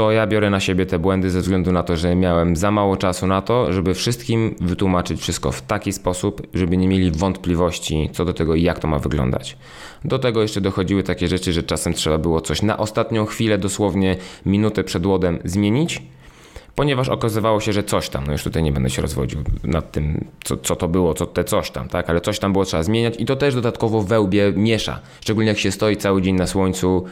to 0.00 0.10
ja 0.10 0.26
biorę 0.26 0.50
na 0.50 0.60
siebie 0.60 0.86
te 0.86 0.98
błędy 0.98 1.30
ze 1.30 1.40
względu 1.40 1.72
na 1.72 1.82
to, 1.82 1.96
że 1.96 2.14
miałem 2.14 2.56
za 2.56 2.70
mało 2.70 2.96
czasu 2.96 3.26
na 3.26 3.42
to, 3.42 3.72
żeby 3.72 3.94
wszystkim 3.94 4.54
wytłumaczyć 4.60 5.20
wszystko 5.20 5.52
w 5.52 5.62
taki 5.62 5.92
sposób, 5.92 6.46
żeby 6.54 6.76
nie 6.76 6.88
mieli 6.88 7.10
wątpliwości 7.10 8.10
co 8.12 8.24
do 8.24 8.32
tego, 8.32 8.54
jak 8.54 8.78
to 8.78 8.88
ma 8.88 8.98
wyglądać. 8.98 9.56
Do 10.04 10.18
tego 10.18 10.42
jeszcze 10.42 10.60
dochodziły 10.60 11.02
takie 11.02 11.28
rzeczy, 11.28 11.52
że 11.52 11.62
czasem 11.62 11.94
trzeba 11.94 12.18
było 12.18 12.40
coś 12.40 12.62
na 12.62 12.76
ostatnią 12.76 13.26
chwilę, 13.26 13.58
dosłownie 13.58 14.16
minutę 14.46 14.84
przed 14.84 15.06
łodem 15.06 15.38
zmienić 15.44 16.02
ponieważ 16.74 17.08
okazywało 17.08 17.60
się, 17.60 17.72
że 17.72 17.82
coś 17.82 18.08
tam, 18.08 18.26
no 18.26 18.32
już 18.32 18.44
tutaj 18.44 18.62
nie 18.62 18.72
będę 18.72 18.90
się 18.90 19.02
rozwodził 19.02 19.40
nad 19.64 19.92
tym, 19.92 20.24
co, 20.44 20.56
co 20.56 20.76
to 20.76 20.88
było, 20.88 21.14
co 21.14 21.26
te 21.26 21.44
coś 21.44 21.70
tam, 21.70 21.88
tak, 21.88 22.10
ale 22.10 22.20
coś 22.20 22.38
tam 22.38 22.52
było 22.52 22.64
trzeba 22.64 22.82
zmieniać 22.82 23.14
i 23.18 23.26
to 23.26 23.36
też 23.36 23.54
dodatkowo 23.54 24.02
wełbie 24.02 24.52
miesza, 24.56 25.00
szczególnie 25.20 25.48
jak 25.48 25.58
się 25.58 25.72
stoi 25.72 25.96
cały 25.96 26.22
dzień 26.22 26.36
na 26.36 26.46
słońcu 26.46 27.04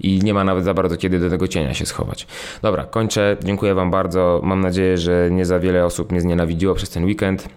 i 0.00 0.20
nie 0.22 0.34
ma 0.34 0.44
nawet 0.44 0.64
za 0.64 0.74
bardzo 0.74 0.96
kiedy 0.96 1.18
do 1.18 1.30
tego 1.30 1.48
cienia 1.48 1.74
się 1.74 1.86
schować. 1.86 2.26
Dobra, 2.62 2.84
kończę, 2.84 3.36
dziękuję 3.44 3.74
Wam 3.74 3.90
bardzo, 3.90 4.40
mam 4.44 4.60
nadzieję, 4.60 4.98
że 4.98 5.28
nie 5.30 5.44
za 5.44 5.58
wiele 5.58 5.84
osób 5.84 6.12
mnie 6.12 6.20
znienawidziło 6.20 6.74
przez 6.74 6.90
ten 6.90 7.04
weekend. 7.04 7.48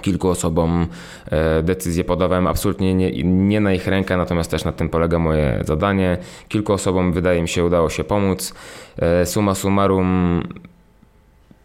Kilku 0.00 0.28
osobom 0.28 0.86
e, 1.30 1.62
decyzję 1.62 2.04
podawałem 2.04 2.46
absolutnie 2.46 2.94
nie, 2.94 3.22
nie, 3.24 3.60
na 3.60 3.72
ich 3.72 3.86
rękę, 3.86 4.16
natomiast 4.16 4.50
też 4.50 4.64
na 4.64 4.72
tym 4.72 4.88
polega 4.88 5.18
moje 5.18 5.60
zadanie. 5.64 6.18
Kilku 6.48 6.72
osobom 6.72 7.12
wydaje 7.12 7.42
mi 7.42 7.48
się 7.48 7.64
udało 7.64 7.90
się 7.90 8.04
pomóc. 8.04 8.54
E, 8.98 9.26
summa 9.26 9.54
summarum 9.54 10.42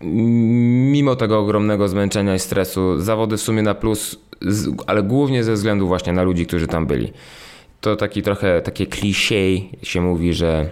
mimo 0.03 1.15
tego 1.15 1.39
ogromnego 1.39 1.87
zmęczenia 1.87 2.35
i 2.35 2.39
stresu, 2.39 2.99
zawody 2.99 3.37
w 3.37 3.41
sumie 3.41 3.61
na 3.61 3.73
plus, 3.73 4.15
ale 4.87 5.03
głównie 5.03 5.43
ze 5.43 5.53
względu 5.53 5.87
właśnie 5.87 6.13
na 6.13 6.23
ludzi, 6.23 6.45
którzy 6.45 6.67
tam 6.67 6.87
byli. 6.87 7.13
To 7.81 7.95
taki 7.95 8.21
trochę 8.21 8.61
takie 8.61 8.87
klisze 8.87 9.35
się 9.83 10.01
mówi, 10.01 10.33
że, 10.33 10.69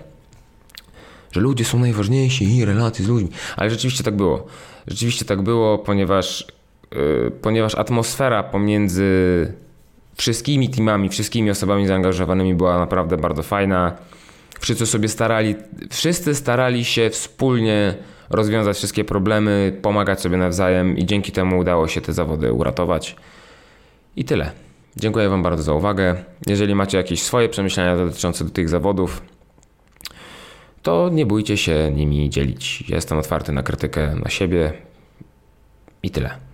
że 1.32 1.42
ludzie 1.42 1.66
są 1.66 1.80
najważniejsi 1.80 2.58
i 2.58 2.66
relacje 2.66 3.06
z 3.06 3.08
ludźmi, 3.08 3.30
ale 3.58 3.70
rzeczywiście 3.70 4.04
tak 4.04 4.16
było. 4.16 4.48
Rzeczywiście 4.88 5.26
tak 5.26 5.42
było, 5.42 5.78
ponieważ, 5.78 6.48
yy, 6.92 7.32
ponieważ 7.42 7.76
atmosfera 7.76 8.44
pomiędzy 8.44 9.54
wszystkimi 10.16 10.70
teamami, 10.70 11.10
wszystkimi 11.10 11.50
osobami 11.50 11.88
zaangażowanymi 11.88 12.56
była 12.56 12.80
naprawdę 12.80 13.18
bardzo 13.18 13.44
fajna. 13.44 13.98
Wszyscy 14.60 14.86
sobie 14.86 15.08
starali, 15.08 15.56
wszyscy 15.90 16.36
starali 16.36 16.86
się 16.86 17.10
wspólnie 17.10 17.96
rozwiązać 18.32 18.78
wszystkie 18.78 19.04
problemy, 19.04 19.80
pomagać 19.82 20.22
sobie 20.22 20.38
nawzajem 20.38 20.98
i 20.98 21.06
dzięki 21.06 21.32
temu 21.32 21.60
udało 21.60 21.88
się 21.88 22.02
te 22.02 22.14
zawody 22.14 22.54
uratować. 22.54 23.16
I 24.16 24.26
tyle. 24.26 24.52
Dziękuję 24.98 25.30
Wam 25.30 25.44
bardzo 25.44 25.64
za 25.64 25.74
uwagę. 25.74 26.24
Jeżeli 26.48 26.76
macie 26.76 26.98
jakieś 26.98 27.24
swoje 27.24 27.50
przemyślenia 27.50 27.96
dotyczące 27.96 28.50
tych 28.50 28.70
zawodów, 28.70 29.22
to 30.82 31.10
nie 31.10 31.26
bójcie 31.26 31.58
się 31.58 31.92
nimi 31.96 32.30
dzielić. 32.30 32.90
Jestem 32.90 33.18
otwarty 33.18 33.52
na 33.52 33.64
krytykę, 33.64 34.16
na 34.24 34.30
siebie 34.30 34.74
i 36.04 36.10
tyle. 36.10 36.51